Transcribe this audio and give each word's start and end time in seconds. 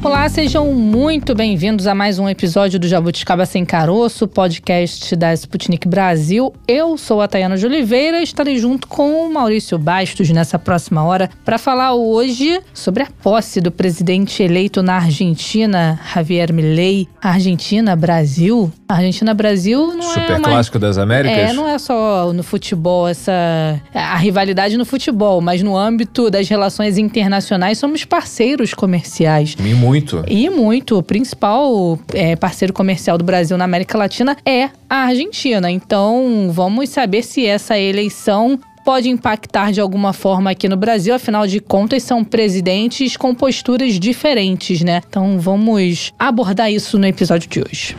Olá, 0.00 0.28
sejam 0.28 0.72
muito 0.72 1.34
bem-vindos 1.34 1.88
a 1.88 1.94
mais 1.94 2.20
um 2.20 2.28
episódio 2.28 2.78
do 2.78 2.86
Jabuticaba 2.86 3.44
Sem 3.44 3.64
Caroço, 3.64 4.28
podcast 4.28 5.16
da 5.16 5.34
Sputnik 5.34 5.88
Brasil. 5.88 6.54
Eu 6.68 6.96
sou 6.96 7.20
a 7.20 7.26
Tayana 7.26 7.56
de 7.56 7.66
Oliveira 7.66 8.20
e 8.20 8.22
estarei 8.22 8.58
junto 8.58 8.86
com 8.86 9.26
o 9.26 9.32
Maurício 9.32 9.76
Bastos 9.76 10.30
nessa 10.30 10.56
próxima 10.56 11.02
hora 11.02 11.28
para 11.44 11.58
falar 11.58 11.94
hoje 11.94 12.60
sobre 12.72 13.02
a 13.02 13.08
posse 13.22 13.60
do 13.60 13.72
presidente 13.72 14.40
eleito 14.40 14.84
na 14.84 14.94
Argentina, 14.94 15.98
Javier 16.14 16.52
Milei. 16.52 17.08
Argentina, 17.20 17.96
Brasil. 17.96 18.72
Argentina, 18.88 19.34
Brasil 19.34 19.94
não 19.94 20.02
Super 20.02 20.30
é 20.30 20.36
uma... 20.38 20.48
clássico 20.48 20.78
das 20.78 20.96
Américas? 20.96 21.50
É, 21.50 21.52
não 21.52 21.68
é 21.68 21.76
só 21.78 22.32
no 22.32 22.42
futebol 22.42 23.06
essa 23.06 23.82
a 23.92 24.16
rivalidade 24.16 24.76
no 24.78 24.84
futebol, 24.84 25.40
mas 25.40 25.60
no 25.60 25.76
âmbito 25.76 26.30
das 26.30 26.48
relações 26.48 26.96
internacionais 26.96 27.78
somos 27.78 28.04
parceiros 28.04 28.72
comerciais. 28.72 29.56
E 29.58 29.74
muito. 29.88 30.24
E 30.28 30.50
muito. 30.50 30.98
O 30.98 31.02
principal 31.02 31.98
é, 32.12 32.36
parceiro 32.36 32.72
comercial 32.72 33.16
do 33.16 33.24
Brasil 33.24 33.56
na 33.56 33.64
América 33.64 33.96
Latina 33.96 34.36
é 34.44 34.70
a 34.88 35.06
Argentina. 35.06 35.70
Então, 35.70 36.50
vamos 36.52 36.90
saber 36.90 37.22
se 37.22 37.46
essa 37.46 37.78
eleição 37.78 38.58
pode 38.84 39.08
impactar 39.08 39.70
de 39.70 39.80
alguma 39.80 40.14
forma 40.14 40.50
aqui 40.50 40.66
no 40.66 40.76
Brasil, 40.76 41.14
afinal 41.14 41.46
de 41.46 41.60
contas 41.60 42.02
são 42.02 42.24
presidentes 42.24 43.18
com 43.18 43.34
posturas 43.34 44.00
diferentes, 44.00 44.80
né? 44.80 45.02
Então 45.06 45.38
vamos 45.38 46.14
abordar 46.18 46.72
isso 46.72 46.98
no 46.98 47.06
episódio 47.06 47.50
de 47.50 47.60
hoje. 47.60 47.94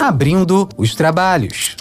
Abrindo 0.00 0.68
os 0.76 0.94
trabalhos. 0.94 1.74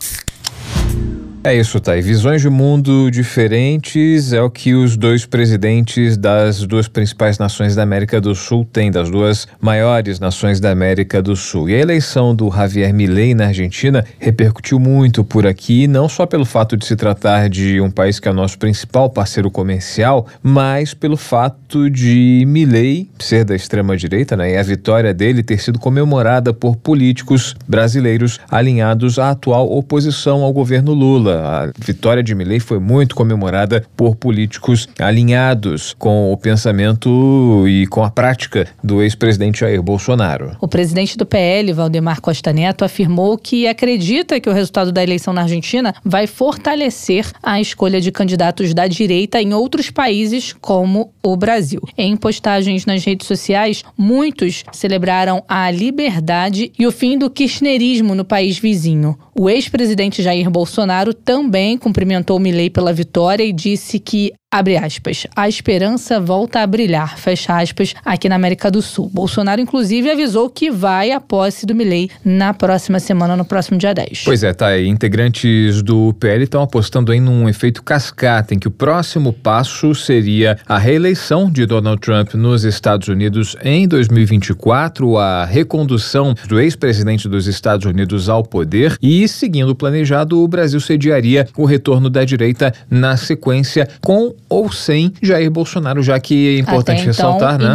É 1.46 1.54
isso, 1.54 1.78
Thay. 1.78 2.02
Visões 2.02 2.42
de 2.42 2.50
mundo 2.50 3.12
diferentes 3.12 4.32
é 4.32 4.42
o 4.42 4.50
que 4.50 4.74
os 4.74 4.96
dois 4.96 5.26
presidentes 5.26 6.16
das 6.16 6.66
duas 6.66 6.88
principais 6.88 7.38
nações 7.38 7.76
da 7.76 7.84
América 7.84 8.22
do 8.22 8.34
Sul 8.34 8.64
têm, 8.64 8.90
das 8.90 9.12
duas 9.12 9.46
maiores 9.60 10.22
nações 10.22 10.62
da 10.62 10.72
América 10.72 11.22
do 11.22 11.36
Sul. 11.36 11.70
E 11.70 11.76
a 11.76 11.80
eleição 11.80 12.34
do 12.34 12.50
Javier 12.50 12.94
Milei 12.94 13.36
na 13.36 13.48
Argentina 13.48 14.06
repercutiu 14.20 14.80
muito 14.80 15.22
por 15.22 15.46
aqui, 15.46 15.86
não 15.86 16.08
só 16.08 16.26
pelo 16.26 16.46
fato 16.46 16.78
de 16.78 16.86
se 16.86 16.96
tratar 16.96 17.50
de 17.50 17.82
um 17.82 17.92
país 17.92 18.22
que 18.22 18.30
é 18.30 18.32
o 18.32 18.34
nosso 18.34 18.58
principal 18.58 19.10
parceiro 19.10 19.52
comercial, 19.52 20.26
mas 20.42 20.94
pelo 20.94 21.18
fato 21.18 21.90
de 21.90 22.46
Milei 22.48 23.10
ser 23.20 23.44
da 23.44 23.54
extrema-direita, 23.54 24.38
né? 24.38 24.54
E 24.54 24.58
a 24.58 24.64
vitória 24.64 25.14
dele 25.14 25.44
ter 25.44 25.60
sido 25.60 25.78
comemorada 25.78 26.54
por 26.54 26.78
políticos 26.78 27.54
brasileiros 27.68 28.40
alinhados 28.50 29.20
à 29.20 29.32
atual 29.32 29.70
oposição 29.70 30.42
ao 30.42 30.54
governo 30.54 30.94
Lula. 30.94 31.33
A 31.34 31.72
vitória 31.78 32.22
de 32.22 32.36
Milley 32.36 32.60
foi 32.60 32.80
muito 32.80 33.16
comemorada 33.16 33.86
por 33.96 34.16
políticos 34.16 34.88
alinhados 35.00 35.96
com 35.98 36.32
o 36.32 36.38
pensamento 36.38 37.66
e 37.68 37.88
com 37.88 38.04
a 38.04 38.10
prática 38.10 38.68
do 38.84 39.02
ex-presidente 39.02 39.62
Jair 39.62 39.82
Bolsonaro. 39.82 40.56
O 40.62 40.68
presidente 40.68 41.18
do 41.18 41.26
PL, 41.26 41.74
Valdemar 41.74 42.22
Costa 42.22 42.54
Neto, 42.54 42.86
afirmou 42.86 43.38
que 43.38 43.68
acredita 43.68 44.40
que 44.40 44.50
o 44.50 44.54
resultado 44.54 44.92
da 44.92 45.04
eleição 45.04 45.34
na 45.34 45.42
Argentina 45.42 45.94
vai 46.04 46.28
fortalecer 46.28 47.32
a 47.42 47.60
escolha 47.60 48.00
de 48.00 48.12
candidatos 48.12 48.74
da 48.74 48.88
direita 48.88 49.42
em 49.42 49.54
outros 49.54 49.90
países 49.90 50.54
como 50.62 51.14
o 51.24 51.36
Brasil. 51.36 51.82
Em 51.98 52.16
postagens 52.16 52.86
nas 52.86 53.04
redes 53.04 53.28
sociais, 53.28 53.84
muitos 53.98 54.64
celebraram 54.72 55.44
a 55.48 55.70
liberdade 55.72 56.72
e 56.78 56.86
o 56.86 56.92
fim 56.92 57.18
do 57.18 57.30
kirchnerismo 57.30 58.14
no 58.16 58.26
país 58.26 58.58
vizinho. 58.58 59.18
O 59.36 59.50
ex-presidente 59.50 60.22
Jair 60.22 60.50
Bolsonaro 60.50 61.14
também 61.24 61.78
cumprimentou 61.78 62.40
Milley 62.40 62.70
pela 62.70 62.94
vitória 62.94 63.44
e 63.44 63.54
disse 63.54 64.00
que 64.00 64.34
abre 64.54 64.78
aspas, 64.78 65.26
a 65.36 65.50
esperança 65.50 66.20
volta 66.20 66.60
a 66.60 66.68
brilhar, 66.68 67.18
fecha 67.18 67.60
aspas, 67.60 67.96
aqui 68.06 68.30
na 68.30 68.36
América 68.36 68.70
do 68.70 68.84
Sul. 68.84 69.10
Bolsonaro, 69.12 69.60
inclusive, 69.60 70.12
avisou 70.12 70.48
que 70.48 70.70
vai 70.70 71.12
à 71.12 71.20
posse 71.20 71.66
do 71.66 71.74
Milley 71.74 72.12
na 72.24 72.54
próxima 72.54 73.00
semana, 73.00 73.36
no 73.36 73.44
próximo 73.44 73.80
dia 73.80 73.96
10. 73.96 74.22
Pois 74.24 74.44
é, 74.44 74.54
tá 74.54 74.68
aí. 74.68 74.88
Integrantes 74.88 75.82
do 75.82 76.14
PL 76.20 76.44
estão 76.44 76.62
apostando 76.62 77.12
aí 77.12 77.20
num 77.20 77.50
efeito 77.50 77.82
cascata, 77.82 78.54
em 78.54 78.60
que 78.60 78.68
o 78.68 78.72
próximo 78.72 79.34
passo 79.34 79.96
seria 79.96 80.60
a 80.68 80.78
reeleição 80.78 81.50
de 81.50 81.66
Donald 81.66 82.00
Trump 82.00 82.36
nos 82.36 82.64
Estados 82.64 83.08
Unidos 83.08 83.56
em 83.64 83.88
2024, 83.88 85.18
a 85.18 85.46
recondução 85.46 86.36
do 86.48 86.60
ex-presidente 86.60 87.28
dos 87.28 87.48
Estados 87.48 87.88
Unidos 87.88 88.30
ao 88.30 88.44
poder 88.44 88.98
e, 89.02 89.28
seguindo 89.28 89.70
o 89.70 89.76
planejado, 89.76 90.40
o 90.40 90.48
Brasil 90.48 90.80
o 91.58 91.66
retorno 91.66 92.10
da 92.10 92.24
direita 92.24 92.74
na 92.90 93.18
sequência 93.18 93.88
com 94.02 94.34
ou 94.50 94.72
sem 94.72 95.14
Jair 95.22 95.50
Bolsonaro, 95.50 96.02
já 96.02 96.20
que 96.20 96.56
é 96.56 96.60
importante 96.60 97.02
então, 97.02 97.08
ressaltar, 97.08 97.60
né? 97.60 97.74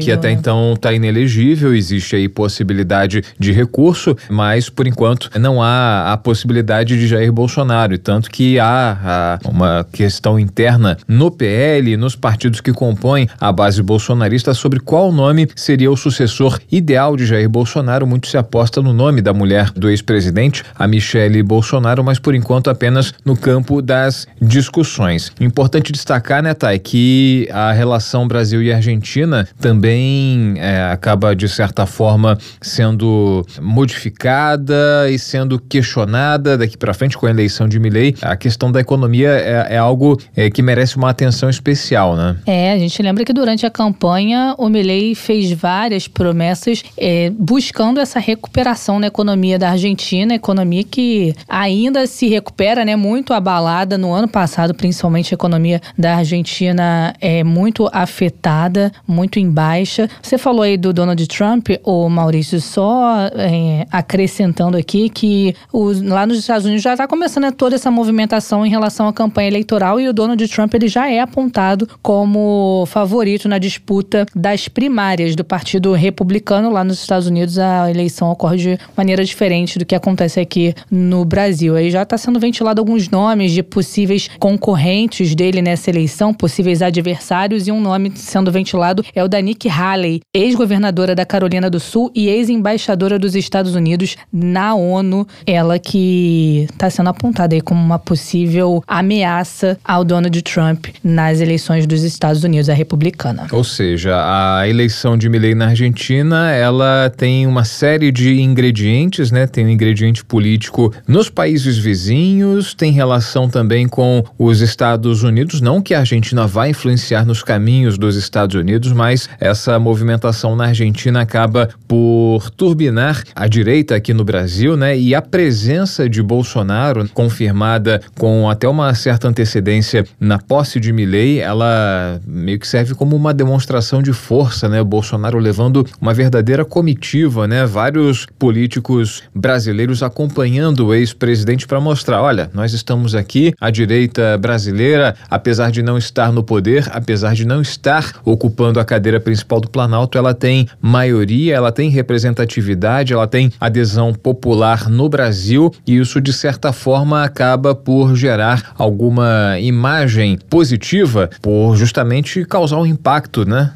Que 0.00 0.12
até 0.12 0.28
né? 0.28 0.34
então 0.34 0.74
está 0.74 0.92
inelegível, 0.92 1.74
existe 1.74 2.16
aí 2.16 2.28
possibilidade 2.28 3.22
de 3.38 3.52
recurso, 3.52 4.16
mas 4.28 4.68
por 4.68 4.86
enquanto 4.86 5.30
não 5.38 5.62
há 5.62 6.12
a 6.12 6.16
possibilidade 6.16 6.98
de 6.98 7.06
Jair 7.06 7.32
Bolsonaro, 7.32 7.94
e 7.94 7.98
tanto 7.98 8.30
que 8.30 8.58
há, 8.58 9.38
há 9.44 9.48
uma 9.48 9.86
questão 9.92 10.38
interna 10.38 10.96
no 11.06 11.30
PL, 11.30 11.96
nos 11.96 12.14
partidos 12.14 12.60
que 12.60 12.72
compõem 12.72 13.28
a 13.40 13.50
base 13.52 13.82
bolsonarista 13.82 14.54
sobre 14.54 14.80
qual 14.80 15.12
nome 15.12 15.48
seria 15.56 15.90
o 15.90 15.96
sucessor 15.96 16.58
ideal 16.70 17.16
de 17.16 17.26
Jair 17.26 17.48
Bolsonaro. 17.48 18.06
Muito 18.06 18.28
se 18.28 18.36
aposta 18.36 18.80
no 18.80 18.92
nome 18.92 19.20
da 19.20 19.32
mulher 19.32 19.70
do 19.72 19.88
ex-presidente, 19.88 20.64
a 20.74 20.86
Michele 20.86 21.42
Bolsonaro, 21.42 22.04
mas 22.04 22.18
por 22.18 22.34
enquanto 22.34 22.70
apenas 22.78 23.12
no 23.24 23.36
campo 23.36 23.82
das 23.82 24.28
discussões. 24.40 25.32
Importante 25.40 25.90
destacar, 25.90 26.40
né, 26.40 26.54
Thay, 26.54 26.78
que 26.78 27.48
a 27.50 27.72
relação 27.72 28.28
Brasil 28.28 28.62
e 28.62 28.72
Argentina 28.72 29.48
também 29.60 30.54
é, 30.58 30.84
acaba, 30.92 31.34
de 31.34 31.48
certa 31.48 31.84
forma, 31.86 32.38
sendo 32.62 33.44
modificada 33.60 35.10
e 35.10 35.18
sendo 35.18 35.58
questionada 35.58 36.56
daqui 36.56 36.76
para 36.76 36.94
frente 36.94 37.18
com 37.18 37.26
a 37.26 37.30
eleição 37.30 37.68
de 37.68 37.80
Milley. 37.80 38.14
A 38.22 38.36
questão 38.36 38.70
da 38.70 38.80
economia 38.80 39.30
é, 39.30 39.74
é 39.74 39.78
algo 39.78 40.20
é, 40.36 40.48
que 40.48 40.62
merece 40.62 40.96
uma 40.96 41.10
atenção 41.10 41.50
especial, 41.50 42.14
né? 42.14 42.36
É, 42.46 42.72
a 42.72 42.78
gente 42.78 43.02
lembra 43.02 43.24
que 43.24 43.32
durante 43.32 43.66
a 43.66 43.70
campanha 43.70 44.54
o 44.56 44.68
Milley 44.68 45.16
fez 45.16 45.50
várias 45.50 46.06
promessas 46.06 46.84
é, 46.96 47.30
buscando 47.30 47.98
essa 47.98 48.20
recuperação 48.20 49.00
na 49.00 49.08
economia 49.08 49.58
da 49.58 49.70
Argentina, 49.70 50.34
economia 50.34 50.84
que 50.84 51.34
ainda 51.48 52.06
se 52.06 52.28
recupera, 52.28 52.57
né, 52.84 52.96
muito 52.96 53.32
abalada 53.32 53.96
no 53.96 54.12
ano 54.12 54.26
passado, 54.26 54.74
principalmente 54.74 55.32
a 55.32 55.36
economia 55.36 55.80
da 55.96 56.16
Argentina 56.16 57.14
é 57.20 57.44
muito 57.44 57.88
afetada, 57.92 58.90
muito 59.06 59.38
em 59.38 59.48
baixa. 59.48 60.10
Você 60.20 60.36
falou 60.36 60.62
aí 60.62 60.76
do 60.76 60.92
Donald 60.92 61.24
Trump, 61.28 61.68
o 61.84 62.08
Maurício, 62.08 62.60
só 62.60 63.28
é, 63.34 63.86
acrescentando 63.92 64.76
aqui 64.76 65.08
que 65.08 65.54
os, 65.72 66.02
lá 66.02 66.26
nos 66.26 66.38
Estados 66.38 66.64
Unidos 66.64 66.82
já 66.82 66.92
está 66.92 67.06
começando 67.06 67.52
toda 67.52 67.76
essa 67.76 67.90
movimentação 67.90 68.66
em 68.66 68.70
relação 68.70 69.06
à 69.06 69.12
campanha 69.12 69.48
eleitoral 69.48 70.00
e 70.00 70.08
o 70.08 70.12
Donald 70.12 70.48
Trump 70.48 70.74
ele 70.74 70.88
já 70.88 71.08
é 71.08 71.20
apontado 71.20 71.88
como 72.02 72.84
favorito 72.86 73.48
na 73.48 73.58
disputa 73.58 74.26
das 74.34 74.66
primárias 74.66 75.36
do 75.36 75.44
Partido 75.44 75.92
Republicano 75.92 76.70
lá 76.70 76.82
nos 76.82 77.00
Estados 77.00 77.28
Unidos. 77.28 77.58
A 77.58 77.90
eleição 77.90 78.30
ocorre 78.30 78.56
de 78.56 78.78
maneira 78.96 79.24
diferente 79.24 79.78
do 79.78 79.86
que 79.86 79.94
acontece 79.94 80.40
aqui 80.40 80.74
no 80.90 81.24
Brasil. 81.24 81.76
Aí 81.76 81.90
já 81.90 82.02
está 82.02 82.18
sendo 82.18 82.40
ventilado 82.48 82.80
alguns 82.80 83.10
nomes 83.10 83.52
de 83.52 83.62
possíveis 83.62 84.28
concorrentes 84.38 85.34
dele 85.34 85.60
nessa 85.60 85.90
eleição, 85.90 86.32
possíveis 86.32 86.80
adversários, 86.80 87.68
e 87.68 87.72
um 87.72 87.80
nome 87.80 88.10
sendo 88.14 88.50
ventilado 88.50 89.04
é 89.14 89.22
o 89.22 89.28
da 89.28 89.38
Nikki 89.38 89.68
Haley, 89.68 90.20
ex-governadora 90.34 91.14
da 91.14 91.26
Carolina 91.26 91.68
do 91.68 91.78
Sul 91.78 92.10
e 92.14 92.28
ex-embaixadora 92.28 93.18
dos 93.18 93.34
Estados 93.34 93.74
Unidos 93.74 94.16
na 94.32 94.74
ONU. 94.74 95.26
Ela 95.46 95.78
que 95.78 96.66
está 96.70 96.88
sendo 96.88 97.10
apontada 97.10 97.54
aí 97.54 97.60
como 97.60 97.80
uma 97.80 97.98
possível 97.98 98.82
ameaça 98.86 99.78
ao 99.84 100.02
Donald 100.02 100.40
Trump 100.42 100.86
nas 101.04 101.40
eleições 101.40 101.86
dos 101.86 102.02
Estados 102.02 102.44
Unidos, 102.44 102.70
a 102.70 102.74
republicana. 102.74 103.46
Ou 103.52 103.64
seja, 103.64 104.14
a 104.16 104.66
eleição 104.66 105.18
de 105.18 105.28
Milley 105.28 105.54
na 105.54 105.68
Argentina, 105.68 106.50
ela 106.50 107.12
tem 107.14 107.46
uma 107.46 107.64
série 107.64 108.10
de 108.10 108.40
ingredientes, 108.40 109.30
né? 109.30 109.46
Tem 109.46 109.66
um 109.66 109.68
ingrediente 109.68 110.24
político 110.24 110.94
nos 111.06 111.28
países 111.28 111.76
vizinhos, 111.76 112.37
tem 112.74 112.92
relação 112.92 113.48
também 113.48 113.88
com 113.88 114.24
os 114.38 114.60
Estados 114.60 115.22
Unidos, 115.22 115.60
Não 115.60 115.80
que 115.82 115.94
a 115.94 116.00
Argentina 116.00 116.46
vá 116.46 116.68
influenciar 116.68 117.24
nos 117.24 117.42
caminhos 117.42 117.98
dos 117.98 118.16
Estados 118.16 118.54
Unidos, 118.56 118.92
mas 118.92 119.28
essa 119.40 119.78
movimentação 119.78 120.54
na 120.56 120.66
Argentina 120.66 121.20
acaba 121.20 121.68
por 121.86 122.50
turbinar 122.50 123.22
a 123.34 123.46
direita 123.46 123.94
aqui 123.94 124.12
no 124.12 124.24
Brasil, 124.24 124.76
né? 124.76 124.98
E 124.98 125.14
a 125.14 125.22
presença 125.22 126.08
de 126.08 126.22
Bolsonaro, 126.22 127.08
confirmada 127.14 128.00
com 128.18 128.48
até 128.48 128.68
uma 128.68 128.94
certa 128.94 129.28
antecedência 129.28 130.04
na 130.20 130.38
posse 130.38 130.80
de 130.80 130.92
Milley, 130.92 131.38
ela 131.38 132.20
meio 132.26 132.58
que 132.58 132.66
serve 132.66 132.94
como 132.94 133.16
uma 133.16 133.32
demonstração 133.34 134.02
de 134.02 134.12
força, 134.12 134.68
né? 134.68 134.82
Bolsonaro 134.82 135.38
levando 135.38 135.86
uma 136.00 136.14
verdadeira 136.14 136.64
comitiva, 136.64 137.46
né? 137.46 137.66
Vários 137.66 138.26
políticos 138.38 139.22
brasileiros 139.34 140.02
acompanhando 140.02 140.86
o 140.86 140.94
ex-presidente 140.94 141.66
para 141.66 141.80
mostrar, 141.80 142.20
olha, 142.28 142.50
nós 142.52 142.74
estamos 142.74 143.14
aqui, 143.14 143.54
a 143.58 143.70
direita 143.70 144.36
brasileira, 144.36 145.14
apesar 145.30 145.70
de 145.70 145.82
não 145.82 145.96
estar 145.96 146.30
no 146.30 146.42
poder, 146.42 146.86
apesar 146.92 147.34
de 147.34 147.46
não 147.46 147.62
estar 147.62 148.20
ocupando 148.22 148.78
a 148.78 148.84
cadeira 148.84 149.18
principal 149.18 149.60
do 149.60 149.70
Planalto, 149.70 150.18
ela 150.18 150.34
tem 150.34 150.68
maioria, 150.78 151.54
ela 151.54 151.72
tem 151.72 151.88
representatividade, 151.88 153.14
ela 153.14 153.26
tem 153.26 153.50
adesão 153.58 154.12
popular 154.12 154.90
no 154.90 155.08
Brasil 155.08 155.72
e 155.86 155.96
isso 155.96 156.20
de 156.20 156.32
certa 156.34 156.70
forma 156.70 157.24
acaba 157.24 157.74
por 157.74 158.14
gerar 158.14 158.74
alguma 158.76 159.58
imagem 159.58 160.38
positiva, 160.50 161.30
por 161.40 161.76
justamente 161.76 162.44
causar 162.44 162.76
um 162.76 162.86
impacto, 162.86 163.48
né? 163.48 163.72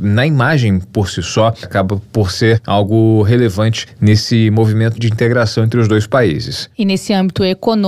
na 0.00 0.26
imagem 0.26 0.80
por 0.80 1.10
si 1.10 1.22
só, 1.22 1.48
acaba 1.62 2.00
por 2.10 2.30
ser 2.30 2.58
algo 2.66 3.20
relevante 3.20 3.86
nesse 4.00 4.50
movimento 4.50 4.98
de 4.98 5.08
integração 5.08 5.64
entre 5.64 5.78
os 5.78 5.86
dois 5.86 6.06
países. 6.06 6.70
E 6.78 6.86
nesse 6.86 7.12
âmbito 7.12 7.44
econômico, 7.44 7.81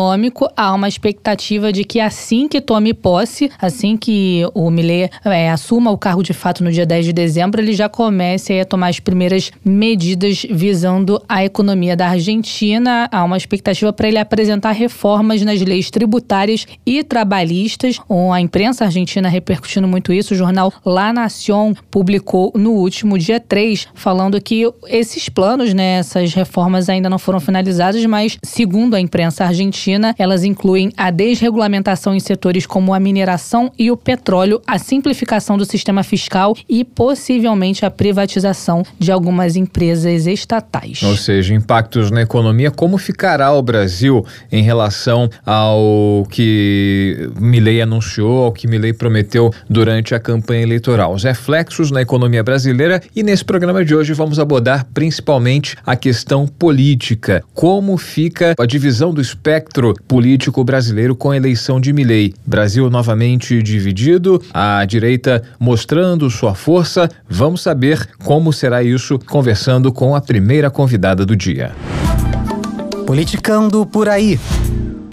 há 0.56 0.75
uma 0.75 0.88
expectativa 0.88 1.73
de 1.73 1.85
que 1.85 2.00
assim 2.00 2.49
que 2.49 2.61
tome 2.61 2.94
posse, 2.94 3.50
assim 3.61 3.96
que 3.96 4.43
o 4.55 4.70
Millet 4.70 5.11
é, 5.25 5.50
assuma 5.50 5.91
o 5.91 5.99
cargo 5.99 6.23
de 6.23 6.32
fato 6.32 6.64
no 6.64 6.73
dia 6.73 6.87
10 6.87 7.06
de 7.06 7.12
dezembro, 7.12 7.61
ele 7.61 7.73
já 7.73 7.88
comece 7.88 8.58
a 8.58 8.64
tomar 8.64 8.88
as 8.88 9.00
primeiras 9.00 9.50
medidas 9.64 10.46
visando 10.50 11.23
a 11.29 11.44
economia 11.44 11.96
da 11.96 12.08
Argentina. 12.08 13.08
Há 13.11 13.25
uma 13.25 13.37
expectativa 13.37 13.93
para 13.93 14.08
ele 14.08 14.19
apresentar 14.19 14.73
reformas 14.73 15.43
nas 15.43 15.61
leis 15.61 15.91
tributárias 15.91 16.67
e 16.85 17.02
trabalhistas. 17.02 17.99
A 18.32 18.40
imprensa 18.40 18.85
argentina 18.85 19.29
repercutindo 19.29 19.87
muito 19.87 20.12
isso. 20.12 20.35
O 20.35 20.37
jornal 20.37 20.73
La 20.85 21.12
Nación 21.12 21.75
publicou 21.90 22.52
no 22.55 22.73
último 22.73 23.19
dia 23.19 23.38
3, 23.38 23.88
falando 23.94 24.40
que 24.40 24.70
esses 24.87 25.29
planos, 25.29 25.73
né, 25.75 25.99
essas 25.99 26.32
reformas 26.35 26.88
ainda 26.88 27.11
não 27.11 27.19
foram 27.19 27.40
finalizadas, 27.40 28.05
mas, 28.06 28.38
segundo 28.43 28.94
a 28.94 29.00
imprensa 29.00 29.44
argentina, 29.44 29.84
elas 30.19 30.45
incluem 30.45 30.91
a 30.97 31.11
desregulamentação 31.11 32.15
em 32.15 32.21
setores 32.21 32.67
como 32.67 32.95
a 32.95 33.01
mineração 33.01 33.71
e 33.79 33.91
o 33.91 33.97
petróleo, 33.97 34.61
a 34.67 34.79
simplificação 34.79 35.59
do 35.59 35.65
sistema 35.65 36.03
fiscal 36.03 36.57
e 36.69 36.85
possivelmente 36.85 37.85
a 37.85 37.91
privatização 37.91 38.83
de 38.99 39.13
algumas 39.13 39.57
empresas 39.57 40.27
estatais. 40.27 41.03
Ou 41.03 41.17
seja, 41.17 41.55
impactos 41.55 42.11
na 42.11 42.23
economia. 42.23 42.71
Como 42.71 42.99
ficará 42.99 43.53
o 43.53 43.63
Brasil 43.63 44.25
em 44.51 44.63
relação 44.63 45.29
ao 45.45 46.27
que 46.31 47.31
Milei 47.39 47.81
anunciou, 47.81 48.45
ao 48.45 48.53
que 48.53 48.67
Milei 48.67 48.93
prometeu 48.93 49.53
durante 49.69 50.15
a 50.15 50.21
campanha 50.21 50.63
eleitoral? 50.63 51.13
Os 51.13 51.25
reflexos 51.25 51.91
na 51.91 52.03
economia 52.03 52.43
brasileira 52.43 53.03
e 53.15 53.23
nesse 53.23 53.45
programa 53.45 53.85
de 53.85 53.95
hoje 53.95 54.13
vamos 54.13 54.39
abordar 54.39 54.87
principalmente 54.93 55.77
a 55.85 55.97
questão 55.97 56.47
política. 56.47 57.43
Como 57.53 57.97
fica 57.97 58.55
a 58.59 58.67
divisão 58.67 59.13
do 59.13 59.21
espectro 59.21 59.74
político 60.06 60.62
brasileiro 60.62 61.17
com 61.17 61.31
a 61.31 61.37
eleição 61.37 61.81
de 61.81 61.93
Milei? 61.93 62.32
Brasil 62.47 62.88
novamente 62.88 63.62
dividido, 63.62 64.41
a 64.53 64.85
direita 64.85 65.43
mostrando 65.59 66.31
sua 66.31 66.55
força. 66.55 67.09
Vamos 67.29 67.62
saber 67.62 68.09
como 68.23 68.53
será 68.53 68.82
isso 68.82 69.19
conversando 69.19 69.93
com 69.93 70.15
a 70.15 70.21
primeira 70.21 70.71
convidada 70.71 71.26
do 71.26 71.35
dia. 71.35 71.73
Politicando 73.06 73.85
por 73.85 74.09
aí. 74.09 74.38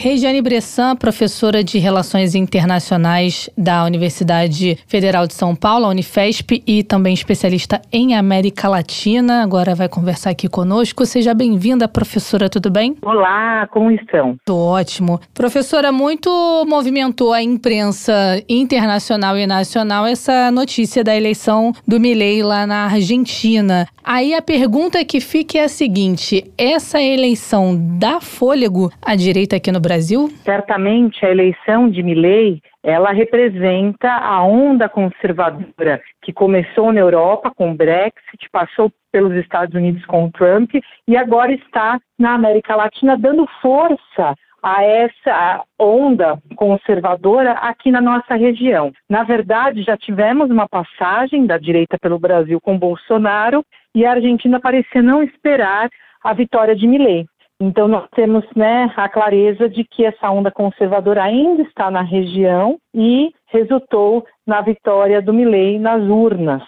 Regiane 0.02 0.42
Bressan, 0.42 0.96
professora 0.96 1.64
de 1.64 1.78
Relações 1.78 2.34
Internacionais 2.34 3.48
da 3.56 3.86
Universidade 3.86 4.76
Federal 4.88 5.28
de 5.28 5.36
São 5.36 5.56
Paulo, 5.56 5.86
a 5.86 5.90
Unifesp, 5.90 6.64
e 6.66 6.82
também 6.82 7.14
especialista 7.14 7.80
em 7.94 8.16
América 8.16 8.68
Latina, 8.68 9.44
agora 9.44 9.76
vai 9.76 9.88
conversar 9.88 10.32
aqui 10.32 10.50
conosco. 10.50 11.06
Seja 11.06 11.36
bem-vinda, 11.36 11.88
professora, 11.88 12.50
tudo 12.50 12.72
bem? 12.72 12.98
Olá, 13.04 13.68
como 13.68 13.92
estão? 13.92 14.38
Tô 14.44 14.58
ótimo. 14.58 15.22
Professora, 15.36 15.92
muito 15.92 16.32
movimentou 16.68 17.32
a 17.32 17.44
imprensa 17.44 18.44
internacional 18.50 19.38
e 19.38 19.46
nacional 19.46 20.08
essa 20.08 20.50
notícia 20.50 21.04
da 21.04 21.16
eleição 21.16 21.74
do 21.88 22.00
Milei 22.00 22.42
lá 22.42 22.66
na 22.66 22.86
Argentina. 22.86 23.88
Aí 24.04 24.34
a 24.34 24.42
pergunta 24.42 25.06
que 25.06 25.20
fica 25.20 25.60
é 25.60 25.66
a 25.66 25.70
seguinte: 25.70 26.52
essa 26.58 27.00
eleição 27.00 27.80
dá 28.00 28.20
fôlego 28.20 28.92
à 29.00 29.14
direita 29.14 29.58
aqui 29.58 29.72
no 29.72 29.80
Brasil? 29.80 29.91
Brasil? 29.92 30.30
Certamente 30.46 31.26
a 31.26 31.30
eleição 31.30 31.90
de 31.90 32.02
Milley 32.02 32.62
ela 32.82 33.12
representa 33.12 34.10
a 34.10 34.42
onda 34.42 34.88
conservadora 34.88 36.02
que 36.22 36.32
começou 36.32 36.94
na 36.94 37.02
Europa 37.02 37.52
com 37.54 37.72
o 37.72 37.76
Brexit, 37.76 38.50
passou 38.54 38.90
pelos 39.12 39.34
Estados 39.36 39.76
Unidos 39.76 40.06
com 40.06 40.26
o 40.26 40.32
Trump 40.32 40.76
e 41.06 41.18
agora 41.18 41.52
está 41.52 42.00
na 42.18 42.34
América 42.36 42.74
Latina 42.74 43.18
dando 43.18 43.46
força 43.62 44.34
a 44.64 44.82
essa 44.82 45.64
onda 45.78 46.40
conservadora 46.56 47.52
aqui 47.52 47.92
na 47.92 48.00
nossa 48.00 48.36
região. 48.36 48.94
Na 49.10 49.24
verdade, 49.24 49.84
já 49.84 49.98
tivemos 49.98 50.50
uma 50.50 50.70
passagem 50.70 51.46
da 51.46 51.58
direita 51.58 51.98
pelo 52.00 52.18
Brasil 52.18 52.62
com 52.62 52.80
Bolsonaro 52.80 53.62
e 53.94 54.06
a 54.06 54.12
Argentina 54.12 54.58
parecia 54.58 55.02
não 55.02 55.22
esperar 55.22 55.90
a 56.24 56.34
vitória 56.34 56.76
de 56.76 56.88
Milei. 56.88 57.26
Então, 57.64 57.88
nós 57.88 58.08
temos 58.16 58.44
né, 58.56 58.92
a 58.98 59.08
clareza 59.08 59.70
de 59.70 59.84
que 59.84 60.04
essa 60.04 60.32
onda 60.32 60.50
conservadora 60.50 61.24
ainda 61.24 61.62
está 61.62 61.92
na 61.92 62.02
região 62.02 62.80
e 62.92 63.32
resultou 63.50 64.26
na 64.48 64.62
vitória 64.62 65.22
do 65.22 65.32
Milley 65.32 65.78
nas 65.78 66.02
urnas 66.02 66.64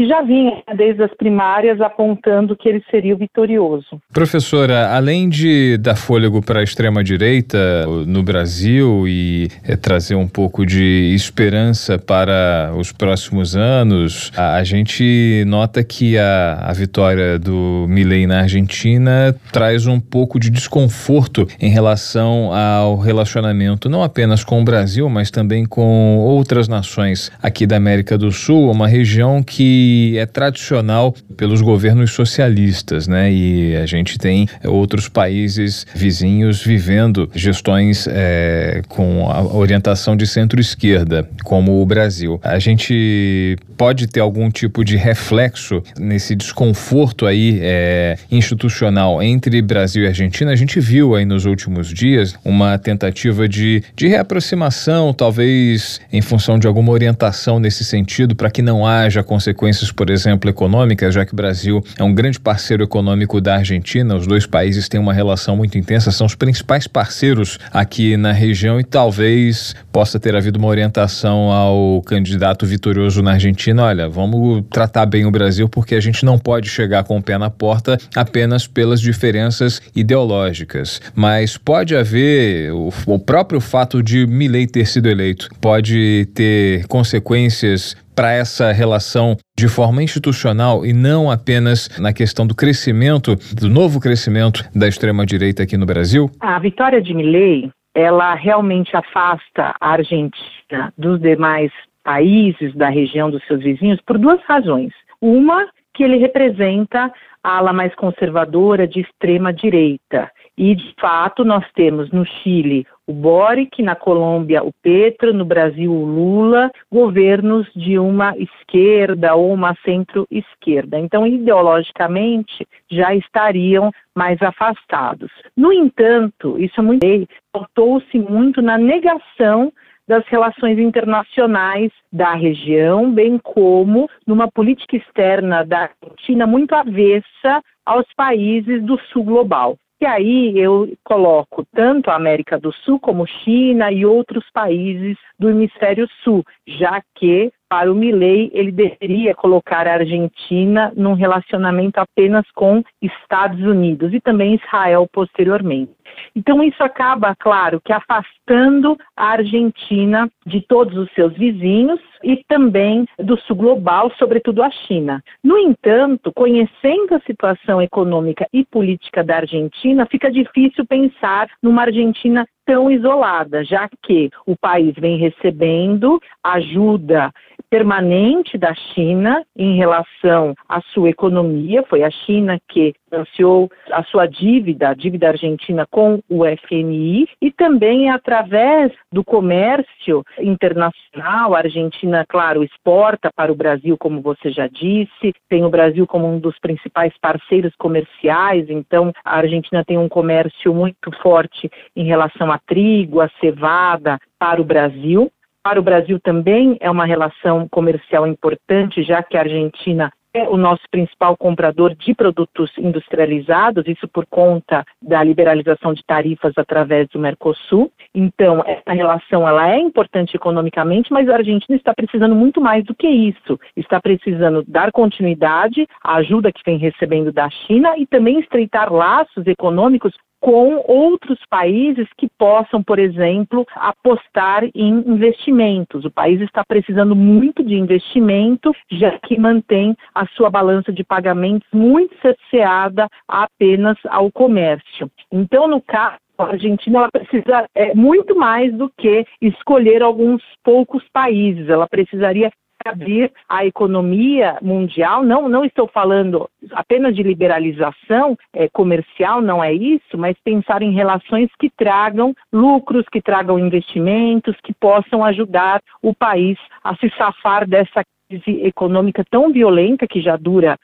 que 0.00 0.08
já 0.08 0.22
vinha 0.22 0.62
desde 0.78 1.02
as 1.02 1.12
primárias 1.12 1.78
apontando 1.78 2.56
que 2.56 2.66
ele 2.66 2.82
seria 2.90 3.14
o 3.14 3.18
vitorioso. 3.18 4.00
Professora, 4.10 4.94
além 4.94 5.28
de 5.28 5.76
dar 5.76 5.94
fôlego 5.94 6.40
para 6.40 6.60
a 6.60 6.62
extrema-direita 6.62 7.84
no 8.06 8.22
Brasil 8.22 9.06
e 9.06 9.48
é, 9.62 9.76
trazer 9.76 10.14
um 10.14 10.26
pouco 10.26 10.64
de 10.64 11.12
esperança 11.14 11.98
para 11.98 12.72
os 12.74 12.92
próximos 12.92 13.54
anos, 13.54 14.32
a, 14.34 14.54
a 14.54 14.64
gente 14.64 15.44
nota 15.46 15.84
que 15.84 16.16
a, 16.16 16.54
a 16.62 16.72
vitória 16.72 17.38
do 17.38 17.84
Milei 17.86 18.26
na 18.26 18.40
Argentina 18.40 19.36
traz 19.52 19.86
um 19.86 20.00
pouco 20.00 20.40
de 20.40 20.48
desconforto 20.48 21.46
em 21.60 21.68
relação 21.68 22.54
ao 22.54 22.96
relacionamento 22.96 23.86
não 23.86 24.02
apenas 24.02 24.42
com 24.44 24.62
o 24.62 24.64
Brasil, 24.64 25.10
mas 25.10 25.30
também 25.30 25.66
com 25.66 26.16
outras 26.16 26.68
nações 26.68 27.30
aqui 27.42 27.66
da 27.66 27.76
América 27.76 28.16
do 28.16 28.32
Sul, 28.32 28.70
uma 28.70 28.88
região 28.88 29.42
que 29.42 29.89
é 30.16 30.26
tradicional 30.26 31.14
pelos 31.36 31.60
governos 31.60 32.12
socialistas, 32.12 33.06
né? 33.08 33.32
E 33.32 33.76
a 33.76 33.86
gente 33.86 34.18
tem 34.18 34.48
outros 34.64 35.08
países 35.08 35.86
vizinhos 35.94 36.62
vivendo 36.62 37.30
gestões 37.34 38.06
é, 38.08 38.82
com 38.88 39.30
a 39.30 39.42
orientação 39.42 40.16
de 40.16 40.26
centro-esquerda, 40.26 41.28
como 41.44 41.80
o 41.80 41.86
Brasil. 41.86 42.38
A 42.42 42.58
gente 42.58 43.56
pode 43.76 44.06
ter 44.06 44.20
algum 44.20 44.50
tipo 44.50 44.84
de 44.84 44.96
reflexo 44.96 45.82
nesse 45.98 46.36
desconforto 46.36 47.24
aí 47.24 47.58
é, 47.62 48.18
institucional 48.30 49.22
entre 49.22 49.62
Brasil 49.62 50.04
e 50.04 50.06
Argentina. 50.06 50.50
A 50.50 50.56
gente 50.56 50.78
viu 50.78 51.14
aí 51.14 51.24
nos 51.24 51.46
últimos 51.46 51.88
dias 51.88 52.34
uma 52.44 52.78
tentativa 52.78 53.48
de, 53.48 53.82
de 53.96 54.06
reaproximação, 54.06 55.14
talvez 55.14 55.98
em 56.12 56.20
função 56.20 56.58
de 56.58 56.66
alguma 56.66 56.92
orientação 56.92 57.58
nesse 57.58 57.82
sentido, 57.84 58.36
para 58.36 58.50
que 58.50 58.60
não 58.60 58.86
haja 58.86 59.22
consequências 59.22 59.69
consequências, 59.70 59.92
por 59.92 60.10
exemplo, 60.10 60.50
econômicas, 60.50 61.14
já 61.14 61.24
que 61.24 61.32
o 61.32 61.36
Brasil 61.36 61.82
é 61.98 62.02
um 62.02 62.12
grande 62.12 62.40
parceiro 62.40 62.82
econômico 62.82 63.40
da 63.40 63.56
Argentina, 63.56 64.16
os 64.16 64.26
dois 64.26 64.46
países 64.46 64.88
têm 64.88 65.00
uma 65.00 65.12
relação 65.12 65.56
muito 65.56 65.78
intensa, 65.78 66.10
são 66.10 66.26
os 66.26 66.34
principais 66.34 66.86
parceiros 66.86 67.58
aqui 67.72 68.16
na 68.16 68.32
região 68.32 68.80
e 68.80 68.84
talvez 68.84 69.74
possa 69.92 70.18
ter 70.18 70.34
havido 70.34 70.58
uma 70.58 70.68
orientação 70.68 71.52
ao 71.52 72.02
candidato 72.02 72.66
vitorioso 72.66 73.22
na 73.22 73.32
Argentina: 73.32 73.84
olha, 73.84 74.08
vamos 74.08 74.64
tratar 74.70 75.06
bem 75.06 75.24
o 75.24 75.30
Brasil 75.30 75.68
porque 75.68 75.94
a 75.94 76.00
gente 76.00 76.24
não 76.24 76.38
pode 76.38 76.68
chegar 76.68 77.04
com 77.04 77.18
o 77.18 77.22
pé 77.22 77.38
na 77.38 77.50
porta 77.50 77.98
apenas 78.14 78.66
pelas 78.66 79.00
diferenças 79.00 79.80
ideológicas. 79.94 81.00
Mas 81.14 81.56
pode 81.56 81.94
haver 81.94 82.72
o, 82.72 82.92
o 83.06 83.18
próprio 83.18 83.60
fato 83.60 84.02
de 84.02 84.26
Milley 84.26 84.66
ter 84.66 84.86
sido 84.86 85.08
eleito, 85.08 85.48
pode 85.60 86.28
ter 86.34 86.86
consequências 86.86 87.96
para 88.14 88.32
essa 88.32 88.72
relação 88.72 89.36
de 89.58 89.68
forma 89.68 90.02
institucional 90.02 90.84
e 90.84 90.92
não 90.92 91.30
apenas 91.30 91.88
na 91.98 92.12
questão 92.12 92.46
do 92.46 92.54
crescimento, 92.54 93.36
do 93.54 93.68
novo 93.68 94.00
crescimento 94.00 94.64
da 94.74 94.88
extrema-direita 94.88 95.62
aqui 95.62 95.76
no 95.76 95.86
Brasil? 95.86 96.30
A 96.40 96.58
vitória 96.58 97.00
de 97.00 97.14
Milley 97.14 97.70
ela 97.94 98.34
realmente 98.34 98.96
afasta 98.96 99.74
a 99.80 99.90
Argentina 99.90 100.92
dos 100.96 101.20
demais 101.20 101.72
países 102.04 102.74
da 102.74 102.88
região 102.88 103.30
dos 103.30 103.44
seus 103.46 103.62
vizinhos 103.62 104.00
por 104.06 104.18
duas 104.18 104.40
razões. 104.44 104.92
Uma, 105.20 105.68
que 105.94 106.02
ele 106.02 106.16
representa 106.16 107.12
a 107.42 107.58
ala 107.58 107.72
mais 107.72 107.94
conservadora 107.94 108.86
de 108.86 109.00
extrema 109.00 109.52
direita. 109.52 110.30
E, 110.56 110.74
de 110.74 110.94
fato, 111.00 111.44
nós 111.44 111.64
temos 111.74 112.10
no 112.10 112.24
Chile 112.24 112.86
o 113.10 113.12
Boric, 113.12 113.82
na 113.82 113.96
Colômbia 113.96 114.62
o 114.62 114.72
Petro, 114.80 115.34
no 115.34 115.44
Brasil 115.44 115.92
o 115.92 116.04
Lula, 116.04 116.70
governos 116.92 117.66
de 117.74 117.98
uma 117.98 118.36
esquerda 118.38 119.34
ou 119.34 119.52
uma 119.52 119.74
centro-esquerda. 119.84 120.96
Então, 120.96 121.26
ideologicamente, 121.26 122.64
já 122.88 123.12
estariam 123.12 123.90
mais 124.14 124.40
afastados. 124.40 125.30
No 125.56 125.72
entanto, 125.72 126.56
isso 126.56 126.78
é 126.78 126.82
muito. 126.84 127.04
faltou-se 127.52 128.16
muito 128.16 128.62
na 128.62 128.78
negação 128.78 129.72
das 130.06 130.24
relações 130.28 130.78
internacionais 130.78 131.90
da 132.12 132.34
região, 132.34 133.12
bem 133.12 133.38
como 133.38 134.08
numa 134.24 134.48
política 134.48 134.96
externa 134.96 135.64
da 135.64 135.90
Argentina 136.00 136.46
muito 136.46 136.74
avessa 136.74 137.60
aos 137.84 138.06
países 138.14 138.82
do 138.84 138.96
sul 139.12 139.24
global. 139.24 139.76
E 140.00 140.06
aí 140.06 140.58
eu 140.58 140.90
coloco 141.04 141.62
tanto 141.74 142.10
a 142.10 142.16
América 142.16 142.58
do 142.58 142.72
Sul 142.72 142.98
como 142.98 143.26
China 143.26 143.92
e 143.92 144.06
outros 144.06 144.50
países 144.50 145.18
do 145.38 145.50
hemisfério 145.50 146.08
sul, 146.24 146.42
já 146.66 147.02
que 147.14 147.52
para 147.70 147.90
o 147.90 147.94
Milley 147.94 148.50
ele 148.52 148.72
deveria 148.72 149.32
colocar 149.32 149.86
a 149.86 149.94
Argentina 149.94 150.92
num 150.96 151.14
relacionamento 151.14 151.98
apenas 151.98 152.44
com 152.52 152.82
Estados 153.00 153.60
Unidos 153.60 154.12
e 154.12 154.20
também 154.20 154.56
Israel 154.56 155.08
posteriormente. 155.12 155.92
Então 156.34 156.60
isso 156.62 156.82
acaba, 156.82 157.36
claro, 157.38 157.80
que 157.80 157.92
afastando 157.92 158.98
a 159.16 159.26
Argentina 159.26 160.28
de 160.44 160.60
todos 160.60 160.96
os 160.98 161.08
seus 161.12 161.32
vizinhos 161.34 162.00
e 162.24 162.42
também 162.48 163.06
do 163.18 163.38
sul 163.42 163.54
global, 163.54 164.10
sobretudo 164.18 164.64
a 164.64 164.70
China. 164.70 165.22
No 165.42 165.56
entanto, 165.56 166.32
conhecendo 166.34 167.14
a 167.14 167.20
situação 167.20 167.80
econômica 167.80 168.48
e 168.52 168.64
política 168.64 169.22
da 169.22 169.36
Argentina, 169.36 170.06
fica 170.06 170.28
difícil 170.30 170.84
pensar 170.84 171.48
numa 171.62 171.82
Argentina 171.82 172.44
tão 172.66 172.90
isolada, 172.90 173.64
já 173.64 173.88
que 174.02 174.30
o 174.46 174.56
país 174.56 174.94
vem 174.96 175.16
recebendo 175.16 176.20
ajuda 176.44 177.32
permanente 177.70 178.58
da 178.58 178.74
China 178.74 179.44
em 179.56 179.76
relação 179.76 180.54
à 180.68 180.80
sua 180.92 181.08
economia. 181.08 181.84
Foi 181.84 182.02
a 182.02 182.10
China 182.10 182.58
que 182.68 182.92
financiou 183.08 183.70
a 183.92 184.02
sua 184.04 184.26
dívida, 184.26 184.88
a 184.88 184.94
dívida 184.94 185.28
argentina 185.28 185.86
com 185.88 186.20
o 186.28 186.42
FMI, 186.44 187.28
e 187.40 187.50
também 187.52 188.10
através 188.10 188.92
do 189.12 189.24
comércio 189.24 190.24
internacional. 190.40 191.54
A 191.54 191.58
Argentina, 191.58 192.24
claro, 192.28 192.64
exporta 192.64 193.30
para 193.34 193.52
o 193.52 193.54
Brasil, 193.54 193.96
como 193.96 194.20
você 194.20 194.50
já 194.50 194.66
disse, 194.66 195.32
tem 195.48 195.64
o 195.64 195.70
Brasil 195.70 196.06
como 196.06 196.26
um 196.26 196.40
dos 196.40 196.58
principais 196.58 197.12
parceiros 197.20 197.74
comerciais, 197.76 198.68
então 198.68 199.12
a 199.24 199.36
Argentina 199.36 199.84
tem 199.84 199.96
um 199.96 200.08
comércio 200.08 200.74
muito 200.74 201.10
forte 201.22 201.70
em 201.94 202.04
relação 202.04 202.50
a 202.50 202.58
trigo, 202.58 203.20
a 203.20 203.28
cevada 203.40 204.18
para 204.38 204.60
o 204.60 204.64
Brasil. 204.64 205.30
Para 205.62 205.78
o 205.78 205.82
Brasil 205.82 206.18
também 206.18 206.78
é 206.80 206.90
uma 206.90 207.04
relação 207.04 207.68
comercial 207.68 208.26
importante, 208.26 209.02
já 209.02 209.22
que 209.22 209.36
a 209.36 209.40
Argentina 209.40 210.10
é 210.32 210.48
o 210.48 210.56
nosso 210.56 210.82
principal 210.90 211.36
comprador 211.36 211.94
de 211.94 212.14
produtos 212.14 212.70
industrializados, 212.78 213.86
isso 213.86 214.08
por 214.08 214.24
conta 214.26 214.84
da 215.02 215.22
liberalização 215.22 215.92
de 215.92 216.02
tarifas 216.04 216.52
através 216.56 217.08
do 217.08 217.18
Mercosul. 217.18 217.92
Então, 218.14 218.62
essa 218.64 218.92
relação 218.92 219.46
ela 219.46 219.70
é 219.70 219.78
importante 219.78 220.36
economicamente, 220.36 221.12
mas 221.12 221.28
a 221.28 221.36
Argentina 221.36 221.76
está 221.76 221.92
precisando 221.92 222.34
muito 222.34 222.60
mais 222.60 222.84
do 222.84 222.94
que 222.94 223.08
isso. 223.08 223.58
Está 223.76 224.00
precisando 224.00 224.64
dar 224.66 224.92
continuidade 224.92 225.86
à 226.02 226.16
ajuda 226.16 226.52
que 226.52 226.62
vem 226.64 226.78
recebendo 226.78 227.32
da 227.32 227.50
China 227.50 227.98
e 227.98 228.06
também 228.06 228.40
estreitar 228.40 228.92
laços 228.92 229.46
econômicos 229.46 230.14
com 230.40 230.82
outros 230.86 231.38
países 231.48 232.08
que 232.16 232.28
possam, 232.38 232.82
por 232.82 232.98
exemplo, 232.98 233.66
apostar 233.74 234.64
em 234.74 235.04
investimentos. 235.06 236.04
O 236.04 236.10
país 236.10 236.40
está 236.40 236.64
precisando 236.64 237.14
muito 237.14 237.62
de 237.62 237.74
investimento, 237.74 238.74
já 238.90 239.18
que 239.18 239.38
mantém 239.38 239.94
a 240.14 240.26
sua 240.28 240.48
balança 240.48 240.92
de 240.92 241.04
pagamentos 241.04 241.68
muito 241.72 242.14
cerceada 242.20 243.08
apenas 243.28 243.98
ao 244.08 244.32
comércio. 244.32 245.10
Então, 245.30 245.68
no 245.68 245.80
caso 245.80 246.16
a 246.38 246.52
Argentina 246.52 247.00
ela 247.00 247.10
precisa 247.10 247.68
é, 247.74 247.94
muito 247.94 248.34
mais 248.34 248.72
do 248.72 248.90
que 248.96 249.26
escolher 249.42 250.02
alguns 250.02 250.42
poucos 250.64 251.04
países. 251.12 251.68
Ela 251.68 251.86
precisaria 251.86 252.50
abrir 252.84 253.32
a 253.48 253.64
economia 253.64 254.58
mundial. 254.62 255.22
Não, 255.22 255.48
não 255.48 255.64
estou 255.64 255.88
falando 255.88 256.48
apenas 256.72 257.14
de 257.14 257.22
liberalização 257.22 258.36
é, 258.54 258.68
comercial, 258.68 259.40
não 259.40 259.62
é 259.62 259.72
isso, 259.72 260.16
mas 260.16 260.36
pensar 260.44 260.82
em 260.82 260.92
relações 260.92 261.50
que 261.58 261.70
tragam 261.70 262.34
lucros, 262.52 263.06
que 263.10 263.20
tragam 263.20 263.58
investimentos, 263.58 264.56
que 264.62 264.72
possam 264.74 265.24
ajudar 265.24 265.80
o 266.02 266.14
país 266.14 266.58
a 266.82 266.94
se 266.96 267.10
safar 267.16 267.68
dessa 267.68 268.02
crise 268.28 268.62
econômica 268.64 269.24
tão 269.28 269.52
violenta 269.52 270.06
que 270.06 270.20
já 270.20 270.36
dura 270.36 270.78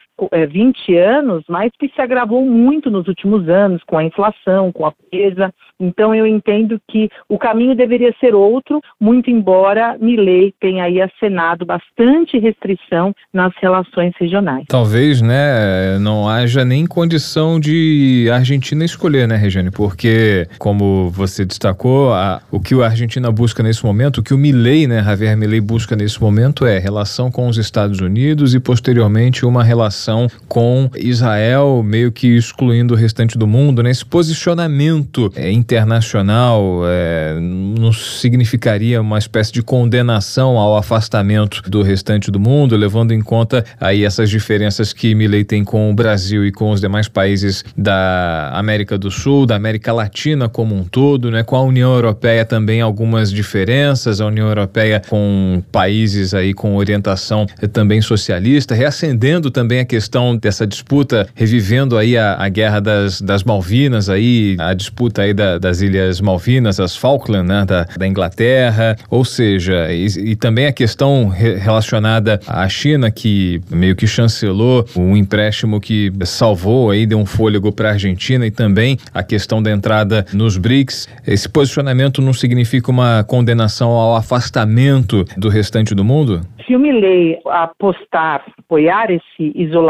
20 0.49 0.97
anos, 0.97 1.45
mas 1.49 1.71
que 1.79 1.89
se 1.89 2.01
agravou 2.01 2.45
muito 2.45 2.91
nos 2.91 3.07
últimos 3.07 3.49
anos 3.49 3.83
com 3.87 3.99
a 3.99 4.05
inflação, 4.05 4.73
com 4.73 4.87
a 4.87 4.93
presa. 5.11 5.53
Então 5.79 6.15
eu 6.15 6.27
entendo 6.27 6.81
que 6.91 7.11
o 7.29 7.39
caminho 7.39 7.75
deveria 7.75 8.15
ser 8.19 8.35
outro, 8.35 8.81
muito 8.99 9.31
embora 9.31 9.97
Milley 10.01 10.55
tenha 10.59 10.85
aí 10.85 11.01
acenado 11.01 11.67
bastante 11.67 12.39
restrição 12.39 13.15
nas 13.33 13.53
relações 13.61 14.15
regionais. 14.19 14.65
Talvez, 14.69 15.21
né, 15.21 15.99
não 16.01 16.29
haja 16.29 16.65
nem 16.65 16.87
condição 16.87 17.61
de 17.61 18.27
a 18.33 18.37
Argentina 18.37 18.85
escolher, 18.85 19.29
né, 19.29 19.37
Regiane? 19.37 19.71
Porque, 19.71 20.47
como 20.59 21.11
você 21.11 21.45
destacou, 21.45 22.13
a, 22.15 22.41
o 22.51 22.59
que 22.59 22.75
a 22.75 22.87
Argentina 22.87 23.31
busca 23.31 23.63
nesse 23.63 23.85
momento, 23.85 24.19
o 24.19 24.23
que 24.23 24.33
o 24.33 24.39
Milley, 24.39 24.87
né, 24.87 25.03
Javier 25.03 25.37
Milley 25.37 25.61
busca 25.61 25.95
nesse 25.95 26.21
momento 26.21 26.65
é 26.65 26.79
relação 26.79 27.31
com 27.31 27.49
os 27.49 27.59
Estados 27.59 28.01
Unidos 28.01 28.55
e 28.55 28.61
posteriormente 28.61 29.45
uma 29.45 29.63
relação 29.63 30.06
com 30.49 30.91
Israel, 30.97 31.83
meio 31.85 32.13
que 32.13 32.37
excluindo 32.37 32.95
o 32.95 32.97
restante 32.97 33.37
do 33.37 33.47
mundo, 33.47 33.83
né? 33.83 33.91
Esse 33.91 34.05
posicionamento 34.05 35.33
é, 35.35 35.51
internacional 35.51 36.83
é, 36.87 37.37
não 37.41 37.93
significaria 37.93 39.01
uma 39.01 39.19
espécie 39.19 39.53
de 39.53 39.63
condenação 39.63 40.59
ao 40.59 40.77
afastamento 40.77 41.63
do 41.69 41.83
restante 41.83 42.31
do 42.31 42.39
mundo, 42.39 42.77
levando 42.77 43.13
em 43.13 43.21
conta 43.21 43.65
aí 43.81 44.05
essas 44.05 44.31
diferenças 44.31 44.93
que 44.93 45.15
Milley 45.15 45.45
tem 45.45 45.65
com 45.65 45.91
o 45.91 45.95
Brasil 45.95 46.47
e 46.47 46.53
com 46.53 46.71
os 46.71 46.81
demais 46.81 47.09
países 47.09 47.65
da 47.77 48.51
América 48.55 48.97
do 48.97 49.11
Sul, 49.11 49.47
da 49.47 49.57
América 49.57 49.93
Latina 49.93 50.49
como 50.49 50.75
um 50.75 50.85
todo, 50.85 51.31
né? 51.31 51.43
Com 51.43 51.57
a 51.57 51.63
União 51.63 51.93
Europeia 51.95 52.45
também 52.45 52.81
algumas 52.81 53.31
diferenças, 53.31 54.21
a 54.21 54.27
União 54.27 54.49
Europeia 54.49 55.03
com 55.09 55.63
países 55.73 56.35
aí 56.35 56.55
com 56.55 56.77
orientação 56.77 57.47
também 57.73 58.01
socialista, 58.01 58.75
reacendendo 58.75 59.51
também 59.51 59.81
a 59.81 59.85
questão 59.85 59.96
dessa 60.41 60.67
disputa, 60.67 61.29
revivendo 61.35 61.97
aí 61.97 62.17
a, 62.17 62.37
a 62.39 62.49
guerra 62.49 62.81
das, 62.81 63.21
das 63.21 63.45
Malvinas, 63.45 64.09
aí, 64.09 64.57
a 64.59 64.75
disputa 64.75 65.23
aí 65.23 65.33
da, 65.33 65.59
das 65.59 65.81
Ilhas 65.81 66.21
Malvinas, 66.21 66.81
as 66.81 66.97
Falkland, 66.97 67.49
né, 67.49 67.65
da, 67.65 67.85
da 67.85 68.07
Inglaterra, 68.07 68.97
ou 69.11 69.25
seja, 69.25 69.93
e, 69.93 70.07
e 70.33 70.37
também 70.37 70.67
a 70.67 70.73
questão 70.73 71.29
re, 71.29 71.55
relacionada 71.55 72.41
à 72.47 72.69
China, 72.69 73.11
que 73.11 73.61
meio 73.71 73.97
que 73.97 74.07
chancelou 74.07 74.87
um 74.97 75.17
empréstimo 75.17 75.81
que 75.81 76.13
salvou 76.25 76.91
aí, 76.91 77.07
deu 77.07 77.19
um 77.19 77.27
fôlego 77.27 77.73
para 77.73 77.89
a 77.89 77.93
Argentina 77.93 78.47
e 78.47 78.51
também 78.51 78.99
a 79.13 79.23
questão 79.23 79.63
da 79.63 79.71
entrada 79.71 80.25
nos 80.33 80.57
BRICS. 80.57 81.09
Esse 81.27 81.49
posicionamento 81.49 82.23
não 82.23 82.33
significa 82.33 82.91
uma 82.91 83.25
condenação 83.25 83.91
ao 83.91 84.17
afastamento 84.17 85.25
do 85.37 85.49
restante 85.49 85.95
do 85.95 86.05
mundo? 86.05 86.41
Se 86.67 86.75
o 86.75 86.81
Milley 86.81 87.39
apostar, 87.47 88.45
apoiar 88.59 89.11
esse 89.11 89.53
isolamento, 89.55 89.86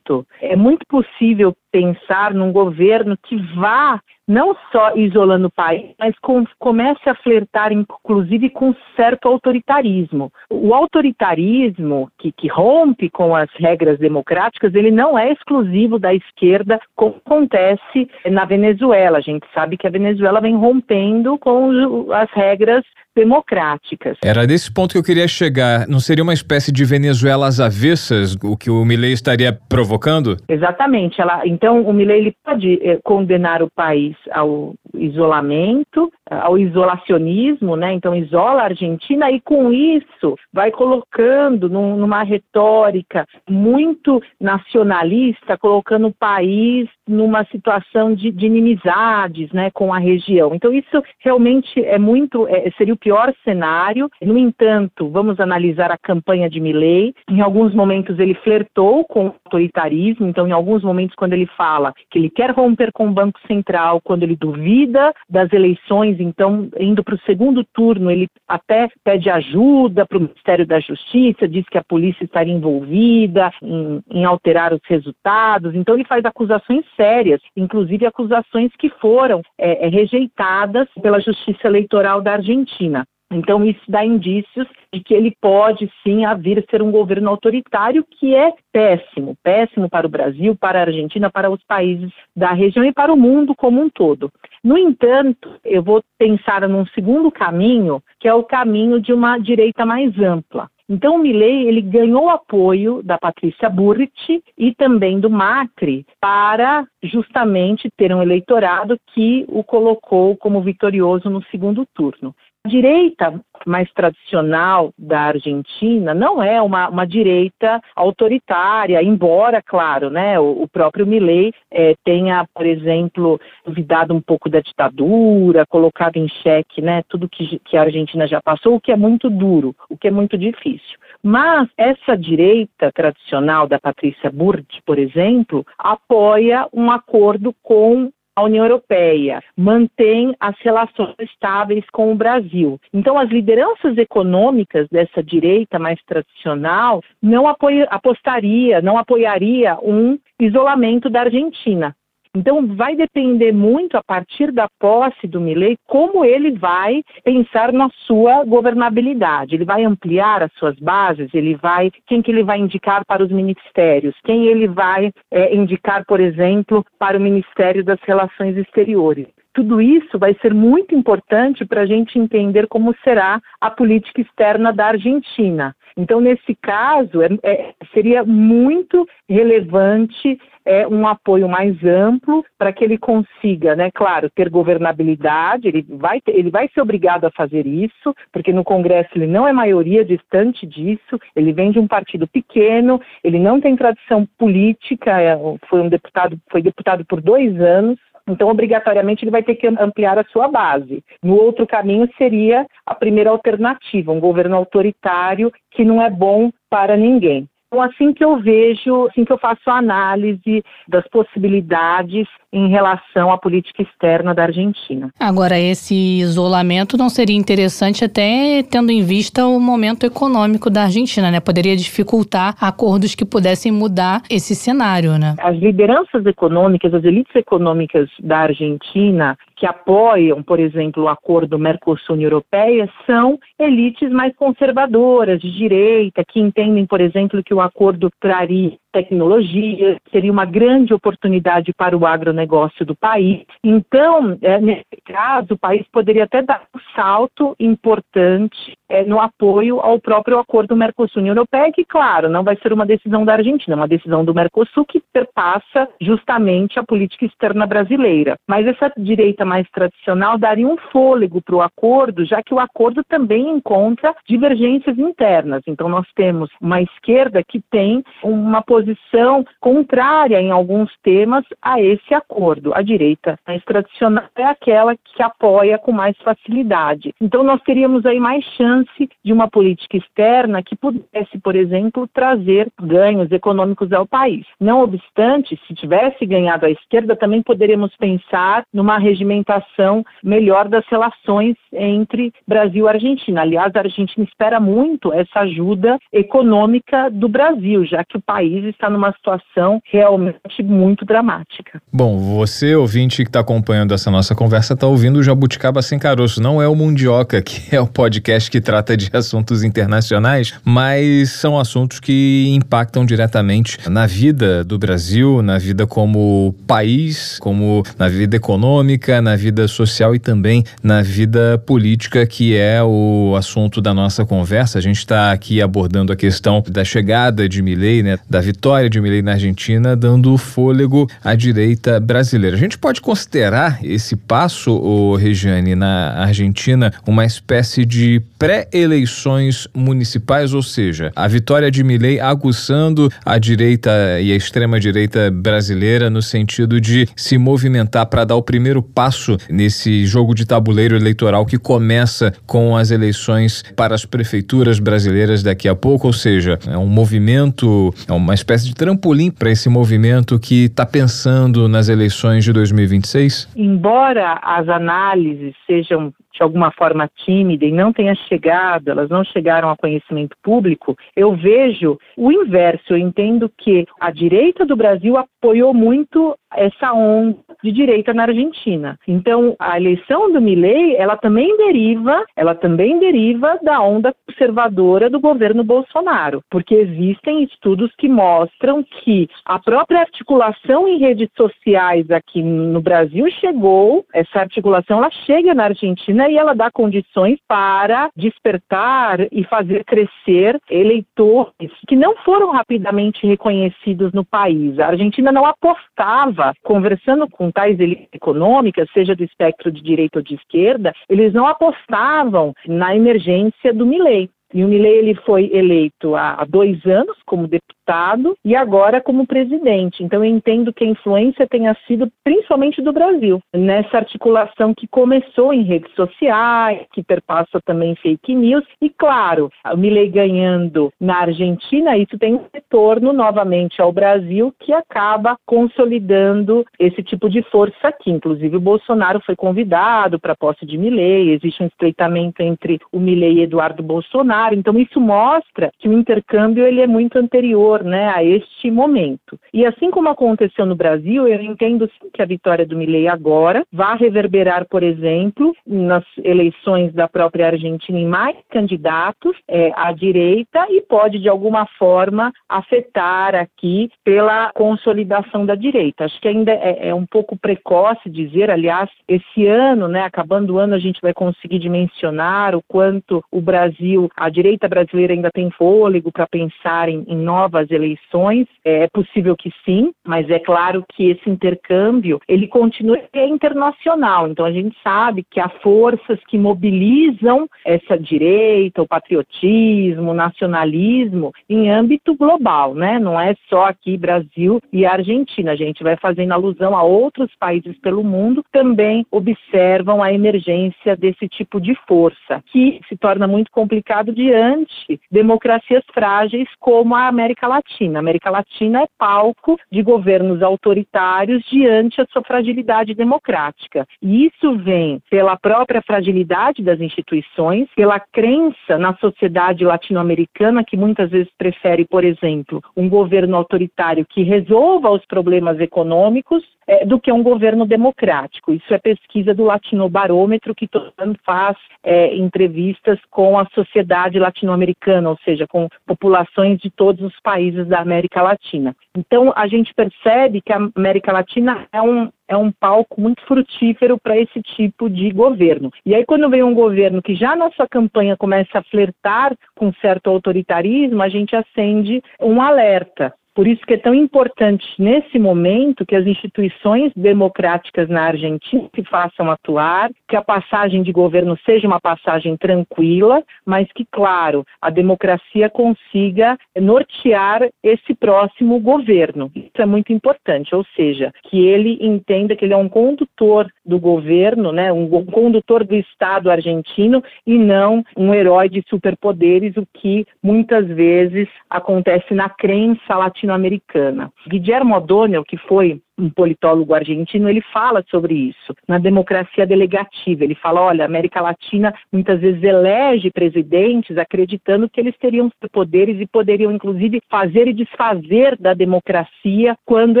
é 0.40 0.56
muito 0.56 0.86
possível 0.86 1.54
pensar 1.70 2.32
num 2.32 2.52
governo 2.52 3.16
que 3.22 3.36
vá 3.54 4.00
não 4.28 4.56
só 4.72 4.96
isolando 4.96 5.46
o 5.46 5.52
país, 5.52 5.94
mas 5.98 6.18
com, 6.18 6.44
comece 6.58 7.08
a 7.08 7.14
flertar, 7.14 7.72
inclusive, 7.72 8.50
com 8.50 8.74
certo 8.96 9.28
autoritarismo. 9.28 10.32
O 10.50 10.74
autoritarismo 10.74 12.10
que, 12.18 12.32
que, 12.32 12.48
rompe 12.48 13.08
com 13.08 13.36
as 13.36 13.48
regras 13.54 13.98
democráticas, 13.98 14.74
ele 14.74 14.90
não 14.90 15.16
é 15.16 15.30
exclusivo 15.32 15.98
da 15.98 16.12
esquerda, 16.12 16.80
como 16.96 17.20
acontece 17.24 18.10
na 18.28 18.44
Venezuela. 18.44 19.18
A 19.18 19.20
gente 19.22 19.46
sabe 19.54 19.76
que 19.76 19.86
a 19.86 19.90
Venezuela 19.90 20.40
vem 20.40 20.56
rompendo 20.56 21.38
com 21.38 22.10
as 22.12 22.30
regras 22.32 22.84
democráticas. 23.16 24.18
Era 24.22 24.46
desse 24.46 24.72
ponto 24.72 24.92
que 24.92 24.98
eu 24.98 25.02
queria 25.02 25.26
chegar. 25.26 25.88
Não 25.88 25.98
seria 25.98 26.22
uma 26.22 26.34
espécie 26.34 26.70
de 26.70 26.84
Venezuela 26.84 27.46
às 27.46 27.58
avessas 27.58 28.36
o 28.44 28.56
que 28.56 28.70
o 28.70 28.84
Milei 28.84 29.12
estaria 29.12 29.58
provocando? 29.68 30.36
Exatamente. 30.48 31.20
Ela, 31.20 31.46
então, 31.46 31.82
o 31.82 31.92
Milei 31.92 32.18
ele 32.18 32.36
pode 32.44 32.78
eh, 32.82 32.98
condenar 33.02 33.62
o 33.62 33.70
país 33.70 34.14
ao 34.30 34.74
isolamento, 34.94 36.12
ao 36.30 36.58
isolacionismo, 36.58 37.76
né? 37.76 37.92
Então 37.92 38.14
isola 38.14 38.62
a 38.62 38.64
Argentina 38.64 39.30
e 39.30 39.40
com 39.40 39.72
isso 39.72 40.36
vai 40.52 40.70
colocando 40.70 41.68
num, 41.68 41.96
numa 41.96 42.22
retórica 42.22 43.26
muito 43.48 44.20
nacionalista, 44.40 45.56
colocando 45.56 46.08
o 46.08 46.14
país 46.14 46.88
numa 47.08 47.44
situação 47.46 48.14
de, 48.14 48.30
de 48.30 48.46
inimizades, 48.46 49.50
né, 49.52 49.70
com 49.70 49.92
a 49.92 49.98
região. 49.98 50.54
Então 50.54 50.72
isso 50.72 51.02
realmente 51.20 51.82
é 51.84 51.98
muito 51.98 52.46
é, 52.48 52.70
seria 52.76 52.94
o 52.94 52.98
pior 52.98 53.32
cenário. 53.44 54.10
No 54.22 54.36
entanto, 54.36 55.08
vamos 55.08 55.38
analisar 55.38 55.90
a 55.90 55.98
campanha 55.98 56.50
de 56.50 56.60
Milley. 56.60 57.14
Em 57.30 57.40
alguns 57.40 57.74
momentos 57.74 58.18
ele 58.18 58.34
flertou 58.34 59.04
com 59.04 59.26
o 59.26 59.34
autoritarismo. 59.44 60.26
Então, 60.26 60.46
em 60.46 60.52
alguns 60.52 60.82
momentos 60.82 61.14
quando 61.14 61.32
ele 61.32 61.46
fala 61.56 61.92
que 62.10 62.18
ele 62.18 62.30
quer 62.30 62.50
romper 62.50 62.92
com 62.92 63.08
o 63.08 63.12
Banco 63.12 63.38
Central, 63.46 64.00
quando 64.02 64.22
ele 64.22 64.36
duvida 64.36 65.12
das 65.28 65.52
eleições, 65.52 66.18
então 66.18 66.68
indo 66.78 67.04
para 67.04 67.14
o 67.14 67.20
segundo 67.20 67.64
turno 67.64 68.10
ele 68.10 68.28
até 68.48 68.88
pede 69.04 69.30
ajuda 69.30 70.06
para 70.06 70.18
o 70.18 70.22
Ministério 70.22 70.66
da 70.66 70.80
Justiça, 70.80 71.48
diz 71.48 71.64
que 71.68 71.78
a 71.78 71.84
polícia 71.84 72.24
estaria 72.24 72.52
envolvida 72.52 73.52
em, 73.62 74.00
em 74.10 74.24
alterar 74.24 74.72
os 74.72 74.80
resultados. 74.84 75.74
Então 75.74 75.94
ele 75.94 76.04
faz 76.04 76.24
acusações 76.24 76.84
sérias, 76.96 77.40
inclusive 77.56 78.06
acusações 78.06 78.72
que 78.78 78.88
foram 79.00 79.42
é, 79.58 79.86
é 79.86 79.88
rejeitadas 79.88 80.88
pela 81.00 81.20
Justiça 81.20 81.66
Eleitoral 81.68 82.20
da 82.20 82.32
Argentina. 82.32 83.06
Então, 83.30 83.64
isso 83.64 83.80
dá 83.88 84.04
indícios 84.04 84.68
de 84.92 85.00
que 85.00 85.12
ele 85.12 85.36
pode 85.40 85.90
sim 86.02 86.22
vir 86.38 86.64
ser 86.70 86.80
um 86.80 86.92
governo 86.92 87.28
autoritário, 87.28 88.04
que 88.08 88.34
é 88.34 88.52
péssimo, 88.72 89.36
péssimo 89.42 89.90
para 89.90 90.06
o 90.06 90.10
Brasil, 90.10 90.54
para 90.54 90.78
a 90.78 90.82
Argentina, 90.82 91.28
para 91.28 91.50
os 91.50 91.60
países 91.64 92.12
da 92.36 92.52
região 92.52 92.84
e 92.84 92.92
para 92.92 93.12
o 93.12 93.16
mundo 93.16 93.52
como 93.54 93.80
um 93.80 93.90
todo. 93.90 94.30
No 94.62 94.78
entanto, 94.78 95.54
eu 95.64 95.82
vou 95.82 96.02
pensar 96.16 96.68
num 96.68 96.86
segundo 96.86 97.30
caminho, 97.30 98.00
que 98.20 98.28
é 98.28 98.34
o 98.34 98.44
caminho 98.44 99.00
de 99.00 99.12
uma 99.12 99.38
direita 99.38 99.84
mais 99.84 100.16
ampla. 100.20 100.68
Então, 100.88 101.16
o 101.16 101.18
Milley 101.18 101.66
ele 101.66 101.82
ganhou 101.82 102.30
apoio 102.30 103.02
da 103.02 103.18
Patrícia 103.18 103.68
Burrit 103.68 104.42
e 104.56 104.72
também 104.74 105.18
do 105.18 105.28
Macri 105.28 106.06
para 106.20 106.86
justamente 107.02 107.90
ter 107.96 108.14
um 108.14 108.22
eleitorado 108.22 108.96
que 109.12 109.44
o 109.48 109.64
colocou 109.64 110.36
como 110.36 110.62
vitorioso 110.62 111.28
no 111.28 111.42
segundo 111.46 111.84
turno. 111.92 112.34
A 112.66 112.68
direita 112.68 113.40
mais 113.64 113.88
tradicional 113.92 114.92
da 114.98 115.20
Argentina 115.20 116.12
não 116.12 116.42
é 116.42 116.60
uma, 116.60 116.88
uma 116.88 117.06
direita 117.06 117.80
autoritária, 117.94 119.00
embora, 119.04 119.62
claro, 119.62 120.10
né, 120.10 120.36
o, 120.40 120.62
o 120.62 120.68
próprio 120.68 121.06
Milei 121.06 121.52
é, 121.70 121.94
tenha, 122.04 122.44
por 122.52 122.66
exemplo, 122.66 123.40
duvidado 123.64 124.12
um 124.12 124.20
pouco 124.20 124.50
da 124.50 124.58
ditadura, 124.58 125.64
colocado 125.64 126.16
em 126.16 126.26
xeque 126.28 126.82
né, 126.82 127.04
tudo 127.08 127.28
que, 127.28 127.60
que 127.60 127.76
a 127.76 127.82
Argentina 127.82 128.26
já 128.26 128.42
passou, 128.42 128.74
o 128.74 128.80
que 128.80 128.90
é 128.90 128.96
muito 128.96 129.30
duro, 129.30 129.72
o 129.88 129.96
que 129.96 130.08
é 130.08 130.10
muito 130.10 130.36
difícil. 130.36 130.98
Mas 131.22 131.68
essa 131.78 132.16
direita 132.16 132.90
tradicional 132.92 133.68
da 133.68 133.78
Patrícia 133.78 134.28
Burti, 134.28 134.82
por 134.84 134.98
exemplo, 134.98 135.64
apoia 135.78 136.66
um 136.72 136.90
acordo 136.90 137.54
com 137.62 138.10
a 138.36 138.42
União 138.42 138.64
Europeia, 138.64 139.42
mantém 139.56 140.36
as 140.38 140.54
relações 140.60 141.14
estáveis 141.18 141.84
com 141.90 142.12
o 142.12 142.14
Brasil. 142.14 142.78
Então, 142.92 143.18
as 143.18 143.30
lideranças 143.30 143.96
econômicas 143.96 144.86
dessa 144.90 145.22
direita 145.22 145.78
mais 145.78 145.98
tradicional 146.04 147.02
não 147.22 147.48
apoia, 147.48 147.84
apostaria, 147.90 148.82
não 148.82 148.98
apoiaria 148.98 149.78
um 149.82 150.18
isolamento 150.38 151.08
da 151.08 151.22
Argentina. 151.22 151.96
Então, 152.36 152.66
vai 152.66 152.94
depender 152.94 153.50
muito, 153.50 153.96
a 153.96 154.04
partir 154.04 154.52
da 154.52 154.68
posse 154.78 155.26
do 155.26 155.40
Milley, 155.40 155.78
como 155.86 156.22
ele 156.22 156.50
vai 156.50 157.02
pensar 157.24 157.72
na 157.72 157.88
sua 158.06 158.44
governabilidade. 158.44 159.54
Ele 159.54 159.64
vai 159.64 159.84
ampliar 159.84 160.42
as 160.42 160.52
suas 160.58 160.78
bases, 160.78 161.32
ele 161.32 161.54
vai, 161.54 161.90
quem 162.06 162.20
que 162.20 162.30
ele 162.30 162.44
vai 162.44 162.58
indicar 162.58 163.06
para 163.06 163.24
os 163.24 163.30
ministérios, 163.30 164.14
quem 164.22 164.48
ele 164.48 164.68
vai 164.68 165.10
é, 165.30 165.56
indicar, 165.56 166.04
por 166.04 166.20
exemplo, 166.20 166.84
para 166.98 167.16
o 167.16 167.20
Ministério 167.20 167.82
das 167.82 168.00
Relações 168.02 168.54
Exteriores. 168.54 169.28
Tudo 169.56 169.80
isso 169.80 170.18
vai 170.18 170.36
ser 170.42 170.52
muito 170.52 170.94
importante 170.94 171.64
para 171.64 171.80
a 171.80 171.86
gente 171.86 172.18
entender 172.18 172.66
como 172.66 172.94
será 173.02 173.40
a 173.58 173.70
política 173.70 174.20
externa 174.20 174.70
da 174.70 174.88
Argentina. 174.88 175.74
Então, 175.96 176.20
nesse 176.20 176.54
caso, 176.54 177.22
é, 177.22 177.28
é, 177.42 177.74
seria 177.94 178.22
muito 178.22 179.08
relevante 179.26 180.38
é, 180.66 180.86
um 180.86 181.06
apoio 181.06 181.48
mais 181.48 181.82
amplo 181.82 182.44
para 182.58 182.70
que 182.70 182.84
ele 182.84 182.98
consiga, 182.98 183.74
né, 183.74 183.90
claro, 183.94 184.28
ter 184.28 184.50
governabilidade, 184.50 185.68
ele 185.68 185.86
vai, 185.88 186.20
ter, 186.20 186.36
ele 186.36 186.50
vai 186.50 186.68
ser 186.74 186.82
obrigado 186.82 187.24
a 187.24 187.30
fazer 187.30 187.66
isso, 187.66 188.14
porque 188.30 188.52
no 188.52 188.64
Congresso 188.64 189.10
ele 189.14 189.26
não 189.26 189.48
é 189.48 189.52
maioria 189.54 190.04
distante 190.04 190.66
disso, 190.66 191.18
ele 191.34 191.52
vem 191.52 191.70
de 191.70 191.78
um 191.78 191.86
partido 191.86 192.26
pequeno, 192.26 193.00
ele 193.24 193.38
não 193.38 193.58
tem 193.58 193.74
tradição 193.74 194.28
política, 194.36 195.18
é, 195.18 195.38
foi 195.66 195.80
um 195.80 195.88
deputado, 195.88 196.38
foi 196.50 196.60
deputado 196.60 197.06
por 197.06 197.22
dois 197.22 197.58
anos, 197.58 197.98
então, 198.28 198.48
obrigatoriamente, 198.48 199.24
ele 199.24 199.30
vai 199.30 199.42
ter 199.42 199.54
que 199.54 199.66
ampliar 199.66 200.18
a 200.18 200.24
sua 200.24 200.48
base. 200.48 201.02
No 201.22 201.36
outro 201.36 201.66
caminho 201.66 202.08
seria 202.18 202.66
a 202.84 202.94
primeira 202.94 203.30
alternativa, 203.30 204.10
um 204.10 204.20
governo 204.20 204.56
autoritário 204.56 205.52
que 205.70 205.84
não 205.84 206.02
é 206.02 206.10
bom 206.10 206.50
para 206.68 206.96
ninguém. 206.96 207.48
Então, 207.66 207.82
assim 207.82 208.12
que 208.12 208.24
eu 208.24 208.38
vejo, 208.38 209.06
assim 209.08 209.24
que 209.24 209.32
eu 209.32 209.38
faço 209.38 209.68
a 209.68 209.78
análise 209.78 210.62
das 210.88 211.06
possibilidades 211.08 212.28
em 212.52 212.68
relação 212.68 213.30
à 213.32 213.36
política 213.36 213.82
externa 213.82 214.32
da 214.32 214.44
Argentina. 214.44 215.10
Agora, 215.18 215.58
esse 215.58 215.94
isolamento 215.94 216.96
não 216.96 217.08
seria 217.08 217.36
interessante 217.36 218.04
até 218.04 218.62
tendo 218.62 218.92
em 218.92 219.02
vista 219.02 219.46
o 219.46 219.58
momento 219.58 220.06
econômico 220.06 220.70
da 220.70 220.84
Argentina, 220.84 221.30
né? 221.30 221.40
Poderia 221.40 221.76
dificultar 221.76 222.54
acordos 222.60 223.14
que 223.16 223.24
pudessem 223.24 223.72
mudar 223.72 224.22
esse 224.30 224.54
cenário, 224.54 225.18
né? 225.18 225.34
As 225.38 225.56
lideranças 225.58 226.24
econômicas, 226.24 226.94
as 226.94 227.04
elites 227.04 227.34
econômicas 227.34 228.08
da 228.20 228.38
Argentina 228.38 229.36
que 229.56 229.66
apoiam, 229.66 230.42
por 230.42 230.60
exemplo, 230.60 231.04
o 231.04 231.08
acordo 231.08 231.58
Mercosul-União 231.58 232.26
Europeia 232.26 232.88
são 233.06 233.38
elites 233.58 234.10
mais 234.10 234.34
conservadoras, 234.36 235.40
de 235.40 235.50
direita, 235.50 236.22
que 236.24 236.38
entendem, 236.38 236.84
por 236.86 237.00
exemplo, 237.00 237.42
que 237.42 237.54
o 237.54 237.60
acordo 237.60 238.10
traria 238.20 238.76
tecnologia, 238.96 239.98
seria 240.10 240.32
uma 240.32 240.46
grande 240.46 240.94
oportunidade 240.94 241.70
para 241.76 241.96
o 241.96 242.06
agronegócio 242.06 242.86
do 242.86 242.96
país. 242.96 243.44
Então, 243.62 244.38
é, 244.40 244.58
nesse 244.58 244.96
caso, 245.04 245.48
o 245.52 245.58
país 245.58 245.86
poderia 245.92 246.24
até 246.24 246.40
dar 246.40 246.62
um 246.74 246.80
salto 246.94 247.54
importante 247.60 248.74
é, 248.88 249.04
no 249.04 249.20
apoio 249.20 249.80
ao 249.80 250.00
próprio 250.00 250.38
acordo 250.38 250.74
Mercosul-União 250.74 251.34
Europeia, 251.34 251.72
que, 251.72 251.84
claro, 251.84 252.30
não 252.30 252.42
vai 252.42 252.56
ser 252.56 252.72
uma 252.72 252.86
decisão 252.86 253.24
da 253.24 253.34
Argentina, 253.34 253.74
é 253.74 253.76
uma 253.76 253.88
decisão 253.88 254.24
do 254.24 254.34
Mercosul 254.34 254.86
que 254.86 255.02
perpassa 255.12 255.88
justamente 256.00 256.78
a 256.78 256.84
política 256.84 257.26
externa 257.26 257.66
brasileira. 257.66 258.36
Mas 258.48 258.66
essa 258.66 258.90
direita 258.96 259.44
mais 259.44 259.68
tradicional 259.70 260.38
daria 260.38 260.66
um 260.66 260.78
fôlego 260.90 261.42
para 261.42 261.56
o 261.56 261.60
acordo, 261.60 262.24
já 262.24 262.42
que 262.42 262.54
o 262.54 262.60
acordo 262.60 263.02
também 263.04 263.50
encontra 263.50 264.14
divergências 264.26 264.98
internas. 264.98 265.62
Então, 265.66 265.88
nós 265.88 266.06
temos 266.14 266.48
uma 266.60 266.80
esquerda 266.80 267.42
que 267.46 267.60
tem 267.70 268.02
uma 268.22 268.62
posição 268.62 268.85
posição 268.86 269.44
contrária 269.60 270.40
em 270.40 270.50
alguns 270.50 270.90
temas 271.02 271.44
a 271.60 271.80
esse 271.80 272.14
acordo. 272.14 272.72
A 272.74 272.82
direita 272.82 273.38
mais 273.46 273.64
tradicional 273.64 274.24
é 274.36 274.44
aquela 274.44 274.94
que 274.96 275.22
apoia 275.22 275.78
com 275.78 275.92
mais 275.92 276.16
facilidade. 276.18 277.12
Então, 277.20 277.42
nós 277.42 277.60
teríamos 277.62 278.06
aí 278.06 278.20
mais 278.20 278.44
chance 278.56 279.08
de 279.24 279.32
uma 279.32 279.48
política 279.48 279.96
externa 279.96 280.62
que 280.62 280.76
pudesse, 280.76 281.38
por 281.42 281.56
exemplo, 281.56 282.08
trazer 282.12 282.68
ganhos 282.80 283.30
econômicos 283.32 283.92
ao 283.92 284.06
país. 284.06 284.46
Não 284.60 284.82
obstante, 284.82 285.58
se 285.66 285.74
tivesse 285.74 286.24
ganhado 286.24 286.66
a 286.66 286.70
esquerda, 286.70 287.16
também 287.16 287.42
poderíamos 287.42 287.94
pensar 287.96 288.64
numa 288.72 288.98
regimentação 288.98 290.04
melhor 290.22 290.68
das 290.68 290.86
relações 290.88 291.56
entre 291.72 292.32
Brasil 292.46 292.86
e 292.86 292.88
Argentina. 292.88 293.42
Aliás, 293.42 293.74
a 293.74 293.80
Argentina 293.80 294.24
espera 294.24 294.60
muito 294.60 295.12
essa 295.12 295.40
ajuda 295.40 295.98
econômica 296.12 297.10
do 297.10 297.28
Brasil, 297.28 297.84
já 297.84 298.04
que 298.04 298.16
o 298.16 298.22
país 298.22 298.75
está 298.76 298.88
numa 298.88 299.12
situação 299.12 299.80
realmente 299.90 300.62
muito 300.62 301.04
dramática. 301.04 301.80
Bom, 301.92 302.18
você, 302.18 302.76
ouvinte 302.76 303.22
que 303.22 303.28
está 303.28 303.40
acompanhando 303.40 303.92
essa 303.92 304.10
nossa 304.10 304.34
conversa, 304.34 304.74
está 304.74 304.86
ouvindo 304.86 305.18
o 305.18 305.22
Jabuticaba 305.22 305.82
Sem 305.82 305.98
Caroço. 305.98 306.40
Não 306.40 306.62
é 306.62 306.68
o 306.68 306.74
Mundioca, 306.74 307.40
que 307.42 307.74
é 307.74 307.80
o 307.80 307.86
podcast 307.86 308.50
que 308.50 308.60
trata 308.60 308.96
de 308.96 309.10
assuntos 309.12 309.64
internacionais, 309.64 310.54
mas 310.64 311.32
são 311.32 311.58
assuntos 311.58 311.98
que 311.98 312.52
impactam 312.54 313.04
diretamente 313.04 313.78
na 313.88 314.06
vida 314.06 314.62
do 314.62 314.78
Brasil, 314.78 315.42
na 315.42 315.58
vida 315.58 315.86
como 315.86 316.54
país, 316.66 317.38
como 317.40 317.82
na 317.98 318.08
vida 318.08 318.36
econômica, 318.36 319.22
na 319.22 319.34
vida 319.36 319.66
social 319.66 320.14
e 320.14 320.18
também 320.18 320.62
na 320.82 321.02
vida 321.02 321.58
política, 321.66 322.26
que 322.26 322.56
é 322.56 322.82
o 322.82 323.34
assunto 323.36 323.80
da 323.80 323.94
nossa 323.94 324.24
conversa. 324.24 324.78
A 324.78 324.82
gente 324.82 324.98
está 324.98 325.32
aqui 325.32 325.62
abordando 325.62 326.12
a 326.12 326.16
questão 326.16 326.62
da 326.68 326.84
chegada 326.84 327.48
de 327.48 327.62
Milley, 327.62 328.02
né, 328.02 328.18
da 328.28 328.40
vitória 328.40 328.65
vitória 328.66 328.90
de 328.90 329.00
Milei 329.00 329.22
na 329.22 329.34
Argentina, 329.34 329.94
dando 329.94 330.36
fôlego 330.36 331.08
à 331.22 331.36
direita 331.36 332.00
brasileira. 332.00 332.56
A 332.56 332.58
gente 332.58 332.76
pode 332.76 333.00
considerar 333.00 333.78
esse 333.80 334.16
passo, 334.16 334.72
o 334.72 335.14
Regiane, 335.14 335.76
na 335.76 336.14
Argentina, 336.16 336.92
uma 337.06 337.24
espécie 337.24 337.84
de 337.84 338.20
pré-eleições 338.36 339.68
municipais, 339.72 340.52
ou 340.52 340.64
seja, 340.64 341.12
a 341.14 341.28
vitória 341.28 341.70
de 341.70 341.84
Milei 341.84 342.18
aguçando 342.18 343.08
a 343.24 343.38
direita 343.38 343.88
e 344.20 344.32
a 344.32 344.36
extrema 344.36 344.80
direita 344.80 345.30
brasileira 345.30 346.10
no 346.10 346.20
sentido 346.20 346.80
de 346.80 347.08
se 347.14 347.38
movimentar 347.38 348.06
para 348.06 348.24
dar 348.24 348.34
o 348.34 348.42
primeiro 348.42 348.82
passo 348.82 349.38
nesse 349.48 350.04
jogo 350.06 350.34
de 350.34 350.44
tabuleiro 350.44 350.96
eleitoral 350.96 351.46
que 351.46 351.56
começa 351.56 352.34
com 352.44 352.76
as 352.76 352.90
eleições 352.90 353.62
para 353.76 353.94
as 353.94 354.04
prefeituras 354.04 354.80
brasileiras 354.80 355.44
daqui 355.44 355.68
a 355.68 355.74
pouco, 355.76 356.08
ou 356.08 356.12
seja, 356.12 356.58
é 356.66 356.76
um 356.76 356.88
movimento, 356.88 357.94
é 358.08 358.12
uma 358.12 358.34
espécie 358.34 358.45
de 358.54 358.74
trampolim 358.74 359.30
para 359.30 359.50
esse 359.50 359.68
movimento 359.68 360.38
que 360.38 360.64
está 360.64 360.86
pensando 360.86 361.68
nas 361.68 361.88
eleições 361.88 362.44
de 362.44 362.52
2026? 362.52 363.48
Embora 363.56 364.38
as 364.42 364.68
análises 364.68 365.54
sejam 365.66 366.12
de 366.36 366.42
alguma 366.42 366.70
forma 366.70 367.10
tímida 367.24 367.64
e 367.64 367.72
não 367.72 367.92
tenha 367.92 368.14
chegado, 368.14 368.90
elas 368.90 369.08
não 369.08 369.24
chegaram 369.24 369.70
a 369.70 369.76
conhecimento 369.76 370.36
público, 370.42 370.96
eu 371.14 371.34
vejo 371.34 371.98
o 372.16 372.30
inverso. 372.30 372.84
Eu 372.90 372.98
entendo 372.98 373.50
que 373.56 373.86
a 374.00 374.10
direita 374.10 374.64
do 374.64 374.76
Brasil 374.76 375.16
apoiou 375.16 375.72
muito 375.72 376.36
essa 376.54 376.92
onda 376.92 377.36
de 377.62 377.72
direita 377.72 378.12
na 378.12 378.24
Argentina. 378.24 378.98
Então, 379.08 379.56
a 379.58 379.76
eleição 379.76 380.32
do 380.32 380.40
Milei, 380.40 380.96
ela 380.96 381.16
também 381.16 381.56
deriva, 381.56 382.24
ela 382.36 382.54
também 382.54 382.98
deriva 382.98 383.58
da 383.62 383.80
onda 383.80 384.14
conservadora 384.26 385.08
do 385.08 385.18
governo 385.18 385.64
Bolsonaro, 385.64 386.42
porque 386.50 386.74
existem 386.74 387.42
estudos 387.42 387.90
que 387.96 388.08
mostram 388.08 388.82
que 388.82 389.28
a 389.44 389.58
própria 389.58 390.00
articulação 390.00 390.86
em 390.86 390.98
redes 390.98 391.28
sociais 391.36 392.10
aqui 392.10 392.42
no 392.42 392.80
Brasil 392.80 393.28
chegou, 393.40 394.04
essa 394.12 394.40
articulação 394.40 394.98
ela 394.98 395.10
chega 395.24 395.54
na 395.54 395.64
Argentina 395.64 396.25
e 396.28 396.36
ela 396.36 396.54
dá 396.54 396.70
condições 396.70 397.38
para 397.46 398.10
despertar 398.16 399.26
e 399.32 399.44
fazer 399.44 399.84
crescer 399.84 400.60
eleitores 400.70 401.72
que 401.86 401.96
não 401.96 402.16
foram 402.18 402.50
rapidamente 402.50 403.26
reconhecidos 403.26 404.12
no 404.12 404.24
país. 404.24 404.78
A 404.78 404.88
Argentina 404.88 405.30
não 405.32 405.44
apostava, 405.44 406.52
conversando 406.62 407.28
com 407.28 407.50
tais 407.50 407.78
elites 407.78 408.08
econômicas, 408.12 408.88
seja 408.92 409.14
do 409.14 409.24
espectro 409.24 409.70
de 409.70 409.82
direita 409.82 410.18
ou 410.18 410.22
de 410.22 410.34
esquerda, 410.34 410.92
eles 411.08 411.32
não 411.32 411.46
apostavam 411.46 412.54
na 412.66 412.94
emergência 412.94 413.72
do 413.72 413.86
Milei. 413.86 414.28
E 414.56 414.64
o 414.64 414.68
Milei 414.68 415.00
ele 415.00 415.14
foi 415.16 415.50
eleito 415.52 416.16
há 416.16 416.42
dois 416.48 416.82
anos 416.86 417.18
como 417.26 417.46
deputado 417.46 418.34
e 418.42 418.56
agora 418.56 419.02
como 419.02 419.26
presidente. 419.26 420.02
Então 420.02 420.24
eu 420.24 420.30
entendo 420.30 420.72
que 420.72 420.82
a 420.82 420.88
influência 420.88 421.46
tenha 421.46 421.76
sido 421.86 422.10
principalmente 422.24 422.80
do 422.80 422.90
Brasil, 422.90 423.38
nessa 423.52 423.98
articulação 423.98 424.72
que 424.72 424.88
começou 424.88 425.52
em 425.52 425.62
redes 425.62 425.94
sociais, 425.94 426.86
que 426.94 427.02
perpassa 427.02 427.60
também 427.66 427.94
fake 427.96 428.34
news. 428.34 428.64
E 428.80 428.88
claro, 428.88 429.50
o 429.70 429.76
Milei 429.76 430.08
ganhando 430.08 430.90
na 430.98 431.18
Argentina, 431.18 431.98
isso 431.98 432.18
tem 432.18 432.36
um 432.36 432.46
retorno 432.50 433.12
novamente 433.12 433.82
ao 433.82 433.92
Brasil 433.92 434.54
que 434.58 434.72
acaba 434.72 435.36
consolidando 435.44 436.64
esse 436.78 437.02
tipo 437.02 437.28
de 437.28 437.42
força 437.42 437.88
aqui. 437.88 438.10
Inclusive 438.10 438.56
o 438.56 438.60
Bolsonaro 438.60 439.20
foi 439.20 439.36
convidado 439.36 440.18
para 440.18 440.32
a 440.32 440.36
posse 440.36 440.64
de 440.64 440.78
Milei, 440.78 441.34
existe 441.34 441.62
um 441.62 441.66
estreitamento 441.66 442.40
entre 442.40 442.80
o 442.90 442.98
Milei 442.98 443.34
e 443.34 443.42
Eduardo 443.42 443.82
Bolsonaro 443.82 444.45
Então 444.54 444.78
isso 444.78 445.00
mostra 445.00 445.70
que 445.78 445.88
o 445.88 445.92
intercâmbio 445.92 446.66
ele 446.66 446.80
é 446.80 446.86
muito 446.86 447.18
anterior, 447.18 447.82
né, 447.84 448.12
a 448.14 448.22
este 448.22 448.70
momento. 448.70 449.38
E 449.52 449.64
assim 449.64 449.90
como 449.90 450.08
aconteceu 450.08 450.66
no 450.66 450.76
Brasil, 450.76 451.26
eu 451.26 451.42
entendo 451.42 451.90
sim 451.98 452.10
que 452.12 452.22
a 452.22 452.26
vitória 452.26 452.66
do 452.66 452.76
Milei 452.76 453.08
agora 453.08 453.64
vai 453.72 453.96
reverberar, 453.96 454.66
por 454.68 454.82
exemplo, 454.82 455.54
nas 455.66 456.04
eleições 456.22 456.92
da 456.92 457.08
própria 457.08 457.46
Argentina 457.46 457.98
em 457.98 458.06
mais 458.06 458.36
candidatos 458.50 459.36
é, 459.48 459.72
à 459.74 459.92
direita 459.92 460.66
e 460.70 460.80
pode 460.80 461.18
de 461.18 461.28
alguma 461.28 461.66
forma 461.78 462.32
afetar 462.48 463.34
aqui 463.34 463.90
pela 464.04 464.50
consolidação 464.52 465.44
da 465.44 465.54
direita. 465.54 466.04
Acho 466.04 466.20
que 466.20 466.28
ainda 466.28 466.52
é, 466.52 466.88
é 466.88 466.94
um 466.94 467.06
pouco 467.06 467.36
precoce 467.36 468.08
dizer, 468.08 468.50
aliás, 468.50 468.90
esse 469.08 469.46
ano, 469.46 469.88
né, 469.88 470.02
acabando 470.02 470.54
o 470.54 470.58
ano, 470.58 470.74
a 470.74 470.78
gente 470.78 471.00
vai 471.00 471.12
conseguir 471.12 471.58
dimensionar 471.58 472.54
o 472.54 472.62
quanto 472.62 473.22
o 473.30 473.40
Brasil 473.40 474.08
a 474.26 474.30
direita 474.30 474.68
brasileira 474.68 475.12
ainda 475.12 475.30
tem 475.30 475.50
fôlego 475.52 476.10
para 476.10 476.26
pensar 476.26 476.88
em, 476.88 477.04
em, 477.06 477.16
novas 477.16 477.70
eleições? 477.70 478.46
É 478.64 478.88
possível 478.88 479.36
que 479.36 479.52
sim, 479.64 479.92
mas 480.04 480.28
é 480.28 480.40
claro 480.40 480.84
que 480.92 481.10
esse 481.10 481.30
intercâmbio 481.30 482.20
ele 482.28 482.48
continua 482.48 482.98
é 483.12 483.26
internacional. 483.26 484.28
Então 484.28 484.44
a 484.44 484.50
gente 484.50 484.76
sabe 484.82 485.24
que 485.30 485.38
há 485.38 485.48
forças 485.48 486.18
que 486.28 486.36
mobilizam 486.36 487.48
essa 487.64 487.96
direita, 487.96 488.82
o 488.82 488.88
patriotismo, 488.88 490.10
o 490.10 490.14
nacionalismo 490.14 491.32
em 491.48 491.70
âmbito 491.70 492.16
global, 492.16 492.74
né? 492.74 492.98
Não 492.98 493.18
é 493.18 493.34
só 493.48 493.66
aqui 493.66 493.96
Brasil 493.96 494.60
e 494.72 494.84
Argentina. 494.84 495.52
A 495.52 495.56
gente 495.56 495.84
vai 495.84 495.96
fazendo 495.96 496.32
alusão 496.32 496.76
a 496.76 496.82
outros 496.82 497.30
países 497.38 497.78
pelo 497.78 498.02
mundo 498.02 498.44
também 498.50 499.06
observam 499.10 500.02
a 500.02 500.12
emergência 500.12 500.96
desse 500.96 501.28
tipo 501.28 501.60
de 501.60 501.76
força 501.86 502.42
que 502.46 502.80
se 502.88 502.96
torna 502.96 503.26
muito 503.26 503.50
complicado 503.50 504.12
diante 504.16 504.98
democracias 505.12 505.84
frágeis 505.92 506.48
como 506.58 506.94
a 506.94 507.06
América 507.06 507.46
Latina. 507.46 507.98
A 507.98 508.00
América 508.00 508.30
Latina 508.30 508.82
é 508.82 508.86
palco 508.98 509.58
de 509.70 509.82
governos 509.82 510.42
autoritários 510.42 511.44
diante 511.50 512.00
a 512.00 512.06
sua 512.06 512.22
fragilidade 512.22 512.94
democrática. 512.94 513.86
E 514.00 514.26
isso 514.26 514.56
vem 514.56 515.02
pela 515.10 515.36
própria 515.36 515.82
fragilidade 515.82 516.62
das 516.62 516.80
instituições, 516.80 517.68
pela 517.76 518.00
crença 518.00 518.78
na 518.78 518.96
sociedade 518.96 519.64
latino-americana 519.64 520.64
que 520.64 520.78
muitas 520.78 521.10
vezes 521.10 521.30
prefere, 521.36 521.84
por 521.84 522.02
exemplo, 522.02 522.62
um 522.74 522.88
governo 522.88 523.36
autoritário 523.36 524.06
que 524.08 524.22
resolva 524.22 524.90
os 524.90 525.04
problemas 525.04 525.60
econômicos 525.60 526.42
é, 526.66 526.84
do 526.84 526.98
que 526.98 527.12
um 527.12 527.22
governo 527.22 527.66
democrático. 527.66 528.52
Isso 528.52 528.72
é 528.72 528.78
pesquisa 528.78 529.32
do 529.32 529.44
Latinobarômetro, 529.44 530.54
que 530.54 530.66
todo 530.66 530.92
ano 530.98 531.14
faz 531.24 531.56
é, 531.82 532.14
entrevistas 532.16 532.98
com 533.10 533.38
a 533.38 533.46
sociedade 533.54 534.18
latino-americana, 534.18 535.08
ou 535.08 535.18
seja, 535.24 535.46
com 535.46 535.68
populações 535.86 536.58
de 536.58 536.70
todos 536.70 537.04
os 537.04 537.18
países 537.20 537.66
da 537.66 537.80
América 537.80 538.22
Latina. 538.22 538.74
Então, 538.96 539.32
a 539.36 539.46
gente 539.46 539.72
percebe 539.74 540.40
que 540.40 540.52
a 540.52 540.68
América 540.74 541.12
Latina 541.12 541.66
é 541.72 541.80
um, 541.80 542.10
é 542.28 542.36
um 542.36 542.50
palco 542.50 543.00
muito 543.00 543.22
frutífero 543.22 543.98
para 543.98 544.18
esse 544.18 544.42
tipo 544.42 544.90
de 544.90 545.10
governo. 545.10 545.70
E 545.84 545.94
aí, 545.94 546.04
quando 546.04 546.28
vem 546.28 546.42
um 546.42 546.54
governo 546.54 547.02
que 547.02 547.14
já 547.14 547.36
na 547.36 547.50
sua 547.52 547.68
campanha 547.68 548.16
começa 548.16 548.58
a 548.58 548.62
flertar 548.64 549.36
com 549.54 549.72
certo 549.74 550.10
autoritarismo, 550.10 551.02
a 551.02 551.08
gente 551.08 551.36
acende 551.36 552.02
um 552.20 552.40
alerta. 552.40 553.14
Por 553.36 553.46
isso 553.46 553.60
que 553.66 553.74
é 553.74 553.76
tão 553.76 553.92
importante 553.92 554.66
nesse 554.78 555.18
momento 555.18 555.84
que 555.84 555.94
as 555.94 556.06
instituições 556.06 556.90
democráticas 556.96 557.86
na 557.86 558.04
Argentina 558.04 558.66
se 558.74 558.82
façam 558.84 559.30
atuar, 559.30 559.90
que 560.08 560.16
a 560.16 560.22
passagem 560.22 560.82
de 560.82 560.90
governo 560.90 561.36
seja 561.44 561.66
uma 561.66 561.78
passagem 561.78 562.34
tranquila, 562.38 563.22
mas 563.44 563.70
que, 563.74 563.84
claro, 563.92 564.42
a 564.58 564.70
democracia 564.70 565.50
consiga 565.50 566.38
nortear 566.58 567.50
esse 567.62 567.94
próximo 567.94 568.58
governo. 568.58 569.30
Isso 569.36 569.60
é 569.60 569.66
muito 569.66 569.92
importante, 569.92 570.54
ou 570.54 570.64
seja, 570.74 571.12
que 571.24 571.46
ele 571.46 571.76
entenda 571.82 572.34
que 572.34 572.42
ele 572.42 572.54
é 572.54 572.56
um 572.56 572.70
condutor 572.70 573.52
do 573.66 573.78
governo, 573.78 574.50
né, 574.50 574.72
um 574.72 574.88
condutor 575.04 575.62
do 575.62 575.74
Estado 575.74 576.30
argentino 576.30 577.04
e 577.26 577.36
não 577.36 577.84
um 577.94 578.14
herói 578.14 578.48
de 578.48 578.64
superpoderes, 578.66 579.58
o 579.58 579.66
que 579.74 580.06
muitas 580.22 580.66
vezes 580.68 581.28
acontece 581.50 582.14
na 582.14 582.30
crença 582.30 582.96
latino 582.96 583.25
latino-americana. 583.26 584.12
Guillermo 584.28 584.76
O'Donnell, 584.76 585.24
que 585.24 585.36
foi 585.36 585.82
um 585.98 586.10
politólogo 586.10 586.74
argentino, 586.74 587.28
ele 587.28 587.40
fala 587.52 587.84
sobre 587.90 588.14
isso, 588.14 588.54
na 588.68 588.78
democracia 588.78 589.46
delegativa. 589.46 590.24
Ele 590.24 590.34
fala: 590.34 590.60
olha, 590.60 590.84
a 590.84 590.86
América 590.86 591.20
Latina 591.20 591.74
muitas 591.92 592.20
vezes 592.20 592.42
elege 592.42 593.10
presidentes 593.10 593.96
acreditando 593.96 594.68
que 594.68 594.80
eles 594.80 594.96
teriam 594.98 595.30
poderes 595.52 596.00
e 596.00 596.06
poderiam, 596.06 596.52
inclusive, 596.52 597.00
fazer 597.08 597.48
e 597.48 597.52
desfazer 597.52 598.36
da 598.38 598.54
democracia 598.54 599.56
quando 599.64 600.00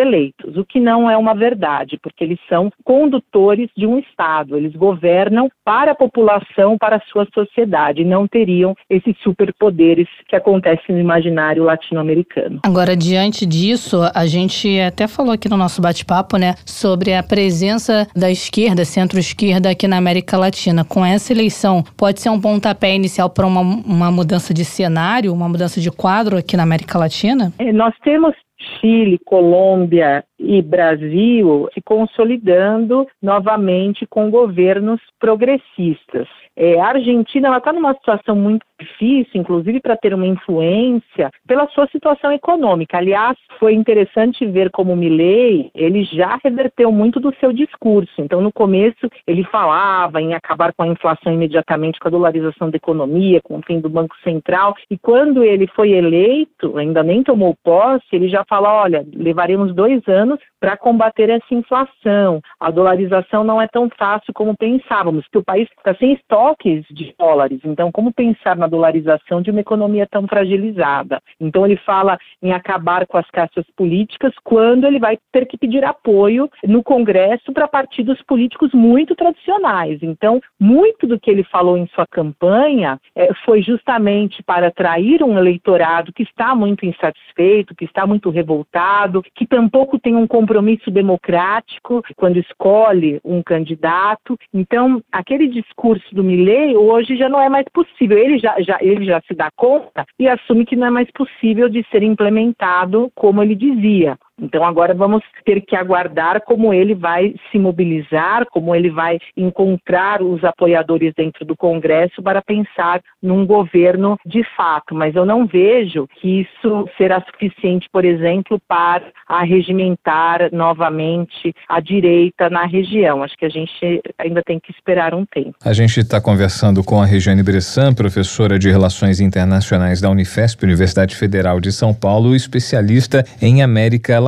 eleitos, 0.00 0.56
o 0.56 0.64
que 0.64 0.80
não 0.80 1.10
é 1.10 1.16
uma 1.16 1.34
verdade, 1.34 1.98
porque 2.02 2.24
eles 2.24 2.38
são 2.48 2.70
condutores 2.84 3.70
de 3.76 3.86
um 3.86 3.98
Estado, 3.98 4.56
eles 4.56 4.74
governam 4.74 5.48
para 5.64 5.92
a 5.92 5.94
população, 5.94 6.76
para 6.78 6.96
a 6.96 7.00
sua 7.10 7.26
sociedade, 7.34 8.04
não 8.04 8.26
teriam 8.26 8.74
esses 8.88 9.16
superpoderes 9.22 10.08
que 10.28 10.36
acontecem 10.36 10.94
no 10.94 11.00
imaginário 11.00 11.64
latino-americano. 11.64 12.60
Agora, 12.64 12.96
diante 12.96 13.46
disso, 13.46 14.00
a 14.14 14.26
gente 14.26 14.80
até 14.80 15.06
falou 15.06 15.32
aqui 15.32 15.48
no 15.48 15.56
nosso 15.56 15.80
bate-papo, 15.86 16.36
né, 16.36 16.54
sobre 16.64 17.14
a 17.14 17.22
presença 17.22 18.06
da 18.14 18.30
esquerda, 18.30 18.84
centro-esquerda 18.84 19.70
aqui 19.70 19.86
na 19.86 19.96
América 19.96 20.36
Latina. 20.36 20.84
Com 20.84 21.04
essa 21.04 21.32
eleição, 21.32 21.84
pode 21.96 22.20
ser 22.20 22.30
um 22.30 22.40
pontapé 22.40 22.94
inicial 22.94 23.30
para 23.30 23.46
uma, 23.46 23.60
uma 23.60 24.10
mudança 24.10 24.52
de 24.52 24.64
cenário, 24.64 25.32
uma 25.32 25.48
mudança 25.48 25.80
de 25.80 25.90
quadro 25.90 26.36
aqui 26.36 26.56
na 26.56 26.64
América 26.64 26.98
Latina? 26.98 27.52
É, 27.58 27.72
nós 27.72 27.94
temos 28.02 28.34
Chile, 28.80 29.18
Colômbia 29.24 30.24
e 30.46 30.62
Brasil 30.62 31.68
se 31.74 31.80
consolidando 31.82 33.06
novamente 33.20 34.06
com 34.06 34.30
governos 34.30 35.00
progressistas. 35.18 36.28
É, 36.58 36.80
a 36.80 36.86
Argentina 36.86 37.54
está 37.54 37.70
numa 37.70 37.92
situação 37.92 38.34
muito 38.34 38.64
difícil, 38.80 39.40
inclusive 39.40 39.78
para 39.80 39.96
ter 39.96 40.14
uma 40.14 40.26
influência 40.26 41.30
pela 41.46 41.68
sua 41.68 41.86
situação 41.88 42.32
econômica. 42.32 42.96
Aliás, 42.96 43.36
foi 43.58 43.74
interessante 43.74 44.46
ver 44.46 44.70
como 44.70 44.94
o 44.94 44.96
Milley, 44.96 45.70
ele 45.74 46.04
já 46.04 46.38
reverteu 46.42 46.90
muito 46.90 47.20
do 47.20 47.34
seu 47.36 47.52
discurso. 47.52 48.12
Então, 48.18 48.40
no 48.40 48.50
começo, 48.52 49.08
ele 49.26 49.44
falava 49.44 50.20
em 50.20 50.34
acabar 50.34 50.72
com 50.72 50.82
a 50.82 50.88
inflação 50.88 51.32
imediatamente, 51.32 51.98
com 51.98 52.08
a 52.08 52.10
dolarização 52.10 52.70
da 52.70 52.76
economia, 52.76 53.40
com 53.42 53.58
o 53.58 53.62
fim 53.62 53.78
do 53.78 53.90
Banco 53.90 54.16
Central. 54.22 54.74
E 54.90 54.96
quando 54.96 55.44
ele 55.44 55.66
foi 55.68 55.92
eleito, 55.92 56.78
ainda 56.78 57.02
nem 57.02 57.22
tomou 57.22 57.54
posse, 57.62 58.06
ele 58.12 58.28
já 58.28 58.44
fala, 58.48 58.72
olha, 58.72 59.06
levaremos 59.14 59.74
dois 59.74 60.06
anos 60.08 60.35
para 60.60 60.76
combater 60.76 61.30
essa 61.30 61.54
inflação. 61.54 62.40
A 62.58 62.70
dolarização 62.70 63.44
não 63.44 63.60
é 63.60 63.68
tão 63.68 63.88
fácil 63.90 64.32
como 64.34 64.56
pensávamos, 64.56 65.24
porque 65.24 65.38
o 65.38 65.44
país 65.44 65.68
está 65.76 65.94
sem 65.94 66.12
estoques 66.14 66.84
de 66.90 67.14
dólares. 67.18 67.60
Então, 67.64 67.92
como 67.92 68.12
pensar 68.12 68.56
na 68.56 68.66
dolarização 68.66 69.40
de 69.42 69.50
uma 69.50 69.60
economia 69.60 70.06
tão 70.10 70.26
fragilizada? 70.26 71.20
Então, 71.40 71.64
ele 71.64 71.76
fala 71.76 72.18
em 72.42 72.52
acabar 72.52 73.06
com 73.06 73.18
as 73.18 73.30
caças 73.30 73.64
políticas 73.76 74.32
quando 74.42 74.86
ele 74.86 74.98
vai 74.98 75.18
ter 75.32 75.46
que 75.46 75.58
pedir 75.58 75.84
apoio 75.84 76.50
no 76.64 76.82
Congresso 76.82 77.52
para 77.52 77.68
partidos 77.68 78.20
políticos 78.22 78.72
muito 78.72 79.14
tradicionais. 79.14 80.02
Então, 80.02 80.40
muito 80.58 81.06
do 81.06 81.18
que 81.18 81.30
ele 81.30 81.44
falou 81.44 81.76
em 81.76 81.86
sua 81.88 82.06
campanha 82.06 82.98
é, 83.14 83.32
foi 83.44 83.62
justamente 83.62 84.42
para 84.42 84.68
atrair 84.68 85.22
um 85.22 85.38
eleitorado 85.38 86.12
que 86.12 86.22
está 86.22 86.54
muito 86.54 86.84
insatisfeito, 86.84 87.74
que 87.74 87.84
está 87.84 88.06
muito 88.06 88.30
revoltado, 88.30 89.22
que 89.34 89.46
tampouco 89.46 89.98
tem 89.98 90.14
um 90.14 90.25
compromisso 90.26 90.56
compromisso 90.56 90.90
democrático 90.90 92.02
quando 92.16 92.38
escolhe 92.38 93.20
um 93.24 93.42
candidato. 93.42 94.36
Então, 94.52 95.02
aquele 95.12 95.48
discurso 95.48 96.14
do 96.14 96.24
Milley 96.24 96.76
hoje 96.76 97.16
já 97.16 97.28
não 97.28 97.40
é 97.40 97.48
mais 97.48 97.66
possível. 97.72 98.18
Ele 98.18 98.38
já, 98.38 98.60
já, 98.60 98.78
ele 98.80 99.04
já 99.04 99.20
se 99.22 99.34
dá 99.34 99.50
conta 99.54 100.04
e 100.18 100.28
assume 100.28 100.64
que 100.64 100.76
não 100.76 100.86
é 100.86 100.90
mais 100.90 101.10
possível 101.12 101.68
de 101.68 101.84
ser 101.90 102.02
implementado 102.02 103.10
como 103.14 103.42
ele 103.42 103.54
dizia. 103.54 104.18
Então 104.40 104.64
agora 104.64 104.92
vamos 104.92 105.22
ter 105.44 105.62
que 105.62 105.74
aguardar 105.74 106.42
como 106.42 106.72
ele 106.72 106.94
vai 106.94 107.34
se 107.50 107.58
mobilizar, 107.58 108.44
como 108.50 108.74
ele 108.74 108.90
vai 108.90 109.18
encontrar 109.36 110.22
os 110.22 110.44
apoiadores 110.44 111.14
dentro 111.16 111.44
do 111.44 111.56
Congresso 111.56 112.22
para 112.22 112.42
pensar 112.42 113.00
num 113.22 113.46
governo 113.46 114.18
de 114.26 114.44
fato. 114.54 114.94
Mas 114.94 115.14
eu 115.14 115.24
não 115.24 115.46
vejo 115.46 116.06
que 116.20 116.40
isso 116.42 116.88
será 116.98 117.22
suficiente, 117.22 117.88
por 117.90 118.04
exemplo, 118.04 118.60
para 118.68 119.04
arregimentar 119.26 120.50
novamente 120.52 121.54
a 121.68 121.80
direita 121.80 122.50
na 122.50 122.66
região. 122.66 123.22
Acho 123.22 123.36
que 123.36 123.46
a 123.46 123.50
gente 123.50 124.02
ainda 124.18 124.42
tem 124.44 124.60
que 124.60 124.70
esperar 124.70 125.14
um 125.14 125.24
tempo. 125.24 125.54
A 125.64 125.72
gente 125.72 125.98
está 125.98 126.20
conversando 126.20 126.84
com 126.84 127.00
a 127.00 127.06
Regiane 127.06 127.42
Bressan, 127.42 127.94
professora 127.94 128.58
de 128.58 128.70
Relações 128.70 129.18
Internacionais 129.18 130.00
da 130.00 130.10
Unifesp, 130.10 130.62
Universidade 130.62 131.16
Federal 131.16 131.58
de 131.58 131.72
São 131.72 131.94
Paulo, 131.94 132.34
especialista 132.34 133.24
em 133.40 133.62
América 133.62 134.20
Latina. 134.20 134.25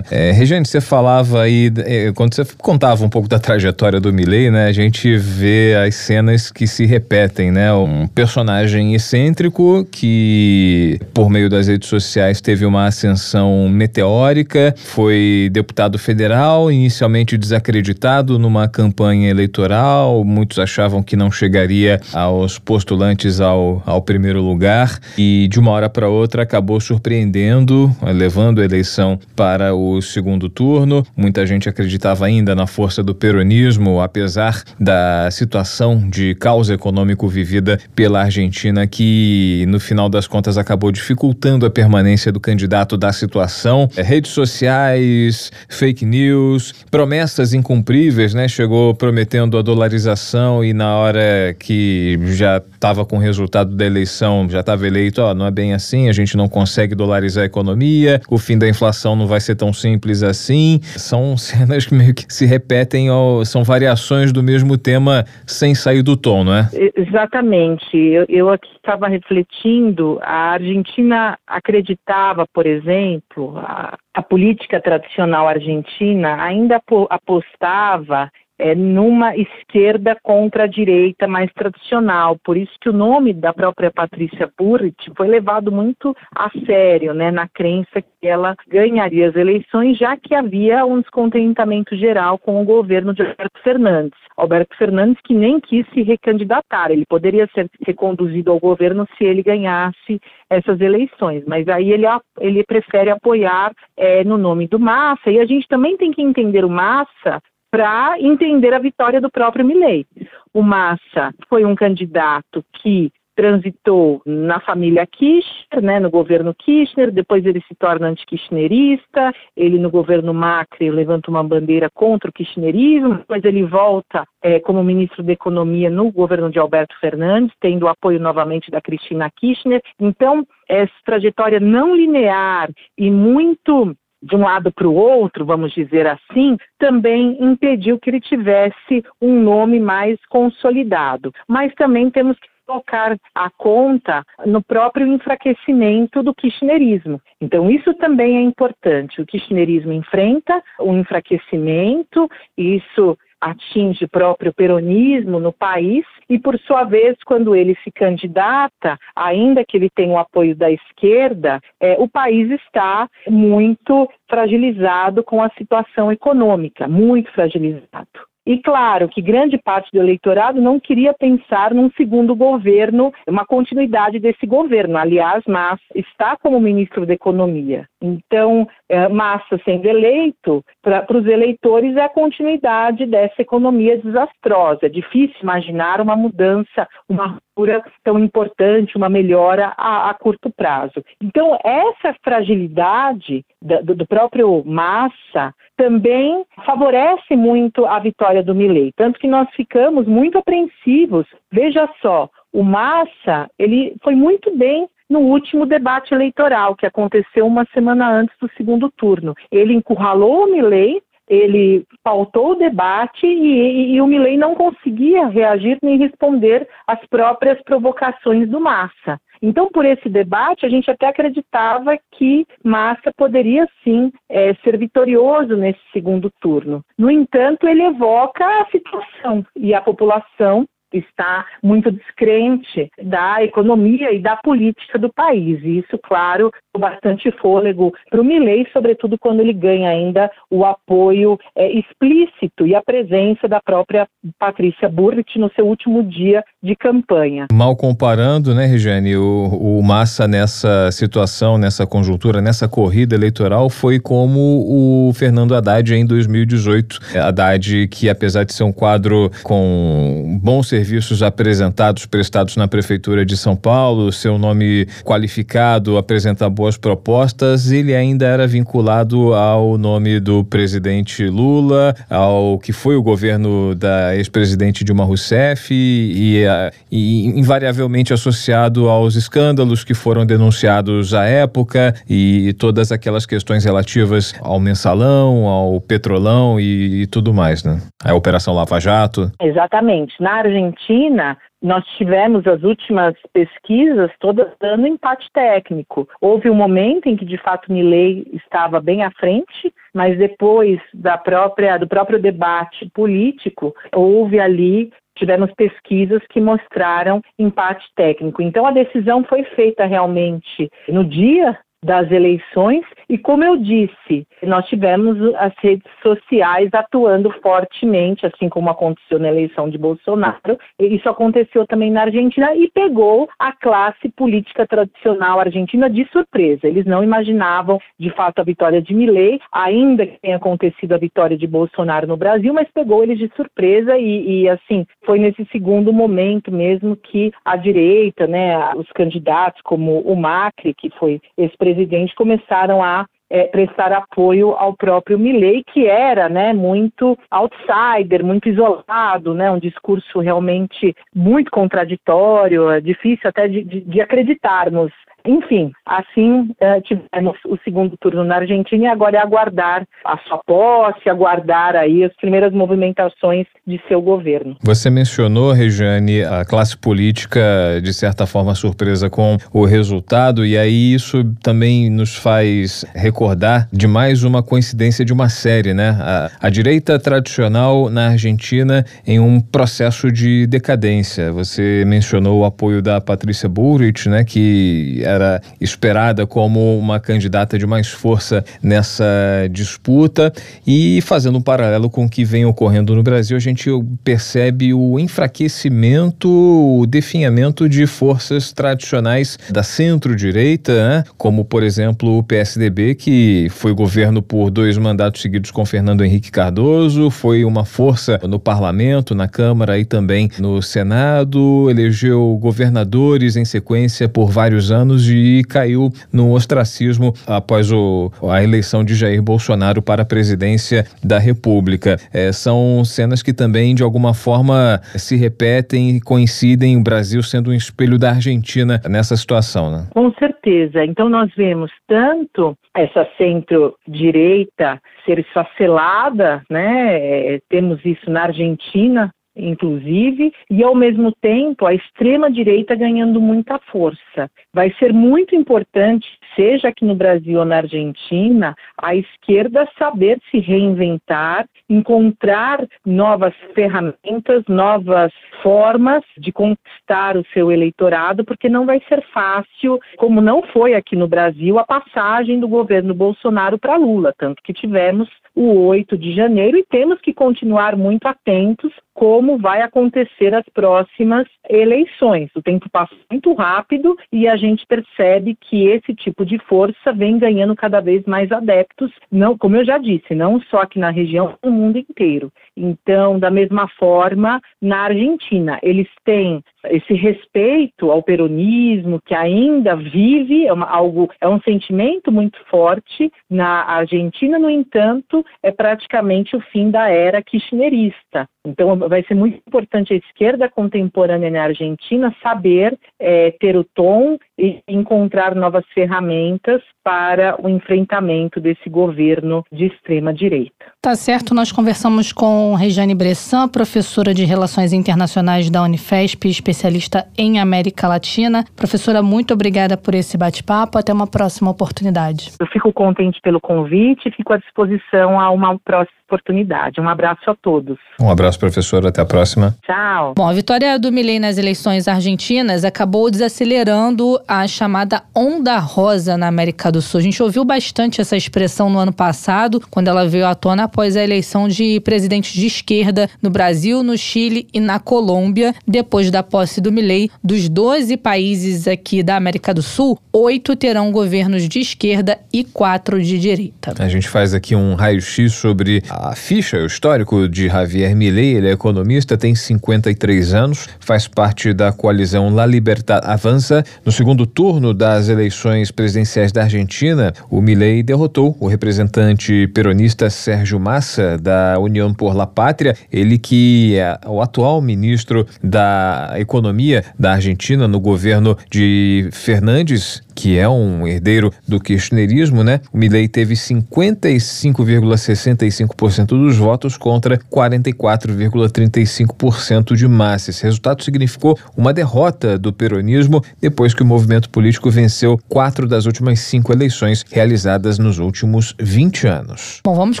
É, 0.10 0.32
Regiane, 0.32 0.66
você 0.66 0.80
falava 0.80 1.42
aí, 1.42 1.72
é, 1.78 2.12
quando 2.12 2.34
você 2.34 2.44
contava 2.56 3.04
um 3.04 3.08
pouco 3.08 3.28
da 3.28 3.38
trajetória 3.38 4.00
do 4.00 4.12
Milley, 4.12 4.50
né, 4.50 4.66
a 4.66 4.72
gente 4.72 5.16
vê 5.16 5.74
as 5.86 5.94
cenas 5.94 6.50
que 6.50 6.66
se 6.66 6.84
repetem, 6.86 7.50
né? 7.50 7.72
Um 7.72 8.06
personagem 8.06 8.94
excêntrico 8.94 9.86
que, 9.90 11.00
por 11.12 11.30
meio 11.30 11.48
das 11.48 11.68
redes 11.68 11.88
sociais, 11.88 12.40
teve 12.40 12.64
uma 12.64 12.86
ascensão 12.86 13.68
meteórica, 13.68 14.74
foi 14.76 15.48
deputado 15.52 15.98
federal, 15.98 16.70
inicialmente 16.70 17.36
desacreditado 17.36 18.38
numa 18.38 18.68
campanha 18.68 19.30
eleitoral, 19.30 20.24
muitos 20.24 20.58
achavam 20.58 21.02
que 21.02 21.16
não 21.16 21.30
chegaria 21.30 22.00
aos 22.12 22.58
postulantes 22.58 23.40
ao, 23.40 23.82
ao 23.86 24.02
primeiro 24.02 24.42
lugar 24.42 24.98
e 25.16 25.48
de 25.50 25.58
uma 25.58 25.70
hora 25.70 25.88
para 25.88 26.08
outra 26.08 26.42
acabou 26.42 26.80
surpreendendo, 26.80 27.94
levando 28.02 28.60
a 28.60 28.64
eleição 28.64 29.18
para 29.34 29.74
o 29.74 30.00
segundo 30.02 30.48
turno. 30.48 31.06
Muita 31.16 31.46
gente 31.46 31.68
acreditava 31.68 32.26
ainda 32.26 32.54
na 32.54 32.66
força 32.66 33.02
do 33.02 33.14
peronismo, 33.14 34.00
apesar 34.00 34.62
da 34.78 35.30
situação 35.30 36.08
de 36.08 36.34
caos 36.34 36.70
econômico 36.70 37.28
vivida 37.28 37.78
pela 37.94 38.22
Argentina, 38.22 38.86
que 38.86 39.64
no 39.68 39.78
final 39.78 40.08
das 40.08 40.26
contas 40.26 40.58
acabou 40.58 40.90
dificultando 40.90 41.66
a 41.66 41.70
permanência 41.70 42.32
do 42.32 42.40
candidato 42.40 42.96
da 42.96 43.12
situação. 43.12 43.88
É, 43.96 44.02
redes 44.02 44.32
sociais, 44.32 45.50
fake 45.68 46.04
news, 46.04 46.74
promessas 46.90 47.52
incumpríveis, 47.52 48.34
né? 48.34 48.48
Chegou 48.48 48.94
prometendo 48.94 49.58
a 49.58 49.62
dolarização 49.62 50.64
e 50.64 50.72
na 50.72 50.96
hora 50.96 51.54
que 51.58 52.18
já 52.26 52.62
estava 52.74 53.04
com 53.04 53.16
o 53.16 53.20
resultado 53.20 53.74
da 53.74 53.84
eleição, 53.84 54.48
já 54.48 54.60
estava 54.60 54.86
eleito, 54.86 55.20
ó, 55.20 55.34
não 55.34 55.46
é 55.46 55.50
bem 55.50 55.74
assim, 55.74 56.08
a 56.08 56.12
gente 56.12 56.36
não 56.36 56.48
consegue 56.48 56.94
dolarizar 56.94 57.42
a 57.42 57.46
economia, 57.46 58.20
o 58.28 58.38
fim 58.38 58.56
da 58.58 58.68
inflação 58.68 59.14
não 59.18 59.26
vai 59.26 59.40
ser 59.40 59.56
tão 59.56 59.72
simples 59.72 60.22
assim. 60.22 60.80
São 60.82 61.36
cenas 61.38 61.86
que 61.86 61.94
meio 61.94 62.14
que 62.14 62.24
se 62.32 62.46
repetem, 62.46 63.10
ou 63.10 63.44
são 63.44 63.64
variações 63.64 64.32
do 64.32 64.42
mesmo 64.42 64.78
tema 64.78 65.24
sem 65.46 65.74
sair 65.74 66.02
do 66.02 66.16
tom, 66.16 66.44
não 66.44 66.54
é? 66.54 66.68
Exatamente. 66.96 67.96
Eu, 67.96 68.24
eu 68.28 68.50
aqui 68.50 68.68
estava 68.76 69.08
refletindo, 69.08 70.18
a 70.22 70.52
Argentina 70.52 71.38
acreditava, 71.46 72.46
por 72.52 72.66
exemplo, 72.66 73.58
a, 73.58 73.98
a 74.14 74.22
política 74.22 74.80
tradicional 74.80 75.48
argentina 75.48 76.42
ainda 76.42 76.80
apostava 77.10 78.30
é, 78.58 78.74
numa 78.74 79.36
esquerda 79.36 80.16
contra 80.22 80.64
a 80.64 80.66
direita 80.66 81.26
mais 81.28 81.52
tradicional. 81.52 82.36
Por 82.44 82.56
isso 82.56 82.72
que 82.80 82.88
o 82.88 82.92
nome 82.92 83.32
da 83.32 83.52
própria 83.52 83.90
Patrícia 83.90 84.50
Burrit 84.58 84.96
foi 85.16 85.28
levado 85.28 85.70
muito 85.70 86.14
a 86.34 86.50
sério, 86.66 87.14
né, 87.14 87.30
na 87.30 87.48
crença 87.48 88.02
que 88.02 88.26
ela 88.26 88.56
ganharia 88.66 89.28
as 89.28 89.36
eleições, 89.36 89.96
já 89.96 90.16
que 90.16 90.34
havia 90.34 90.84
um 90.84 91.00
descontentamento 91.00 91.96
geral 91.96 92.38
com 92.38 92.60
o 92.60 92.64
governo 92.64 93.14
de 93.14 93.22
Alberto 93.22 93.60
Fernandes. 93.62 94.18
Alberto 94.36 94.76
Fernandes 94.76 95.20
que 95.24 95.34
nem 95.34 95.60
quis 95.60 95.86
se 95.92 96.02
recandidatar, 96.02 96.90
ele 96.90 97.04
poderia 97.08 97.48
ser 97.54 97.68
reconduzido 97.86 98.50
ao 98.50 98.58
governo 98.58 99.06
se 99.16 99.24
ele 99.24 99.42
ganhasse 99.42 100.20
essas 100.50 100.80
eleições, 100.80 101.44
mas 101.46 101.68
aí 101.68 101.92
ele, 101.92 102.06
ele 102.40 102.64
prefere 102.64 103.10
apoiar 103.10 103.72
é, 103.96 104.24
no 104.24 104.38
nome 104.38 104.66
do 104.66 104.78
Massa, 104.78 105.30
e 105.30 105.38
a 105.38 105.44
gente 105.44 105.66
também 105.68 105.96
tem 105.96 106.10
que 106.10 106.22
entender 106.22 106.64
o 106.64 106.70
Massa 106.70 107.40
para 107.70 108.16
entender 108.20 108.72
a 108.72 108.78
vitória 108.78 109.20
do 109.20 109.30
próprio 109.30 109.64
Milley. 109.64 110.06
O 110.54 110.62
Massa 110.62 111.34
foi 111.48 111.64
um 111.64 111.74
candidato 111.74 112.64
que 112.72 113.12
transitou 113.38 114.20
na 114.26 114.58
família 114.58 115.06
Kirchner, 115.06 115.80
né, 115.80 116.00
no 116.00 116.10
governo 116.10 116.52
Kirchner, 116.52 117.12
depois 117.12 117.46
ele 117.46 117.62
se 117.68 117.74
torna 117.76 118.08
anti-kirchnerista, 118.08 119.32
ele 119.56 119.78
no 119.78 119.88
governo 119.88 120.34
Macri 120.34 120.90
levanta 120.90 121.30
uma 121.30 121.44
bandeira 121.44 121.88
contra 121.88 122.30
o 122.30 122.32
kirchnerismo, 122.32 123.14
depois 123.18 123.44
ele 123.44 123.62
volta 123.62 124.24
é, 124.42 124.58
como 124.58 124.82
ministro 124.82 125.22
da 125.22 125.32
Economia 125.32 125.88
no 125.88 126.10
governo 126.10 126.50
de 126.50 126.58
Alberto 126.58 126.98
Fernandes, 126.98 127.54
tendo 127.60 127.84
o 127.84 127.88
apoio 127.88 128.18
novamente 128.18 128.72
da 128.72 128.80
Cristina 128.80 129.30
Kirchner. 129.30 129.80
Então, 130.00 130.44
essa 130.68 130.92
trajetória 131.04 131.60
não 131.60 131.94
linear 131.94 132.68
e 132.98 133.08
muito 133.08 133.94
de 134.22 134.34
um 134.36 134.40
lado 134.40 134.72
para 134.72 134.88
o 134.88 134.94
outro, 134.94 135.44
vamos 135.44 135.72
dizer 135.72 136.06
assim, 136.06 136.56
também 136.78 137.36
impediu 137.40 137.98
que 137.98 138.10
ele 138.10 138.20
tivesse 138.20 139.04
um 139.20 139.40
nome 139.40 139.78
mais 139.78 140.18
consolidado. 140.28 141.32
Mas 141.46 141.74
também 141.74 142.10
temos 142.10 142.38
que 142.38 142.48
colocar 142.68 143.16
a 143.34 143.50
conta 143.50 144.22
no 144.44 144.62
próprio 144.62 145.06
enfraquecimento 145.06 146.22
do 146.22 146.34
kirchnerismo. 146.34 147.20
Então, 147.40 147.70
isso 147.70 147.94
também 147.94 148.36
é 148.36 148.42
importante. 148.42 149.22
O 149.22 149.26
kirchnerismo 149.26 149.92
enfrenta 149.92 150.62
o 150.78 150.92
enfraquecimento, 150.92 152.28
isso 152.56 153.16
atinge 153.40 154.04
o 154.04 154.08
próprio 154.08 154.52
peronismo 154.52 155.38
no 155.38 155.52
país 155.52 156.04
e, 156.28 156.38
por 156.38 156.58
sua 156.60 156.84
vez, 156.84 157.16
quando 157.24 157.54
ele 157.54 157.76
se 157.82 157.90
candidata, 157.90 158.98
ainda 159.14 159.64
que 159.64 159.76
ele 159.76 159.90
tenha 159.90 160.12
o 160.12 160.18
apoio 160.18 160.54
da 160.54 160.70
esquerda, 160.70 161.60
é, 161.80 161.96
o 161.98 162.08
país 162.08 162.50
está 162.50 163.08
muito 163.28 164.08
fragilizado 164.28 165.22
com 165.24 165.42
a 165.42 165.50
situação 165.50 166.12
econômica, 166.12 166.86
muito 166.86 167.30
fragilizado. 167.32 168.28
E 168.48 168.56
claro 168.56 169.10
que 169.10 169.20
grande 169.20 169.58
parte 169.58 169.90
do 169.92 170.00
eleitorado 170.00 170.58
não 170.58 170.80
queria 170.80 171.12
pensar 171.12 171.74
num 171.74 171.90
segundo 171.90 172.34
governo, 172.34 173.12
uma 173.28 173.44
continuidade 173.44 174.18
desse 174.18 174.46
governo. 174.46 174.96
Aliás, 174.96 175.44
Massa 175.46 175.82
está 175.94 176.34
como 176.34 176.58
ministro 176.58 177.04
da 177.04 177.12
Economia. 177.12 177.86
Então, 178.00 178.66
é, 178.88 179.06
Massa 179.06 179.60
sendo 179.66 179.86
eleito, 179.86 180.64
para 180.80 181.04
os 181.14 181.26
eleitores 181.26 181.94
é 181.94 182.04
a 182.04 182.08
continuidade 182.08 183.04
dessa 183.04 183.42
economia 183.42 183.98
desastrosa. 183.98 184.86
É 184.86 184.88
difícil 184.88 185.36
imaginar 185.42 186.00
uma 186.00 186.16
mudança, 186.16 186.88
uma 187.06 187.26
ruptura 187.58 187.84
tão 188.02 188.18
importante, 188.18 188.96
uma 188.96 189.10
melhora 189.10 189.74
a, 189.76 190.08
a 190.08 190.14
curto 190.14 190.50
prazo. 190.50 191.04
Então, 191.22 191.58
essa 191.62 192.16
fragilidade 192.24 193.44
do, 193.60 193.94
do 193.94 194.06
próprio 194.06 194.64
Massa 194.64 195.52
também 195.76 196.44
favorece 196.64 197.36
muito 197.36 197.86
a 197.86 198.00
vitória 198.38 198.42
do 198.42 198.54
Milley. 198.54 198.92
Tanto 198.96 199.18
que 199.18 199.26
nós 199.26 199.48
ficamos 199.54 200.06
muito 200.06 200.38
apreensivos. 200.38 201.26
Veja 201.50 201.88
só, 202.00 202.28
o 202.52 202.62
Massa, 202.62 203.50
ele 203.58 203.94
foi 204.02 204.14
muito 204.14 204.56
bem 204.56 204.88
no 205.08 205.20
último 205.20 205.66
debate 205.66 206.12
eleitoral, 206.12 206.74
que 206.74 206.86
aconteceu 206.86 207.46
uma 207.46 207.66
semana 207.72 208.10
antes 208.10 208.36
do 208.40 208.50
segundo 208.56 208.90
turno. 208.90 209.34
Ele 209.50 209.74
encurralou 209.74 210.44
o 210.44 210.50
Milley, 210.50 211.00
ele 211.28 211.84
pautou 212.02 212.52
o 212.52 212.54
debate 212.54 213.26
e, 213.26 213.30
e, 213.30 213.94
e 213.94 214.00
o 214.00 214.06
Milley 214.06 214.36
não 214.36 214.54
conseguia 214.54 215.26
reagir 215.26 215.78
nem 215.82 215.98
responder 215.98 216.66
às 216.86 217.04
próprias 217.06 217.60
provocações 217.62 218.48
do 218.48 218.60
Massa. 218.60 219.20
Então, 219.42 219.68
por 219.68 219.84
esse 219.84 220.08
debate, 220.08 220.66
a 220.66 220.68
gente 220.68 220.90
até 220.90 221.06
acreditava 221.06 221.98
que 222.12 222.46
Massa 222.62 223.12
poderia 223.16 223.68
sim 223.84 224.12
é, 224.28 224.54
ser 224.64 224.76
vitorioso 224.76 225.56
nesse 225.56 225.80
segundo 225.92 226.30
turno. 226.40 226.84
No 226.96 227.10
entanto, 227.10 227.66
ele 227.66 227.82
evoca 227.82 228.44
a 228.44 228.66
situação 228.66 229.44
e 229.56 229.74
a 229.74 229.80
população 229.80 230.66
está 230.92 231.44
muito 231.62 231.90
descrente 231.90 232.90
da 233.02 233.42
economia 233.42 234.12
e 234.12 234.20
da 234.20 234.36
política 234.36 234.98
do 234.98 235.12
país. 235.12 235.60
E 235.62 235.78
isso, 235.78 235.98
claro, 236.02 236.50
bastante 236.78 237.30
fôlego 237.32 237.92
para 238.10 238.20
o 238.20 238.24
Milley, 238.24 238.66
sobretudo 238.72 239.16
quando 239.18 239.40
ele 239.40 239.52
ganha 239.52 239.90
ainda 239.90 240.30
o 240.50 240.64
apoio 240.64 241.38
é, 241.56 241.70
explícito 241.72 242.66
e 242.66 242.74
a 242.74 242.82
presença 242.82 243.48
da 243.48 243.60
própria 243.60 244.06
Patrícia 244.38 244.88
Burrit 244.88 245.38
no 245.38 245.50
seu 245.54 245.66
último 245.66 246.02
dia 246.02 246.42
de 246.62 246.76
campanha. 246.76 247.46
Mal 247.52 247.76
comparando, 247.76 248.54
né, 248.54 248.66
Regiane, 248.66 249.16
o, 249.16 249.78
o 249.78 249.82
Massa 249.82 250.28
nessa 250.28 250.90
situação, 250.92 251.58
nessa 251.58 251.86
conjuntura, 251.86 252.40
nessa 252.40 252.68
corrida 252.68 253.14
eleitoral 253.14 253.68
foi 253.68 253.98
como 253.98 255.08
o 255.08 255.12
Fernando 255.14 255.54
Haddad 255.54 255.94
em 255.94 256.06
2018. 256.06 257.00
Haddad 257.16 257.88
que 257.88 258.08
apesar 258.08 258.44
de 258.44 258.52
ser 258.52 258.64
um 258.64 258.72
quadro 258.72 259.30
com 259.42 260.38
bons 260.42 260.70
serviços 260.78 261.24
apresentados, 261.24 262.06
prestados 262.06 262.56
na 262.56 262.68
Prefeitura 262.68 263.26
de 263.26 263.36
São 263.36 263.56
Paulo, 263.56 264.12
seu 264.12 264.38
nome 264.38 264.86
qualificado, 265.02 265.98
apresentar 265.98 266.48
boas 266.48 266.78
propostas, 266.78 267.72
ele 267.72 267.96
ainda 267.96 268.24
era 268.24 268.46
vinculado 268.46 269.34
ao 269.34 269.76
nome 269.76 270.20
do 270.20 270.44
presidente 270.44 271.26
Lula, 271.26 271.96
ao 272.08 272.60
que 272.60 272.72
foi 272.72 272.94
o 272.94 273.02
governo 273.02 273.74
da 273.74 274.14
ex-presidente 274.14 274.84
Dilma 274.84 275.04
Rousseff 275.04 275.74
e, 275.74 276.44
e, 276.92 277.26
invariavelmente 277.26 278.12
associado 278.12 278.88
aos 278.88 279.16
escândalos 279.16 279.82
que 279.82 279.94
foram 279.94 280.24
denunciados 280.24 281.12
à 281.12 281.24
época 281.24 281.92
e 282.08 282.52
todas 282.52 282.92
aquelas 282.92 283.26
questões 283.26 283.64
relativas 283.64 284.32
ao 284.40 284.60
mensalão, 284.60 285.44
ao 285.46 285.80
petrolão 285.80 286.60
e, 286.60 287.02
e 287.02 287.06
tudo 287.08 287.34
mais, 287.34 287.64
né? 287.64 287.80
A 288.04 288.14
Operação 288.14 288.54
Lava 288.54 288.78
Jato. 288.78 289.32
Exatamente. 289.42 290.14
Na 290.20 290.34
Argentina, 290.34 290.67
Argentina, 290.68 291.38
nós 291.62 291.84
tivemos 291.96 292.46
as 292.46 292.62
últimas 292.62 293.14
pesquisas 293.32 294.10
todas 294.20 294.52
dando 294.60 294.86
empate 294.86 295.28
técnico. 295.32 296.08
Houve 296.20 296.48
um 296.48 296.54
momento 296.54 297.06
em 297.06 297.16
que, 297.16 297.24
de 297.24 297.36
fato, 297.38 297.72
Milley 297.72 298.26
estava 298.32 298.80
bem 298.80 299.02
à 299.02 299.10
frente, 299.12 299.72
mas 299.92 300.16
depois 300.16 300.80
da 300.94 301.18
própria, 301.18 301.78
do 301.78 301.88
próprio 301.88 302.20
debate 302.20 302.88
político, 302.94 303.74
houve 303.94 304.38
ali 304.38 304.92
tivemos 305.16 305.50
pesquisas 305.54 306.22
que 306.30 306.40
mostraram 306.40 307.20
empate 307.36 307.84
técnico. 307.96 308.40
Então 308.40 308.64
a 308.64 308.70
decisão 308.70 309.24
foi 309.24 309.42
feita 309.42 309.84
realmente 309.84 310.70
no 310.88 311.02
dia 311.02 311.58
das 311.84 312.08
eleições 312.12 312.84
e 313.08 313.16
como 313.16 313.42
eu 313.42 313.56
disse, 313.56 314.26
nós 314.42 314.66
tivemos 314.66 315.34
as 315.36 315.52
redes 315.58 315.90
sociais 316.02 316.68
atuando 316.74 317.30
fortemente, 317.42 318.26
assim 318.26 318.48
como 318.50 318.68
aconteceu 318.68 319.18
na 319.18 319.28
eleição 319.28 319.70
de 319.70 319.78
Bolsonaro. 319.78 320.58
Isso 320.78 321.08
aconteceu 321.08 321.66
também 321.66 321.90
na 321.90 322.02
Argentina 322.02 322.54
e 322.54 322.68
pegou 322.68 323.28
a 323.38 323.52
classe 323.52 324.10
política 324.10 324.66
tradicional 324.66 325.40
argentina 325.40 325.88
de 325.88 326.04
surpresa. 326.12 326.66
Eles 326.66 326.84
não 326.84 327.02
imaginavam, 327.02 327.80
de 327.98 328.10
fato, 328.10 328.40
a 328.40 328.44
vitória 328.44 328.82
de 328.82 328.94
Milei, 328.94 329.40
ainda 329.50 330.06
que 330.06 330.20
tenha 330.20 330.36
acontecido 330.36 330.92
a 330.92 330.98
vitória 330.98 331.36
de 331.36 331.46
Bolsonaro 331.46 332.06
no 332.06 332.16
Brasil, 332.16 332.52
mas 332.52 332.68
pegou 332.72 333.02
eles 333.02 333.18
de 333.18 333.30
surpresa 333.34 333.96
e, 333.96 334.42
e 334.42 334.48
assim, 334.48 334.86
foi 335.04 335.18
nesse 335.18 335.46
segundo 335.50 335.92
momento 335.92 336.52
mesmo 336.52 336.94
que 336.94 337.32
a 337.44 337.56
direita, 337.56 338.26
né, 338.26 338.74
os 338.74 338.88
candidatos 338.92 339.62
como 339.62 340.00
o 340.00 340.14
Macri, 340.14 340.74
que 340.74 340.90
foi 340.90 341.20
ex-presidente, 341.36 342.14
começaram 342.14 342.82
a 342.82 342.97
é, 343.30 343.44
prestar 343.44 343.92
apoio 343.92 344.52
ao 344.52 344.74
próprio 344.74 345.18
Milley, 345.18 345.62
que 345.64 345.86
era 345.86 346.28
né, 346.28 346.52
muito 346.52 347.18
outsider, 347.30 348.24
muito 348.24 348.48
isolado, 348.48 349.34
né, 349.34 349.50
um 349.50 349.58
discurso 349.58 350.20
realmente 350.20 350.94
muito 351.14 351.50
contraditório, 351.50 352.70
é 352.70 352.80
difícil 352.80 353.28
até 353.28 353.48
de, 353.48 353.62
de, 353.62 353.80
de 353.80 354.00
acreditarmos 354.00 354.92
enfim, 355.26 355.70
assim 355.84 356.40
uh, 356.40 356.80
tivemos 356.82 357.36
o 357.46 357.58
segundo 357.64 357.96
turno 357.98 358.24
na 358.24 358.36
Argentina 358.36 358.84
e 358.84 358.86
agora 358.86 359.18
é 359.18 359.20
aguardar 359.20 359.86
a 360.04 360.16
sua 360.18 360.38
posse, 360.46 361.08
aguardar 361.08 361.76
aí 361.76 362.04
as 362.04 362.14
primeiras 362.16 362.52
movimentações 362.52 363.46
de 363.66 363.80
seu 363.88 364.00
governo. 364.00 364.56
Você 364.62 364.88
mencionou, 364.90 365.52
Regiane, 365.52 366.22
a 366.22 366.44
classe 366.44 366.76
política, 366.76 367.40
de 367.82 367.92
certa 367.92 368.26
forma, 368.26 368.54
surpresa 368.54 369.10
com 369.10 369.36
o 369.52 369.64
resultado, 369.64 370.44
e 370.46 370.56
aí 370.56 370.94
isso 370.94 371.24
também 371.42 371.90
nos 371.90 372.16
faz 372.16 372.84
recordar 372.94 373.68
de 373.72 373.86
mais 373.86 374.24
uma 374.24 374.42
coincidência 374.42 375.04
de 375.04 375.12
uma 375.12 375.28
série, 375.28 375.74
né? 375.74 375.96
A, 376.00 376.30
a 376.40 376.50
direita 376.50 376.98
tradicional 376.98 377.90
na 377.90 378.08
Argentina 378.08 378.84
em 379.06 379.20
um 379.20 379.40
processo 379.40 380.10
de 380.10 380.46
decadência. 380.46 381.32
Você 381.32 381.84
mencionou 381.86 382.40
o 382.40 382.44
apoio 382.44 382.80
da 382.80 383.00
Patrícia 383.00 383.48
Bullrich, 383.48 384.08
né? 384.08 384.24
Que 384.24 385.02
era 385.08 385.40
esperada 385.60 386.26
como 386.26 386.78
uma 386.78 387.00
candidata 387.00 387.58
de 387.58 387.66
mais 387.66 387.88
força 387.88 388.44
nessa 388.62 389.04
disputa. 389.50 390.32
E 390.66 391.00
fazendo 391.02 391.38
um 391.38 391.42
paralelo 391.42 391.88
com 391.88 392.04
o 392.04 392.08
que 392.08 392.24
vem 392.24 392.44
ocorrendo 392.44 392.94
no 392.94 393.02
Brasil, 393.02 393.36
a 393.36 393.40
gente 393.40 393.70
percebe 394.04 394.74
o 394.74 394.98
enfraquecimento, 394.98 396.28
o 396.28 396.86
definhamento 396.86 397.68
de 397.68 397.86
forças 397.86 398.52
tradicionais 398.52 399.38
da 399.50 399.62
centro-direita, 399.62 400.72
né? 400.88 401.04
como 401.16 401.44
por 401.44 401.62
exemplo 401.62 402.18
o 402.18 402.22
PSDB, 402.22 402.94
que 402.94 403.48
foi 403.50 403.72
governo 403.72 404.20
por 404.22 404.50
dois 404.50 404.76
mandatos 404.76 405.22
seguidos 405.22 405.50
com 405.50 405.64
Fernando 405.64 406.04
Henrique 406.04 406.30
Cardoso, 406.30 407.10
foi 407.10 407.44
uma 407.44 407.64
força 407.64 408.20
no 408.24 408.38
parlamento, 408.38 409.14
na 409.14 409.28
Câmara 409.28 409.78
e 409.78 409.84
também 409.84 410.30
no 410.38 410.60
Senado, 410.60 411.68
elegeu 411.70 412.38
governadores 412.40 413.36
em 413.36 413.44
sequência 413.44 414.08
por 414.08 414.30
vários 414.30 414.70
anos 414.70 414.97
anos 414.98 415.08
e 415.08 415.42
caiu 415.48 415.90
no 416.12 416.32
ostracismo 416.32 417.12
após 417.26 417.70
o, 417.70 418.10
a 418.28 418.42
eleição 418.42 418.84
de 418.84 418.94
Jair 418.94 419.22
Bolsonaro 419.22 419.80
para 419.80 420.02
a 420.02 420.06
presidência 420.06 420.84
da 421.02 421.18
República. 421.18 421.96
É, 422.12 422.32
são 422.32 422.84
cenas 422.84 423.22
que 423.22 423.32
também, 423.32 423.74
de 423.74 423.82
alguma 423.82 424.12
forma, 424.12 424.80
se 424.96 425.16
repetem 425.16 425.96
e 425.96 426.00
coincidem, 426.00 426.76
o 426.76 426.82
Brasil 426.82 427.22
sendo 427.22 427.50
um 427.50 427.54
espelho 427.54 427.98
da 427.98 428.10
Argentina 428.10 428.80
nessa 428.88 429.16
situação, 429.16 429.70
né? 429.70 429.86
Com 429.90 430.12
certeza. 430.14 430.84
Então, 430.84 431.08
nós 431.08 431.30
vemos 431.36 431.70
tanto 431.86 432.56
essa 432.74 433.06
centro-direita 433.16 434.80
ser 435.04 435.18
esfacelada, 435.18 436.42
né? 436.50 437.34
É, 437.34 437.40
temos 437.48 437.84
isso 437.84 438.10
na 438.10 438.24
Argentina, 438.24 439.10
inclusive, 439.38 440.32
e 440.50 440.62
ao 440.62 440.74
mesmo 440.74 441.12
tempo 441.20 441.66
a 441.66 441.74
extrema-direita 441.74 442.74
ganhando 442.74 443.20
muita 443.20 443.58
força. 443.70 444.30
Vai 444.52 444.72
ser 444.78 444.92
muito 444.92 445.34
importante 445.34 446.08
seja 446.38 446.68
aqui 446.68 446.84
no 446.84 446.94
Brasil 446.94 447.40
ou 447.40 447.44
na 447.44 447.56
Argentina, 447.56 448.54
a 448.80 448.94
esquerda 448.94 449.68
saber 449.76 450.20
se 450.30 450.38
reinventar, 450.38 451.48
encontrar 451.68 452.64
novas 452.86 453.34
ferramentas, 453.56 454.44
novas 454.46 455.12
formas 455.42 456.04
de 456.16 456.30
conquistar 456.30 457.16
o 457.16 457.26
seu 457.32 457.50
eleitorado, 457.50 458.24
porque 458.24 458.48
não 458.48 458.64
vai 458.64 458.80
ser 458.88 459.02
fácil, 459.12 459.80
como 459.96 460.20
não 460.20 460.42
foi 460.42 460.74
aqui 460.74 460.94
no 460.94 461.08
Brasil, 461.08 461.58
a 461.58 461.64
passagem 461.64 462.38
do 462.38 462.46
governo 462.46 462.94
Bolsonaro 462.94 463.58
para 463.58 463.76
Lula, 463.76 464.14
tanto 464.16 464.40
que 464.42 464.52
tivemos 464.52 465.08
o 465.34 465.66
8 465.66 465.98
de 465.98 466.14
janeiro 466.14 466.56
e 466.56 466.64
temos 466.64 467.00
que 467.00 467.12
continuar 467.12 467.76
muito 467.76 468.06
atentos 468.06 468.72
como 468.98 469.38
vai 469.38 469.62
acontecer 469.62 470.34
as 470.34 470.44
próximas 470.48 471.24
eleições. 471.48 472.30
O 472.34 472.42
tempo 472.42 472.68
passa 472.68 472.96
muito 473.08 473.32
rápido 473.32 473.96
e 474.12 474.26
a 474.26 474.36
gente 474.36 474.66
percebe 474.66 475.36
que 475.40 475.68
esse 475.68 475.94
tipo 475.94 476.26
de 476.26 476.36
força 476.48 476.92
vem 476.92 477.16
ganhando 477.16 477.54
cada 477.54 477.80
vez 477.80 478.04
mais 478.06 478.32
adeptos, 478.32 478.90
não, 479.08 479.38
como 479.38 479.54
eu 479.54 479.64
já 479.64 479.78
disse, 479.78 480.16
não 480.16 480.40
só 480.50 480.62
aqui 480.62 480.80
na 480.80 480.90
região, 480.90 481.38
no 481.44 481.52
mundo 481.52 481.78
inteiro. 481.78 482.32
Então, 482.58 483.18
da 483.18 483.30
mesma 483.30 483.68
forma, 483.78 484.40
na 484.60 484.82
Argentina, 484.82 485.58
eles 485.62 485.88
têm 486.04 486.42
esse 486.66 486.92
respeito 486.94 487.90
ao 487.90 488.02
peronismo 488.02 489.00
que 489.04 489.14
ainda 489.14 489.76
vive, 489.76 490.46
é 490.46 490.52
uma, 490.52 490.66
algo, 490.66 491.08
é 491.20 491.28
um 491.28 491.40
sentimento 491.40 492.10
muito 492.10 492.38
forte. 492.46 493.10
Na 493.30 493.64
Argentina, 493.64 494.38
no 494.38 494.50
entanto, 494.50 495.24
é 495.42 495.52
praticamente 495.52 496.36
o 496.36 496.40
fim 496.40 496.70
da 496.70 496.88
era 496.88 497.22
kirchnerista. 497.22 498.28
Então, 498.44 498.76
vai 498.76 499.04
ser 499.04 499.14
muito 499.14 499.40
importante 499.46 499.92
a 499.92 499.96
esquerda 499.96 500.48
contemporânea 500.48 501.30
na 501.30 501.44
Argentina 501.44 502.14
saber 502.22 502.78
é, 502.98 503.30
ter 503.32 503.56
o 503.56 503.64
tom 503.64 504.18
e 504.38 504.60
encontrar 504.68 505.34
novas 505.34 505.64
ferramentas 505.74 506.62
para 506.84 507.36
o 507.44 507.48
enfrentamento 507.48 508.40
desse 508.40 508.70
governo 508.70 509.44
de 509.52 509.66
extrema 509.66 510.14
direita. 510.14 510.52
Tá 510.80 510.94
certo, 510.94 511.34
nós 511.34 511.50
conversamos 511.50 512.12
com 512.12 512.54
Regiane 512.54 512.94
Bressan, 512.94 513.48
professora 513.48 514.14
de 514.14 514.24
Relações 514.24 514.72
Internacionais 514.72 515.50
da 515.50 515.62
Unifesp, 515.62 516.28
especialista 516.28 517.06
em 517.18 517.40
América 517.40 517.88
Latina. 517.88 518.44
Professora, 518.56 519.02
muito 519.02 519.34
obrigada 519.34 519.76
por 519.76 519.94
esse 519.94 520.16
bate-papo. 520.16 520.78
Até 520.78 520.92
uma 520.92 521.06
próxima 521.06 521.50
oportunidade. 521.50 522.30
Eu 522.40 522.46
fico 522.46 522.72
contente 522.72 523.20
pelo 523.20 523.40
convite 523.40 524.08
e 524.08 524.12
fico 524.12 524.32
à 524.32 524.38
disposição 524.38 525.20
a 525.20 525.30
uma 525.30 525.58
próxima 525.58 525.98
oportunidade. 526.08 526.80
Um 526.80 526.88
abraço 526.88 527.30
a 527.30 527.34
todos. 527.34 527.78
Um 528.00 528.10
abraço, 528.10 528.38
professora. 528.38 528.88
Até 528.88 529.02
a 529.02 529.04
próxima. 529.04 529.54
Tchau. 529.62 530.14
Bom, 530.16 530.26
a 530.26 530.32
vitória 530.32 530.78
do 530.78 530.90
Milei 530.90 531.20
nas 531.20 531.36
eleições 531.36 531.86
argentinas 531.86 532.64
acabou 532.64 533.10
desacelerando 533.10 534.18
a 534.26 534.46
chamada 534.48 535.02
onda 535.14 535.58
rosa 535.58 536.16
na 536.16 536.26
América 536.26 536.72
do 536.72 536.80
Sul. 536.80 537.00
A 537.00 537.02
gente 537.02 537.22
ouviu 537.22 537.44
bastante 537.44 538.00
essa 538.00 538.16
expressão 538.16 538.70
no 538.70 538.78
ano 538.78 538.92
passado, 538.92 539.60
quando 539.70 539.88
ela 539.88 540.08
veio 540.08 540.26
à 540.26 540.34
tona 540.34 540.64
após 540.64 540.96
a 540.96 541.04
eleição 541.04 541.46
de 541.46 541.80
presidentes 541.80 542.32
de 542.32 542.46
esquerda 542.46 543.08
no 543.22 543.28
Brasil, 543.28 543.82
no 543.82 543.96
Chile 543.98 544.48
e 544.52 544.60
na 544.60 544.78
Colômbia. 544.78 545.54
Depois 545.66 546.10
da 546.10 546.22
posse 546.22 546.60
do 546.60 546.72
Milei, 546.72 547.10
dos 547.22 547.48
12 547.48 547.96
países 547.98 548.66
aqui 548.66 549.02
da 549.02 549.16
América 549.16 549.52
do 549.52 549.62
Sul, 549.62 549.98
oito 550.12 550.56
terão 550.56 550.90
governos 550.90 551.48
de 551.48 551.60
esquerda 551.60 552.18
e 552.32 552.44
quatro 552.44 553.02
de 553.02 553.18
direita. 553.18 553.74
A 553.78 553.88
gente 553.88 554.08
faz 554.08 554.32
aqui 554.32 554.54
um 554.54 554.74
raio-x 554.74 555.34
sobre 555.34 555.82
a 556.00 556.14
ficha, 556.14 556.58
o 556.58 556.66
histórico 556.66 557.28
de 557.28 557.48
Javier 557.48 557.94
Milei, 557.94 558.36
ele 558.36 558.48
é 558.48 558.52
economista, 558.52 559.16
tem 559.16 559.34
53 559.34 560.32
anos, 560.32 560.68
faz 560.78 561.08
parte 561.08 561.52
da 561.52 561.72
coalizão 561.72 562.32
La 562.32 562.46
Libertad 562.46 563.04
Avança. 563.04 563.64
No 563.84 563.90
segundo 563.90 564.24
turno 564.24 564.72
das 564.72 565.08
eleições 565.08 565.70
presidenciais 565.72 566.30
da 566.30 566.44
Argentina, 566.44 567.12
o 567.28 567.40
Milei 567.40 567.82
derrotou 567.82 568.36
o 568.38 568.46
representante 568.46 569.48
peronista 569.48 570.08
Sérgio 570.08 570.60
Massa, 570.60 571.18
da 571.18 571.58
União 571.58 571.92
por 571.92 572.14
la 572.14 572.26
Pátria, 572.26 572.76
ele 572.92 573.18
que 573.18 573.76
é 573.76 573.98
o 574.06 574.22
atual 574.22 574.62
ministro 574.62 575.26
da 575.42 576.14
Economia 576.16 576.84
da 576.98 577.12
Argentina 577.12 577.66
no 577.66 577.80
governo 577.80 578.36
de 578.50 579.08
Fernandes, 579.12 580.02
que 580.18 580.36
é 580.36 580.46
um 580.48 580.84
herdeiro 580.84 581.32
do 581.46 581.60
kirchnerismo, 581.60 582.42
né? 582.42 582.60
O 582.72 582.76
Milei 582.76 583.06
teve 583.06 583.34
55,65% 583.34 586.06
dos 586.06 586.36
votos 586.36 586.76
contra 586.76 587.16
44,35% 587.16 589.76
de 589.76 589.86
massa. 589.86 590.30
Esse 590.30 590.42
resultado 590.42 590.82
significou 590.82 591.38
uma 591.56 591.72
derrota 591.72 592.36
do 592.36 592.52
peronismo 592.52 593.22
depois 593.40 593.72
que 593.72 593.84
o 593.84 593.86
movimento 593.86 594.28
político 594.28 594.72
venceu 594.72 595.20
quatro 595.28 595.68
das 595.68 595.86
últimas 595.86 596.18
cinco 596.18 596.52
eleições 596.52 597.04
realizadas 597.08 597.78
nos 597.78 598.00
últimos 598.00 598.56
20 598.58 599.06
anos. 599.06 599.60
Bom, 599.62 599.76
vamos 599.76 600.00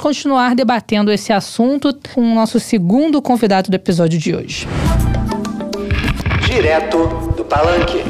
continuar 0.00 0.56
debatendo 0.56 1.12
esse 1.12 1.32
assunto 1.32 1.96
com 2.12 2.22
o 2.22 2.34
nosso 2.34 2.58
segundo 2.58 3.22
convidado 3.22 3.70
do 3.70 3.76
episódio 3.76 4.18
de 4.18 4.34
hoje. 4.34 4.66
Direto 6.44 7.06
do 7.36 7.44
Palanque. 7.44 8.02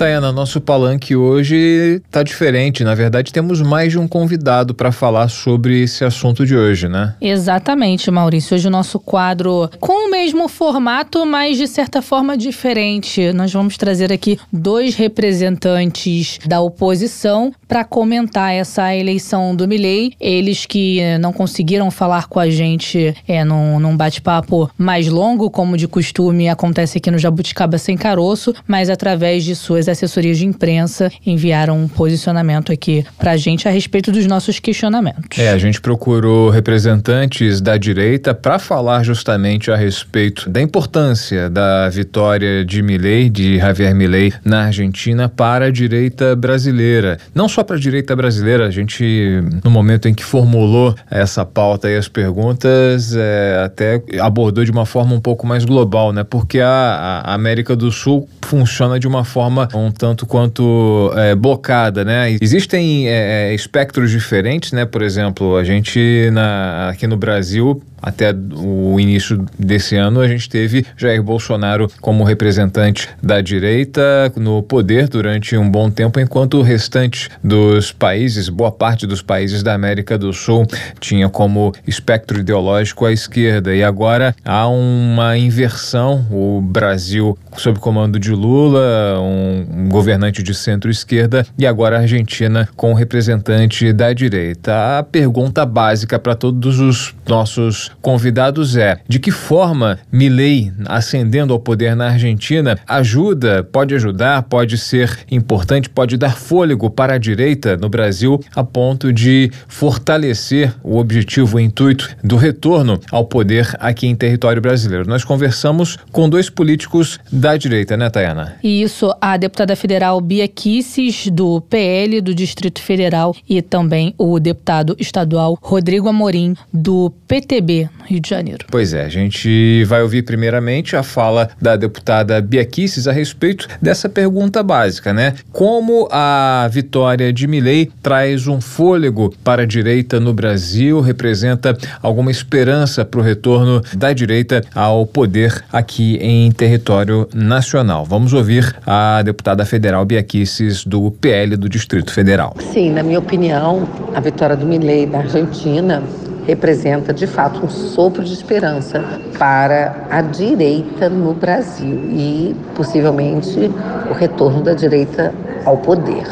Tayana, 0.00 0.32
nosso 0.32 0.62
palanque 0.62 1.14
hoje 1.14 2.00
está 2.06 2.22
diferente. 2.22 2.82
Na 2.82 2.94
verdade, 2.94 3.34
temos 3.34 3.60
mais 3.60 3.92
de 3.92 3.98
um 3.98 4.08
convidado 4.08 4.72
para 4.72 4.90
falar 4.90 5.28
sobre 5.28 5.82
esse 5.82 6.02
assunto 6.06 6.46
de 6.46 6.56
hoje, 6.56 6.88
né? 6.88 7.14
Exatamente, 7.20 8.10
Maurício. 8.10 8.54
Hoje 8.54 8.66
o 8.66 8.70
nosso 8.70 8.98
quadro 8.98 9.68
com 9.78 10.08
o 10.08 10.10
mesmo 10.10 10.48
formato, 10.48 11.26
mas 11.26 11.58
de 11.58 11.66
certa 11.66 12.00
forma 12.00 12.34
diferente. 12.34 13.30
Nós 13.34 13.52
vamos 13.52 13.76
trazer 13.76 14.10
aqui 14.10 14.38
dois 14.50 14.94
representantes 14.94 16.38
da 16.46 16.62
oposição 16.62 17.52
para 17.68 17.84
comentar 17.84 18.54
essa 18.54 18.96
eleição 18.96 19.54
do 19.54 19.68
Milei. 19.68 20.14
Eles 20.18 20.64
que 20.64 21.02
não 21.18 21.30
conseguiram 21.30 21.90
falar 21.90 22.26
com 22.26 22.40
a 22.40 22.48
gente 22.48 23.14
é, 23.28 23.44
num, 23.44 23.78
num 23.78 23.94
bate-papo 23.94 24.70
mais 24.78 25.08
longo, 25.08 25.50
como 25.50 25.76
de 25.76 25.86
costume 25.86 26.48
acontece 26.48 26.96
aqui 26.96 27.10
no 27.10 27.18
Jabuticaba 27.18 27.76
Sem 27.76 27.98
Caroço, 27.98 28.54
mas 28.66 28.88
através 28.88 29.44
de 29.44 29.54
suas 29.54 29.89
assessorias 29.90 30.38
de 30.38 30.46
imprensa 30.46 31.10
enviaram 31.24 31.78
um 31.78 31.88
posicionamento 31.88 32.72
aqui 32.72 33.04
para 33.18 33.32
a 33.32 33.36
gente 33.36 33.68
a 33.68 33.70
respeito 33.70 34.10
dos 34.10 34.26
nossos 34.26 34.58
questionamentos. 34.58 35.38
É, 35.38 35.50
a 35.50 35.58
gente 35.58 35.80
procurou 35.80 36.50
representantes 36.50 37.60
da 37.60 37.76
direita 37.76 38.34
para 38.34 38.58
falar 38.58 39.02
justamente 39.02 39.70
a 39.70 39.76
respeito 39.76 40.48
da 40.48 40.60
importância 40.60 41.50
da 41.50 41.88
vitória 41.88 42.64
de 42.64 42.82
Milei, 42.82 43.28
de 43.28 43.58
Javier 43.58 43.94
Milei, 43.94 44.32
na 44.44 44.66
Argentina 44.66 45.28
para 45.28 45.66
a 45.66 45.70
direita 45.70 46.34
brasileira. 46.36 47.18
Não 47.34 47.48
só 47.48 47.62
para 47.62 47.76
a 47.76 47.78
direita 47.78 48.14
brasileira, 48.14 48.66
a 48.66 48.70
gente, 48.70 49.40
no 49.64 49.70
momento 49.70 50.08
em 50.08 50.14
que 50.14 50.24
formulou 50.24 50.94
essa 51.10 51.44
pauta 51.44 51.90
e 51.90 51.96
as 51.96 52.08
perguntas, 52.08 53.14
é, 53.16 53.62
até 53.64 54.02
abordou 54.20 54.64
de 54.64 54.70
uma 54.70 54.86
forma 54.86 55.14
um 55.14 55.20
pouco 55.20 55.46
mais 55.46 55.64
global, 55.64 56.12
né? 56.12 56.24
Porque 56.24 56.60
a, 56.60 57.22
a 57.24 57.34
América 57.34 57.74
do 57.74 57.90
Sul 57.90 58.28
funciona 58.42 58.98
de 58.98 59.06
uma 59.06 59.24
forma 59.24 59.68
um 59.86 59.90
tanto 59.90 60.26
quanto 60.26 61.12
é, 61.16 61.34
blocada, 61.34 62.04
né? 62.04 62.36
Existem 62.40 63.08
é, 63.08 63.50
é, 63.50 63.54
espectros 63.54 64.10
diferentes, 64.10 64.72
né? 64.72 64.84
Por 64.84 65.02
exemplo, 65.02 65.56
a 65.56 65.64
gente 65.64 66.30
na, 66.32 66.90
aqui 66.90 67.06
no 67.06 67.16
Brasil 67.16 67.82
até 68.02 68.32
o 68.32 68.98
início 68.98 69.44
desse 69.58 69.96
ano, 69.96 70.20
a 70.20 70.28
gente 70.28 70.48
teve 70.48 70.86
Jair 70.96 71.22
Bolsonaro 71.22 71.90
como 72.00 72.24
representante 72.24 73.08
da 73.22 73.40
direita 73.40 74.32
no 74.36 74.62
poder 74.62 75.08
durante 75.08 75.56
um 75.56 75.68
bom 75.68 75.90
tempo, 75.90 76.20
enquanto 76.20 76.58
o 76.58 76.62
restante 76.62 77.28
dos 77.42 77.92
países, 77.92 78.48
boa 78.48 78.72
parte 78.72 79.06
dos 79.06 79.22
países 79.22 79.62
da 79.62 79.74
América 79.74 80.16
do 80.16 80.32
Sul, 80.32 80.66
tinha 80.98 81.28
como 81.28 81.72
espectro 81.86 82.40
ideológico 82.40 83.06
a 83.06 83.12
esquerda. 83.12 83.74
E 83.74 83.82
agora 83.82 84.34
há 84.44 84.68
uma 84.68 85.36
inversão. 85.36 86.26
O 86.30 86.60
Brasil, 86.60 87.38
sob 87.56 87.78
comando 87.78 88.18
de 88.18 88.32
Lula, 88.32 89.18
um, 89.20 89.88
governante 89.88 90.42
de 90.42 90.54
centro-esquerda, 90.54 91.46
e 91.58 91.66
agora 91.66 91.98
a 91.98 92.00
Argentina 92.00 92.68
com 92.76 92.94
representante 92.94 93.92
da 93.92 94.12
direita. 94.12 94.98
A 94.98 95.02
pergunta 95.02 95.64
básica 95.66 96.18
para 96.18 96.34
todos 96.34 96.80
os 96.80 97.14
nossos 97.26 97.89
convidados 98.00 98.76
é: 98.76 98.98
de 99.08 99.18
que 99.18 99.30
forma 99.30 99.98
Milei 100.10 100.72
ascendendo 100.86 101.52
ao 101.52 101.58
poder 101.58 101.94
na 101.94 102.08
Argentina 102.08 102.78
ajuda, 102.86 103.62
pode 103.64 103.94
ajudar, 103.94 104.42
pode 104.42 104.76
ser 104.78 105.18
importante, 105.30 105.88
pode 105.88 106.16
dar 106.16 106.36
fôlego 106.36 106.90
para 106.90 107.14
a 107.14 107.18
direita 107.18 107.76
no 107.76 107.88
Brasil 107.88 108.40
a 108.54 108.64
ponto 108.64 109.12
de 109.12 109.50
fortalecer 109.68 110.74
o 110.82 110.98
objetivo, 110.98 111.56
o 111.56 111.60
intuito 111.60 112.08
do 112.22 112.36
retorno 112.36 113.00
ao 113.10 113.24
poder 113.24 113.74
aqui 113.78 114.06
em 114.06 114.14
território 114.14 114.60
brasileiro. 114.60 115.08
Nós 115.08 115.24
conversamos 115.24 115.98
com 116.12 116.28
dois 116.28 116.50
políticos 116.50 117.18
da 117.30 117.56
direita, 117.56 117.96
né, 117.96 118.10
Tayana? 118.10 118.56
Isso, 118.62 119.12
a 119.20 119.36
deputada 119.36 119.76
federal 119.76 120.20
Bia 120.20 120.48
Kisses, 120.48 121.28
do 121.28 121.60
PL 121.62 122.20
do 122.20 122.34
Distrito 122.34 122.80
Federal, 122.82 123.34
e 123.48 123.62
também 123.62 124.14
o 124.18 124.38
deputado 124.38 124.96
estadual 124.98 125.58
Rodrigo 125.60 126.08
Amorim, 126.08 126.54
do 126.72 127.12
PTB 127.26 127.79
Rio 128.06 128.20
de 128.20 128.28
Janeiro. 128.28 128.66
Pois 128.70 128.92
é, 128.92 129.04
a 129.04 129.08
gente 129.08 129.84
vai 129.84 130.02
ouvir 130.02 130.22
primeiramente 130.22 130.96
a 130.96 131.02
fala 131.02 131.50
da 131.60 131.76
deputada 131.76 132.40
Bia 132.40 132.64
Kicis 132.64 133.06
a 133.06 133.12
respeito 133.12 133.68
dessa 133.80 134.08
pergunta 134.08 134.62
básica, 134.62 135.12
né? 135.12 135.34
Como 135.52 136.08
a 136.10 136.68
vitória 136.70 137.32
de 137.32 137.46
Milley 137.46 137.90
traz 138.02 138.46
um 138.46 138.60
fôlego 138.60 139.34
para 139.44 139.62
a 139.62 139.66
direita 139.66 140.18
no 140.18 140.32
Brasil, 140.32 141.00
representa 141.00 141.76
alguma 142.02 142.30
esperança 142.30 143.04
para 143.04 143.20
o 143.20 143.22
retorno 143.22 143.80
da 143.96 144.12
direita 144.12 144.62
ao 144.74 145.06
poder 145.06 145.64
aqui 145.72 146.16
em 146.20 146.50
território 146.50 147.28
nacional. 147.34 148.04
Vamos 148.04 148.32
ouvir 148.32 148.74
a 148.86 149.22
deputada 149.22 149.64
federal 149.64 150.04
Bia 150.04 150.22
Kicis 150.22 150.84
do 150.84 151.10
PL 151.10 151.56
do 151.56 151.68
Distrito 151.68 152.12
Federal. 152.12 152.56
Sim, 152.72 152.90
na 152.92 153.02
minha 153.02 153.18
opinião, 153.18 153.88
a 154.14 154.20
vitória 154.20 154.56
do 154.56 154.66
Milley 154.66 155.06
da 155.06 155.18
Argentina 155.18 156.02
representa 156.50 157.14
de 157.14 157.28
fato 157.28 157.64
um 157.64 157.68
sopro 157.68 158.24
de 158.24 158.32
esperança 158.32 159.04
para 159.38 160.06
a 160.10 160.20
direita 160.20 161.08
no 161.08 161.32
Brasil 161.32 161.96
e 162.10 162.56
possivelmente 162.74 163.70
o 164.10 164.12
retorno 164.12 164.60
da 164.60 164.74
direita 164.74 165.32
ao 165.64 165.76
poder. 165.76 166.26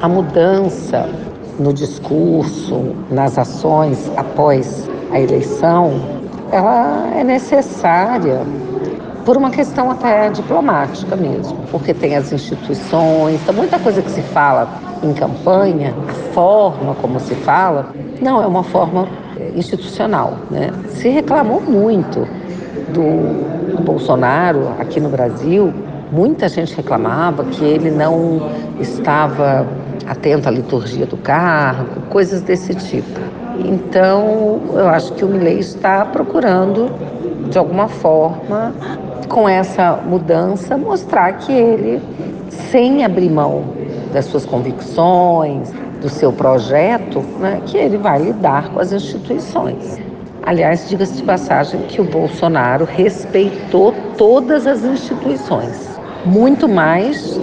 A 0.00 0.08
mudança 0.08 1.08
no 1.58 1.72
discurso, 1.72 2.94
nas 3.10 3.36
ações 3.38 4.08
após 4.16 4.88
a 5.10 5.18
eleição, 5.18 6.00
ela 6.52 7.08
é 7.16 7.24
necessária 7.24 8.42
por 9.24 9.36
uma 9.36 9.50
questão 9.50 9.90
até 9.90 10.30
diplomática 10.30 11.16
mesmo, 11.16 11.58
porque 11.72 11.92
tem 11.92 12.14
as 12.14 12.32
instituições, 12.32 13.40
tem 13.44 13.54
muita 13.54 13.80
coisa 13.80 14.00
que 14.00 14.10
se 14.12 14.22
fala 14.22 14.68
em 15.02 15.12
campanha, 15.12 15.92
a 16.08 16.12
forma 16.32 16.94
como 16.94 17.18
se 17.18 17.34
fala, 17.34 17.88
não 18.20 18.40
é 18.40 18.46
uma 18.46 18.62
forma 18.62 19.08
institucional. 19.56 20.36
Né? 20.50 20.70
Se 20.90 21.08
reclamou 21.08 21.60
muito 21.60 22.26
do, 22.92 23.56
Bolsonaro 23.82 24.72
aqui 24.78 25.00
no 25.00 25.08
Brasil, 25.08 25.72
muita 26.10 26.48
gente 26.48 26.74
reclamava 26.74 27.44
que 27.44 27.64
ele 27.64 27.90
não 27.90 28.50
estava 28.80 29.66
atento 30.06 30.48
à 30.48 30.52
liturgia 30.52 31.06
do 31.06 31.16
cargo, 31.16 32.02
coisas 32.10 32.42
desse 32.42 32.74
tipo. 32.74 33.20
Então, 33.58 34.60
eu 34.74 34.88
acho 34.88 35.12
que 35.14 35.24
o 35.24 35.28
Milley 35.28 35.58
está 35.58 36.04
procurando, 36.04 36.90
de 37.50 37.58
alguma 37.58 37.88
forma, 37.88 38.74
com 39.28 39.48
essa 39.48 39.98
mudança, 40.06 40.76
mostrar 40.76 41.32
que 41.38 41.52
ele, 41.52 42.02
sem 42.70 43.04
abrir 43.04 43.30
mão 43.30 43.64
das 44.12 44.26
suas 44.26 44.44
convicções, 44.44 45.72
do 46.00 46.08
seu 46.08 46.32
projeto, 46.32 47.20
né, 47.38 47.60
que 47.66 47.76
ele 47.76 47.96
vai 47.96 48.20
lidar 48.20 48.70
com 48.70 48.80
as 48.80 48.92
instituições. 48.92 49.98
Aliás, 50.42 50.88
diga-se 50.88 51.14
de 51.14 51.22
passagem 51.24 51.80
que 51.88 52.00
o 52.00 52.04
Bolsonaro 52.04 52.84
respeitou 52.84 53.92
todas 54.16 54.66
as 54.66 54.84
instituições, 54.84 55.98
muito 56.24 56.68
mais 56.68 57.36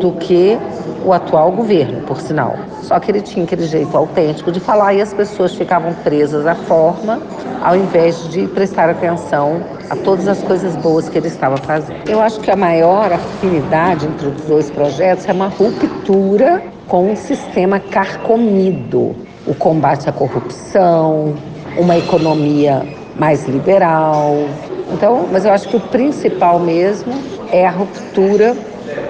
do 0.00 0.12
que 0.12 0.58
o 1.04 1.12
atual 1.12 1.50
governo, 1.52 2.02
por 2.02 2.20
sinal. 2.20 2.56
Só 2.82 2.98
que 2.98 3.10
ele 3.10 3.20
tinha 3.20 3.44
aquele 3.44 3.66
jeito 3.66 3.96
autêntico 3.96 4.50
de 4.50 4.60
falar 4.60 4.94
e 4.94 5.00
as 5.00 5.14
pessoas 5.14 5.54
ficavam 5.54 5.92
presas 5.94 6.46
à 6.46 6.54
forma, 6.54 7.20
ao 7.62 7.76
invés 7.76 8.28
de 8.28 8.46
prestar 8.48 8.90
atenção 8.90 9.60
a 9.88 9.96
todas 9.96 10.28
as 10.28 10.42
coisas 10.42 10.76
boas 10.76 11.08
que 11.08 11.18
ele 11.18 11.28
estava 11.28 11.56
fazendo. 11.56 12.08
Eu 12.08 12.20
acho 12.20 12.40
que 12.40 12.50
a 12.50 12.56
maior 12.56 13.12
afinidade 13.12 14.06
entre 14.06 14.28
os 14.28 14.42
dois 14.42 14.70
projetos 14.70 15.28
é 15.28 15.32
uma 15.32 15.48
ruptura 15.48 16.62
com 16.88 17.10
um 17.10 17.16
sistema 17.16 17.78
carcomido, 17.78 19.14
o 19.46 19.54
combate 19.54 20.08
à 20.08 20.12
corrupção, 20.12 21.34
uma 21.76 21.96
economia 21.96 22.82
mais 23.16 23.46
liberal. 23.46 24.36
Então, 24.92 25.26
mas 25.30 25.44
eu 25.44 25.52
acho 25.52 25.68
que 25.68 25.76
o 25.76 25.80
principal 25.80 26.58
mesmo 26.58 27.12
é 27.52 27.66
a 27.66 27.70
ruptura 27.70 28.56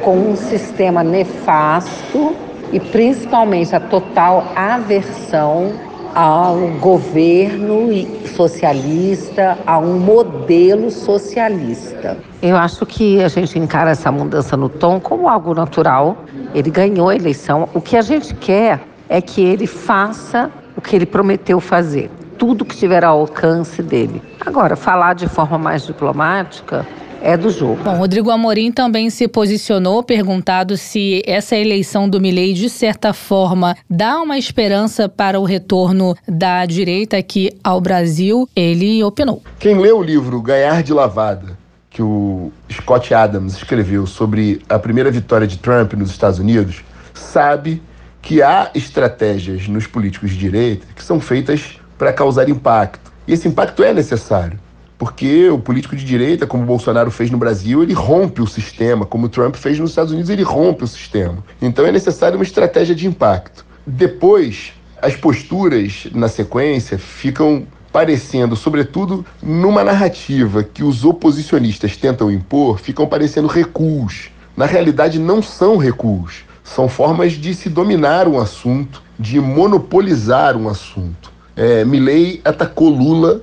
com 0.02 0.16
um 0.16 0.36
sistema 0.36 1.02
nefasto 1.02 2.34
e 2.72 2.78
principalmente 2.78 3.74
a 3.74 3.80
total 3.80 4.44
aversão 4.54 5.72
ao 6.14 6.56
governo 6.80 7.88
socialista, 8.34 9.58
a 9.66 9.78
um 9.78 9.98
modelo 9.98 10.90
socialista. 10.90 12.16
Eu 12.42 12.56
acho 12.56 12.84
que 12.84 13.22
a 13.22 13.28
gente 13.28 13.58
encara 13.58 13.90
essa 13.90 14.10
mudança 14.10 14.56
no 14.56 14.68
tom 14.68 14.98
como 14.98 15.28
algo 15.28 15.54
natural. 15.54 16.24
Ele 16.54 16.70
ganhou 16.70 17.08
a 17.08 17.14
eleição. 17.14 17.68
O 17.74 17.80
que 17.80 17.96
a 17.96 18.02
gente 18.02 18.34
quer 18.34 18.80
é 19.08 19.20
que 19.20 19.40
ele 19.40 19.66
faça 19.66 20.50
o 20.76 20.80
que 20.80 20.96
ele 20.96 21.06
prometeu 21.06 21.60
fazer, 21.60 22.10
tudo 22.38 22.64
que 22.64 22.76
tiver 22.76 23.04
ao 23.04 23.20
alcance 23.20 23.82
dele. 23.82 24.22
Agora, 24.44 24.74
falar 24.76 25.14
de 25.14 25.28
forma 25.28 25.58
mais 25.58 25.84
diplomática, 25.84 26.86
é 27.22 27.36
do 27.36 27.50
jogo. 27.50 27.82
Bom, 27.82 27.96
Rodrigo 27.96 28.30
Amorim 28.30 28.72
também 28.72 29.10
se 29.10 29.28
posicionou, 29.28 30.02
perguntado 30.02 30.76
se 30.76 31.22
essa 31.26 31.56
eleição 31.56 32.08
do 32.08 32.20
Milei, 32.20 32.52
de 32.52 32.68
certa 32.68 33.12
forma, 33.12 33.76
dá 33.88 34.20
uma 34.20 34.38
esperança 34.38 35.08
para 35.08 35.38
o 35.38 35.44
retorno 35.44 36.16
da 36.26 36.64
direita 36.66 37.16
aqui 37.16 37.50
ao 37.62 37.80
Brasil. 37.80 38.48
Ele 38.54 39.02
opinou. 39.02 39.42
Quem 39.58 39.78
lê 39.78 39.92
o 39.92 40.02
livro 40.02 40.40
Ganhar 40.40 40.82
de 40.82 40.92
Lavada, 40.92 41.58
que 41.90 42.02
o 42.02 42.52
Scott 42.70 43.12
Adams 43.12 43.54
escreveu 43.54 44.06
sobre 44.06 44.62
a 44.68 44.78
primeira 44.78 45.10
vitória 45.10 45.46
de 45.46 45.58
Trump 45.58 45.92
nos 45.94 46.10
Estados 46.10 46.38
Unidos, 46.38 46.82
sabe 47.12 47.82
que 48.22 48.42
há 48.42 48.70
estratégias 48.74 49.66
nos 49.66 49.86
políticos 49.86 50.30
de 50.30 50.38
direita 50.38 50.86
que 50.94 51.02
são 51.02 51.20
feitas 51.20 51.78
para 51.98 52.12
causar 52.12 52.48
impacto. 52.48 53.10
E 53.26 53.32
esse 53.32 53.48
impacto 53.48 53.82
é 53.82 53.92
necessário 53.92 54.58
porque 55.00 55.48
o 55.48 55.58
político 55.58 55.96
de 55.96 56.04
direita, 56.04 56.46
como 56.46 56.62
o 56.62 56.66
Bolsonaro 56.66 57.10
fez 57.10 57.30
no 57.30 57.38
Brasil, 57.38 57.82
ele 57.82 57.94
rompe 57.94 58.42
o 58.42 58.46
sistema, 58.46 59.06
como 59.06 59.24
o 59.24 59.28
Trump 59.30 59.56
fez 59.56 59.78
nos 59.78 59.92
Estados 59.92 60.12
Unidos, 60.12 60.28
ele 60.28 60.42
rompe 60.42 60.84
o 60.84 60.86
sistema. 60.86 61.42
Então 61.62 61.86
é 61.86 61.90
necessário 61.90 62.36
uma 62.36 62.44
estratégia 62.44 62.94
de 62.94 63.06
impacto. 63.06 63.64
Depois, 63.86 64.74
as 65.00 65.16
posturas 65.16 66.06
na 66.12 66.28
sequência 66.28 66.98
ficam 66.98 67.66
parecendo, 67.90 68.54
sobretudo 68.54 69.24
numa 69.42 69.82
narrativa 69.82 70.62
que 70.62 70.84
os 70.84 71.02
oposicionistas 71.02 71.96
tentam 71.96 72.30
impor, 72.30 72.78
ficam 72.78 73.06
parecendo 73.06 73.48
recuos. 73.48 74.28
Na 74.54 74.66
realidade, 74.66 75.18
não 75.18 75.40
são 75.40 75.78
recuos. 75.78 76.44
São 76.62 76.90
formas 76.90 77.32
de 77.32 77.54
se 77.54 77.70
dominar 77.70 78.28
um 78.28 78.38
assunto, 78.38 79.02
de 79.18 79.40
monopolizar 79.40 80.58
um 80.58 80.68
assunto. 80.68 81.32
É, 81.56 81.86
Milley 81.86 82.42
atacou 82.44 82.90
Lula 82.90 83.40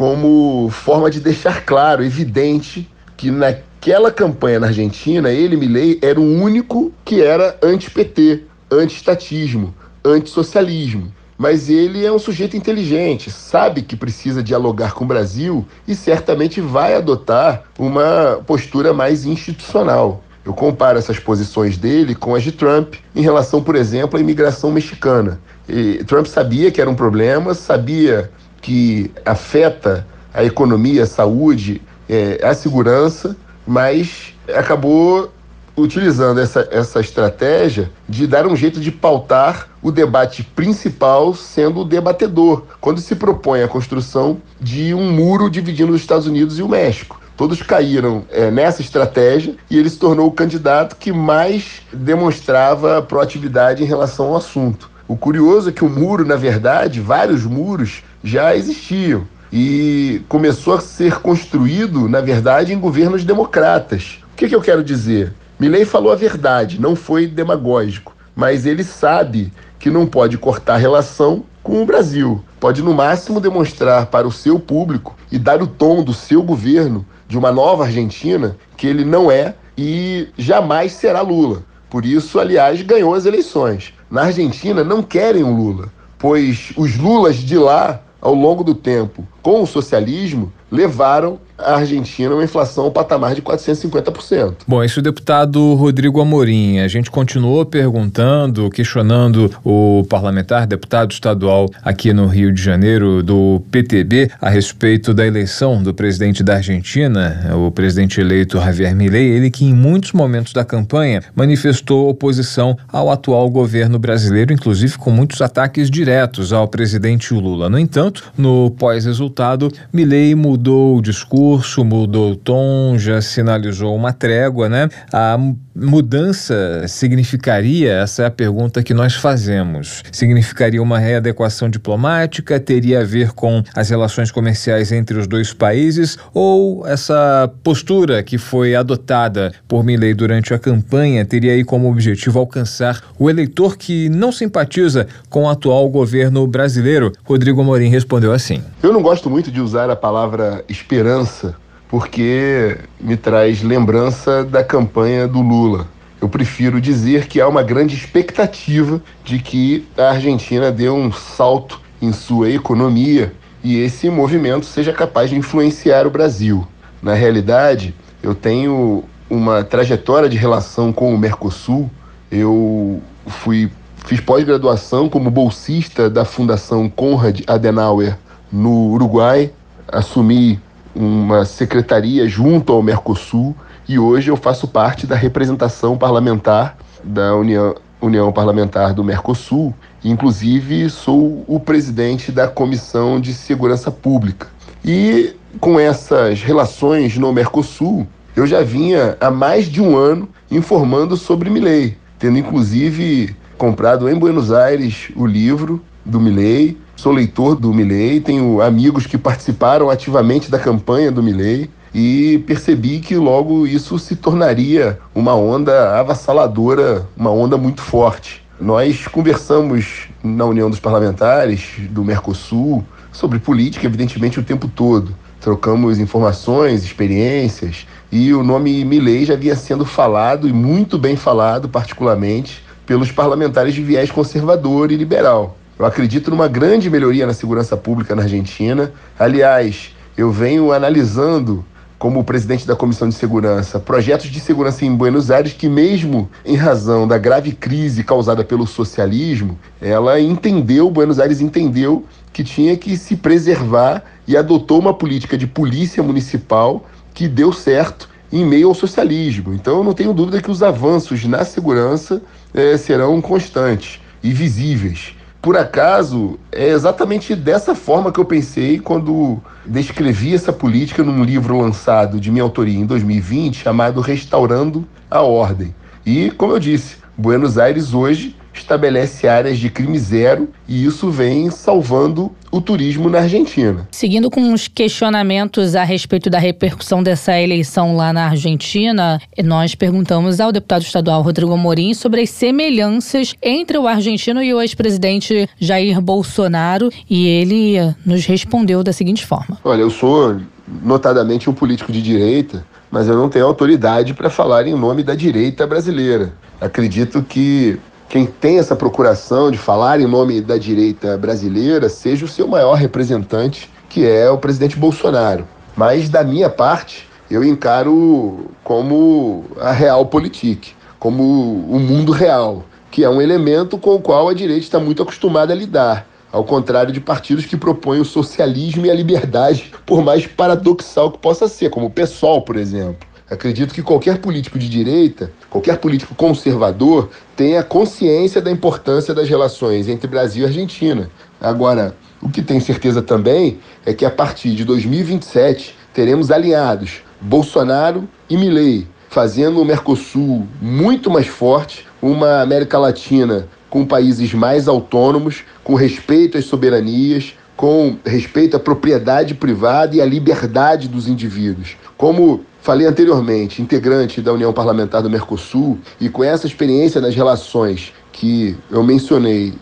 como 0.00 0.70
forma 0.70 1.10
de 1.10 1.20
deixar 1.20 1.66
claro, 1.66 2.02
evidente, 2.02 2.90
que 3.18 3.30
naquela 3.30 4.10
campanha 4.10 4.58
na 4.58 4.68
Argentina, 4.68 5.30
ele, 5.30 5.58
Milley, 5.58 5.98
era 6.00 6.18
o 6.18 6.24
único 6.24 6.90
que 7.04 7.20
era 7.20 7.58
anti-PT, 7.62 8.44
anti-estatismo, 8.70 9.74
anti-socialismo. 10.02 11.12
Mas 11.36 11.68
ele 11.68 12.02
é 12.02 12.10
um 12.10 12.18
sujeito 12.18 12.56
inteligente, 12.56 13.30
sabe 13.30 13.82
que 13.82 13.94
precisa 13.94 14.42
dialogar 14.42 14.94
com 14.94 15.04
o 15.04 15.06
Brasil 15.06 15.66
e 15.86 15.94
certamente 15.94 16.62
vai 16.62 16.94
adotar 16.94 17.64
uma 17.78 18.40
postura 18.46 18.94
mais 18.94 19.26
institucional. 19.26 20.24
Eu 20.42 20.54
comparo 20.54 20.98
essas 20.98 21.18
posições 21.18 21.76
dele 21.76 22.14
com 22.14 22.34
as 22.34 22.42
de 22.42 22.52
Trump 22.52 22.94
em 23.14 23.20
relação, 23.20 23.62
por 23.62 23.76
exemplo, 23.76 24.16
à 24.16 24.22
imigração 24.22 24.70
mexicana. 24.70 25.38
E 25.68 26.02
Trump 26.04 26.24
sabia 26.24 26.70
que 26.70 26.80
era 26.80 26.88
um 26.88 26.94
problema, 26.94 27.52
sabia 27.52 28.30
que 28.60 29.10
afeta 29.24 30.06
a 30.32 30.44
economia, 30.44 31.04
a 31.04 31.06
saúde, 31.06 31.82
é, 32.08 32.40
a 32.42 32.54
segurança, 32.54 33.36
mas 33.66 34.34
acabou 34.54 35.30
utilizando 35.76 36.40
essa, 36.40 36.68
essa 36.70 37.00
estratégia 37.00 37.90
de 38.08 38.26
dar 38.26 38.46
um 38.46 38.56
jeito 38.56 38.80
de 38.80 38.90
pautar 38.90 39.68
o 39.82 39.90
debate 39.90 40.42
principal 40.42 41.34
sendo 41.34 41.80
o 41.80 41.84
debatedor, 41.84 42.64
quando 42.80 43.00
se 43.00 43.14
propõe 43.16 43.62
a 43.62 43.68
construção 43.68 44.38
de 44.60 44.92
um 44.94 45.10
muro 45.10 45.48
dividindo 45.48 45.92
os 45.92 46.00
Estados 46.00 46.26
Unidos 46.26 46.58
e 46.58 46.62
o 46.62 46.68
México. 46.68 47.20
Todos 47.36 47.62
caíram 47.62 48.24
é, 48.30 48.50
nessa 48.50 48.82
estratégia 48.82 49.54
e 49.70 49.78
ele 49.78 49.88
se 49.88 49.96
tornou 49.96 50.26
o 50.26 50.32
candidato 50.32 50.96
que 50.96 51.10
mais 51.10 51.80
demonstrava 51.90 53.00
proatividade 53.00 53.82
em 53.82 53.86
relação 53.86 54.26
ao 54.26 54.36
assunto. 54.36 54.89
O 55.10 55.16
curioso 55.16 55.70
é 55.70 55.72
que 55.72 55.84
o 55.84 55.88
muro, 55.88 56.24
na 56.24 56.36
verdade, 56.36 57.00
vários 57.00 57.44
muros 57.44 58.04
já 58.22 58.54
existiam 58.54 59.26
e 59.52 60.22
começou 60.28 60.74
a 60.74 60.80
ser 60.80 61.18
construído, 61.18 62.08
na 62.08 62.20
verdade, 62.20 62.72
em 62.72 62.78
governos 62.78 63.24
democratas. 63.24 64.20
O 64.32 64.36
que, 64.36 64.48
que 64.48 64.54
eu 64.54 64.60
quero 64.60 64.84
dizer? 64.84 65.34
Milley 65.58 65.84
falou 65.84 66.12
a 66.12 66.14
verdade, 66.14 66.80
não 66.80 66.94
foi 66.94 67.26
demagógico, 67.26 68.14
mas 68.36 68.64
ele 68.64 68.84
sabe 68.84 69.52
que 69.80 69.90
não 69.90 70.06
pode 70.06 70.38
cortar 70.38 70.76
relação 70.76 71.42
com 71.60 71.82
o 71.82 71.86
Brasil. 71.86 72.44
Pode, 72.60 72.80
no 72.80 72.94
máximo, 72.94 73.40
demonstrar 73.40 74.06
para 74.06 74.28
o 74.28 74.32
seu 74.32 74.60
público 74.60 75.16
e 75.28 75.40
dar 75.40 75.60
o 75.60 75.66
tom 75.66 76.04
do 76.04 76.14
seu 76.14 76.40
governo 76.40 77.04
de 77.26 77.36
uma 77.36 77.50
nova 77.50 77.82
Argentina 77.82 78.56
que 78.76 78.86
ele 78.86 79.04
não 79.04 79.28
é 79.28 79.56
e 79.76 80.28
jamais 80.38 80.92
será 80.92 81.20
Lula. 81.20 81.64
Por 81.90 82.06
isso, 82.06 82.38
aliás, 82.38 82.80
ganhou 82.82 83.12
as 83.12 83.26
eleições. 83.26 83.92
Na 84.10 84.22
Argentina 84.22 84.82
não 84.82 85.02
querem 85.02 85.44
o 85.44 85.54
Lula, 85.54 85.88
pois 86.18 86.72
os 86.76 86.96
Lulas 86.96 87.36
de 87.36 87.56
lá 87.56 88.02
ao 88.20 88.34
longo 88.34 88.64
do 88.64 88.74
tempo 88.74 89.26
com 89.40 89.62
o 89.62 89.66
socialismo 89.66 90.52
levaram 90.70 91.38
a 91.64 91.76
Argentina 91.76 92.34
uma 92.34 92.44
inflação 92.44 92.84
ao 92.84 92.90
patamar 92.90 93.34
de 93.34 93.42
450%. 93.42 94.54
Bom, 94.66 94.82
esse 94.82 94.98
é 94.98 95.00
o 95.00 95.02
deputado 95.02 95.74
Rodrigo 95.74 96.20
Amorim. 96.20 96.78
A 96.78 96.88
gente 96.88 97.10
continuou 97.10 97.64
perguntando, 97.64 98.70
questionando 98.70 99.50
o 99.64 100.04
parlamentar, 100.08 100.66
deputado 100.66 101.12
estadual 101.12 101.68
aqui 101.82 102.12
no 102.12 102.26
Rio 102.26 102.52
de 102.52 102.62
Janeiro 102.62 103.22
do 103.22 103.62
PTB 103.70 104.30
a 104.40 104.48
respeito 104.48 105.12
da 105.12 105.26
eleição 105.26 105.82
do 105.82 105.92
presidente 105.92 106.42
da 106.42 106.54
Argentina, 106.54 107.52
o 107.54 107.70
presidente 107.70 108.20
eleito 108.20 108.58
Javier 108.58 108.94
Milei, 108.94 109.28
ele 109.28 109.50
que 109.50 109.64
em 109.64 109.74
muitos 109.74 110.12
momentos 110.12 110.52
da 110.52 110.64
campanha 110.64 111.22
manifestou 111.34 112.08
oposição 112.08 112.76
ao 112.88 113.10
atual 113.10 113.48
governo 113.50 113.98
brasileiro, 113.98 114.52
inclusive 114.52 114.96
com 114.98 115.10
muitos 115.10 115.40
ataques 115.40 115.90
diretos 115.90 116.52
ao 116.52 116.68
presidente 116.68 117.34
Lula. 117.34 117.68
No 117.68 117.78
entanto, 117.78 118.32
no 118.36 118.70
pós-resultado, 118.70 119.70
Milei 119.92 120.34
mudou 120.34 120.96
o 120.96 121.02
discurso 121.02 121.49
discurso, 121.50 121.84
mudou 121.84 122.32
o 122.32 122.36
tom, 122.36 122.96
já 122.96 123.20
sinalizou 123.20 123.94
uma 123.96 124.12
trégua, 124.12 124.68
né? 124.68 124.88
A 125.12 125.36
mudança 125.80 126.86
significaria, 126.86 127.94
essa 127.94 128.22
é 128.22 128.26
a 128.26 128.30
pergunta 128.30 128.82
que 128.82 128.92
nós 128.92 129.14
fazemos, 129.14 130.02
significaria 130.12 130.82
uma 130.82 130.98
readequação 130.98 131.68
diplomática, 131.68 132.60
teria 132.60 133.00
a 133.00 133.04
ver 133.04 133.32
com 133.32 133.62
as 133.74 133.88
relações 133.88 134.30
comerciais 134.30 134.92
entre 134.92 135.18
os 135.18 135.26
dois 135.26 135.52
países? 135.52 136.18
Ou 136.34 136.86
essa 136.86 137.50
postura 137.62 138.22
que 138.22 138.36
foi 138.36 138.74
adotada 138.74 139.52
por 139.66 139.82
Milley 139.82 140.14
durante 140.14 140.52
a 140.52 140.58
campanha 140.58 141.24
teria 141.24 141.52
aí 141.52 141.64
como 141.64 141.90
objetivo 141.90 142.38
alcançar 142.38 143.02
o 143.18 143.30
eleitor 143.30 143.76
que 143.76 144.08
não 144.08 144.30
simpatiza 144.30 145.06
com 145.28 145.44
o 145.44 145.48
atual 145.48 145.88
governo 145.88 146.46
brasileiro? 146.46 147.12
Rodrigo 147.24 147.64
Morim 147.64 147.88
respondeu 147.88 148.32
assim: 148.32 148.62
Eu 148.82 148.92
não 148.92 149.02
gosto 149.02 149.30
muito 149.30 149.50
de 149.50 149.60
usar 149.60 149.88
a 149.90 149.96
palavra 149.96 150.64
esperança 150.68 151.54
porque 151.90 152.78
me 153.00 153.16
traz 153.16 153.62
lembrança 153.62 154.44
da 154.44 154.62
campanha 154.62 155.26
do 155.26 155.40
Lula. 155.40 155.88
Eu 156.20 156.28
prefiro 156.28 156.80
dizer 156.80 157.26
que 157.26 157.40
há 157.40 157.48
uma 157.48 157.64
grande 157.64 157.96
expectativa 157.96 159.02
de 159.24 159.40
que 159.40 159.88
a 159.98 160.10
Argentina 160.10 160.70
dê 160.70 160.88
um 160.88 161.10
salto 161.10 161.80
em 162.00 162.12
sua 162.12 162.48
economia 162.48 163.32
e 163.64 163.76
esse 163.78 164.08
movimento 164.08 164.66
seja 164.66 164.92
capaz 164.92 165.30
de 165.30 165.36
influenciar 165.36 166.06
o 166.06 166.10
Brasil. 166.10 166.66
Na 167.02 167.14
realidade, 167.14 167.94
eu 168.22 168.34
tenho 168.34 169.02
uma 169.28 169.64
trajetória 169.64 170.28
de 170.28 170.36
relação 170.36 170.92
com 170.92 171.12
o 171.12 171.18
Mercosul. 171.18 171.90
Eu 172.30 173.02
fui 173.26 173.70
fiz 174.06 174.20
pós-graduação 174.20 175.08
como 175.08 175.30
bolsista 175.30 176.08
da 176.08 176.24
Fundação 176.24 176.88
Konrad 176.88 177.40
Adenauer 177.46 178.16
no 178.50 178.92
Uruguai, 178.92 179.52
assumi 179.88 180.58
uma 180.94 181.44
secretaria 181.44 182.28
junto 182.28 182.72
ao 182.72 182.82
Mercosul 182.82 183.54
e 183.88 183.98
hoje 183.98 184.30
eu 184.30 184.36
faço 184.36 184.68
parte 184.68 185.06
da 185.06 185.16
representação 185.16 185.96
parlamentar 185.96 186.76
da 187.02 187.34
União, 187.34 187.74
União 188.00 188.32
Parlamentar 188.32 188.94
do 188.94 189.02
Mercosul. 189.02 189.74
Inclusive, 190.04 190.88
sou 190.88 191.44
o 191.46 191.58
presidente 191.58 192.30
da 192.32 192.48
Comissão 192.48 193.20
de 193.20 193.34
Segurança 193.34 193.90
Pública. 193.90 194.48
E 194.84 195.34
com 195.58 195.78
essas 195.78 196.42
relações 196.42 197.18
no 197.18 197.32
Mercosul, 197.32 198.06
eu 198.36 198.46
já 198.46 198.62
vinha 198.62 199.16
há 199.20 199.30
mais 199.30 199.66
de 199.66 199.82
um 199.82 199.96
ano 199.96 200.28
informando 200.50 201.16
sobre 201.16 201.50
Milley, 201.50 201.96
tendo 202.18 202.38
inclusive 202.38 203.34
comprado 203.58 204.08
em 204.08 204.18
Buenos 204.18 204.52
Aires 204.52 205.10
o 205.16 205.26
livro 205.26 205.82
do 206.04 206.20
Milley 206.20 206.78
sou 207.00 207.12
leitor 207.12 207.54
do 207.54 207.72
Milley, 207.72 208.20
tenho 208.20 208.60
amigos 208.60 209.06
que 209.06 209.16
participaram 209.16 209.88
ativamente 209.88 210.50
da 210.50 210.58
campanha 210.58 211.10
do 211.10 211.22
Milley 211.22 211.70
e 211.94 212.44
percebi 212.46 213.00
que 213.00 213.16
logo 213.16 213.66
isso 213.66 213.98
se 213.98 214.14
tornaria 214.14 214.98
uma 215.14 215.34
onda 215.34 215.98
avassaladora, 215.98 217.08
uma 217.16 217.30
onda 217.30 217.56
muito 217.56 217.80
forte. 217.80 218.44
Nós 218.60 219.08
conversamos 219.08 220.08
na 220.22 220.44
União 220.44 220.68
dos 220.68 220.78
Parlamentares 220.78 221.70
do 221.88 222.04
Mercosul 222.04 222.84
sobre 223.10 223.38
política, 223.38 223.86
evidentemente, 223.86 224.38
o 224.38 224.42
tempo 224.42 224.68
todo. 224.68 225.14
Trocamos 225.40 225.98
informações, 225.98 226.84
experiências, 226.84 227.86
e 228.12 228.34
o 228.34 228.42
nome 228.42 228.84
Milley 228.84 229.24
já 229.24 229.36
vinha 229.36 229.56
sendo 229.56 229.86
falado 229.86 230.46
e 230.46 230.52
muito 230.52 230.98
bem 230.98 231.16
falado, 231.16 231.66
particularmente 231.66 232.62
pelos 232.84 233.10
parlamentares 233.10 233.72
de 233.72 233.82
viés 233.82 234.10
conservador 234.10 234.92
e 234.92 234.96
liberal. 234.96 235.56
Eu 235.80 235.86
acredito 235.86 236.30
numa 236.30 236.46
grande 236.46 236.90
melhoria 236.90 237.26
na 237.26 237.32
segurança 237.32 237.74
pública 237.74 238.14
na 238.14 238.24
Argentina. 238.24 238.92
Aliás, 239.18 239.96
eu 240.14 240.30
venho 240.30 240.72
analisando 240.72 241.64
como 241.98 242.22
presidente 242.22 242.66
da 242.66 242.76
Comissão 242.76 243.08
de 243.08 243.14
Segurança, 243.14 243.80
projetos 243.80 244.26
de 244.26 244.40
segurança 244.40 244.84
em 244.84 244.94
Buenos 244.94 245.30
Aires 245.30 245.54
que, 245.54 245.70
mesmo 245.70 246.28
em 246.44 246.54
razão 246.54 247.08
da 247.08 247.16
grave 247.16 247.52
crise 247.52 248.04
causada 248.04 248.44
pelo 248.44 248.66
socialismo, 248.66 249.58
ela 249.80 250.20
entendeu, 250.20 250.90
Buenos 250.90 251.18
Aires 251.18 251.40
entendeu 251.40 252.04
que 252.30 252.44
tinha 252.44 252.76
que 252.76 252.94
se 252.98 253.16
preservar 253.16 254.04
e 254.28 254.36
adotou 254.36 254.80
uma 254.80 254.92
política 254.92 255.38
de 255.38 255.46
polícia 255.46 256.02
municipal 256.02 256.84
que 257.14 257.26
deu 257.26 257.54
certo 257.54 258.06
em 258.30 258.44
meio 258.44 258.68
ao 258.68 258.74
socialismo. 258.74 259.54
Então, 259.54 259.78
eu 259.78 259.84
não 259.84 259.94
tenho 259.94 260.12
dúvida 260.12 260.42
que 260.42 260.50
os 260.50 260.62
avanços 260.62 261.24
na 261.24 261.42
segurança 261.42 262.20
eh, 262.52 262.76
serão 262.76 263.18
constantes 263.22 263.98
e 264.22 264.30
visíveis 264.30 265.14
por 265.42 265.56
acaso, 265.56 266.38
é 266.52 266.68
exatamente 266.68 267.34
dessa 267.34 267.74
forma 267.74 268.12
que 268.12 268.20
eu 268.20 268.24
pensei 268.24 268.78
quando 268.78 269.40
descrevi 269.64 270.34
essa 270.34 270.52
política 270.52 271.02
num 271.02 271.24
livro 271.24 271.58
lançado 271.58 272.20
de 272.20 272.30
minha 272.30 272.42
autoria 272.42 272.78
em 272.78 272.84
2020 272.84 273.56
chamado 273.56 274.02
Restaurando 274.02 274.86
a 275.10 275.22
Ordem. 275.22 275.74
E, 276.04 276.30
como 276.32 276.52
eu 276.52 276.58
disse, 276.58 276.96
Buenos 277.16 277.56
Aires 277.56 277.94
hoje 277.94 278.36
estabelece 278.52 279.28
áreas 279.28 279.58
de 279.58 279.70
crime 279.70 279.98
zero 279.98 280.48
e 280.66 280.84
isso 280.84 281.10
vem 281.10 281.50
salvando 281.50 282.32
o 282.50 282.60
turismo 282.60 283.08
na 283.08 283.20
Argentina. 283.20 283.88
Seguindo 283.90 284.30
com 284.30 284.52
os 284.52 284.66
questionamentos 284.66 285.76
a 285.76 285.84
respeito 285.84 286.28
da 286.28 286.38
repercussão 286.38 287.02
dessa 287.02 287.38
eleição 287.38 287.96
lá 287.96 288.12
na 288.12 288.26
Argentina, 288.26 289.20
nós 289.44 289.74
perguntamos 289.74 290.40
ao 290.40 290.50
deputado 290.50 290.82
estadual 290.82 291.22
Rodrigo 291.22 291.52
Amorim 291.52 291.94
sobre 291.94 292.22
as 292.22 292.30
semelhanças 292.30 293.34
entre 293.42 293.78
o 293.78 293.86
argentino 293.86 294.42
e 294.42 294.52
o 294.52 294.60
ex-presidente 294.60 295.48
Jair 295.58 296.00
Bolsonaro 296.00 296.90
e 297.08 297.26
ele 297.26 297.76
nos 298.04 298.24
respondeu 298.26 298.82
da 298.82 298.92
seguinte 298.92 299.24
forma: 299.24 299.58
Olha, 299.62 299.82
eu 299.82 299.90
sou 299.90 300.40
notadamente 300.82 301.48
um 301.48 301.52
político 301.52 301.92
de 301.92 302.02
direita, 302.02 302.64
mas 302.90 303.08
eu 303.08 303.16
não 303.16 303.28
tenho 303.28 303.46
autoridade 303.46 304.14
para 304.14 304.30
falar 304.30 304.66
em 304.66 304.74
nome 304.74 305.02
da 305.02 305.14
direita 305.14 305.66
brasileira. 305.66 306.32
Acredito 306.60 307.22
que 307.22 307.78
quem 308.10 308.26
tem 308.26 308.58
essa 308.58 308.74
procuração 308.74 309.52
de 309.52 309.56
falar 309.56 310.00
em 310.00 310.06
nome 310.06 310.40
da 310.40 310.58
direita 310.58 311.16
brasileira 311.16 311.88
seja 311.88 312.24
o 312.24 312.28
seu 312.28 312.48
maior 312.48 312.74
representante, 312.74 313.70
que 313.88 314.04
é 314.04 314.28
o 314.28 314.36
presidente 314.36 314.76
Bolsonaro. 314.76 315.46
Mas, 315.76 316.08
da 316.08 316.24
minha 316.24 316.50
parte, 316.50 317.08
eu 317.30 317.44
encaro 317.44 318.50
como 318.64 319.44
a 319.60 319.70
realpolitik, 319.70 320.72
como 320.98 321.22
o 321.22 321.78
mundo 321.78 322.10
real, 322.10 322.64
que 322.90 323.04
é 323.04 323.08
um 323.08 323.22
elemento 323.22 323.78
com 323.78 323.94
o 323.94 324.00
qual 324.00 324.28
a 324.28 324.34
direita 324.34 324.64
está 324.64 324.80
muito 324.80 325.04
acostumada 325.04 325.52
a 325.52 325.56
lidar. 325.56 326.04
Ao 326.32 326.42
contrário 326.42 326.92
de 326.92 327.00
partidos 327.00 327.46
que 327.46 327.56
propõem 327.56 328.00
o 328.00 328.04
socialismo 328.04 328.86
e 328.86 328.90
a 328.90 328.94
liberdade, 328.94 329.72
por 329.86 330.02
mais 330.02 330.26
paradoxal 330.26 331.12
que 331.12 331.18
possa 331.18 331.46
ser, 331.46 331.70
como 331.70 331.86
o 331.86 331.90
PSOL, 331.90 332.42
por 332.42 332.56
exemplo. 332.56 333.08
Acredito 333.30 333.72
que 333.72 333.82
qualquer 333.82 334.18
político 334.18 334.58
de 334.58 334.68
direita, 334.68 335.32
qualquer 335.50 335.78
político 335.78 336.14
conservador, 336.14 337.10
tenha 337.36 337.62
consciência 337.62 338.40
da 338.40 338.50
importância 338.50 339.12
das 339.12 339.28
relações 339.28 339.88
entre 339.88 340.06
Brasil 340.06 340.44
e 340.44 340.46
Argentina. 340.46 341.10
Agora, 341.40 341.94
o 342.22 342.28
que 342.28 342.40
tenho 342.40 342.60
certeza 342.60 343.02
também 343.02 343.58
é 343.84 343.92
que 343.92 344.04
a 344.04 344.10
partir 344.10 344.54
de 344.54 344.64
2027 344.64 345.74
teremos 345.92 346.30
aliados 346.30 347.02
Bolsonaro 347.20 348.08
e 348.28 348.36
Milei, 348.36 348.86
fazendo 349.08 349.60
o 349.60 349.64
Mercosul 349.64 350.46
muito 350.62 351.10
mais 351.10 351.26
forte, 351.26 351.86
uma 352.00 352.40
América 352.40 352.78
Latina 352.78 353.48
com 353.68 353.84
países 353.84 354.32
mais 354.32 354.68
autônomos, 354.68 355.42
com 355.62 355.74
respeito 355.74 356.38
às 356.38 356.44
soberanias, 356.44 357.34
com 357.56 357.96
respeito 358.04 358.56
à 358.56 358.60
propriedade 358.60 359.34
privada 359.34 359.94
e 359.94 360.00
à 360.00 360.04
liberdade 360.04 360.88
dos 360.88 361.06
indivíduos. 361.06 361.76
Como 361.96 362.44
falei 362.60 362.86
anteriormente, 362.86 363.62
integrante 363.62 364.20
da 364.20 364.32
União 364.32 364.52
Parlamentar 364.52 365.02
do 365.02 365.10
Mercosul, 365.10 365.78
e 366.00 366.08
com 366.08 366.22
essa 366.22 366.46
experiência 366.46 367.00
nas 367.00 367.14
relações 367.14 367.92
que 368.12 368.56
eu 368.70 368.82
mencionei 368.82 369.54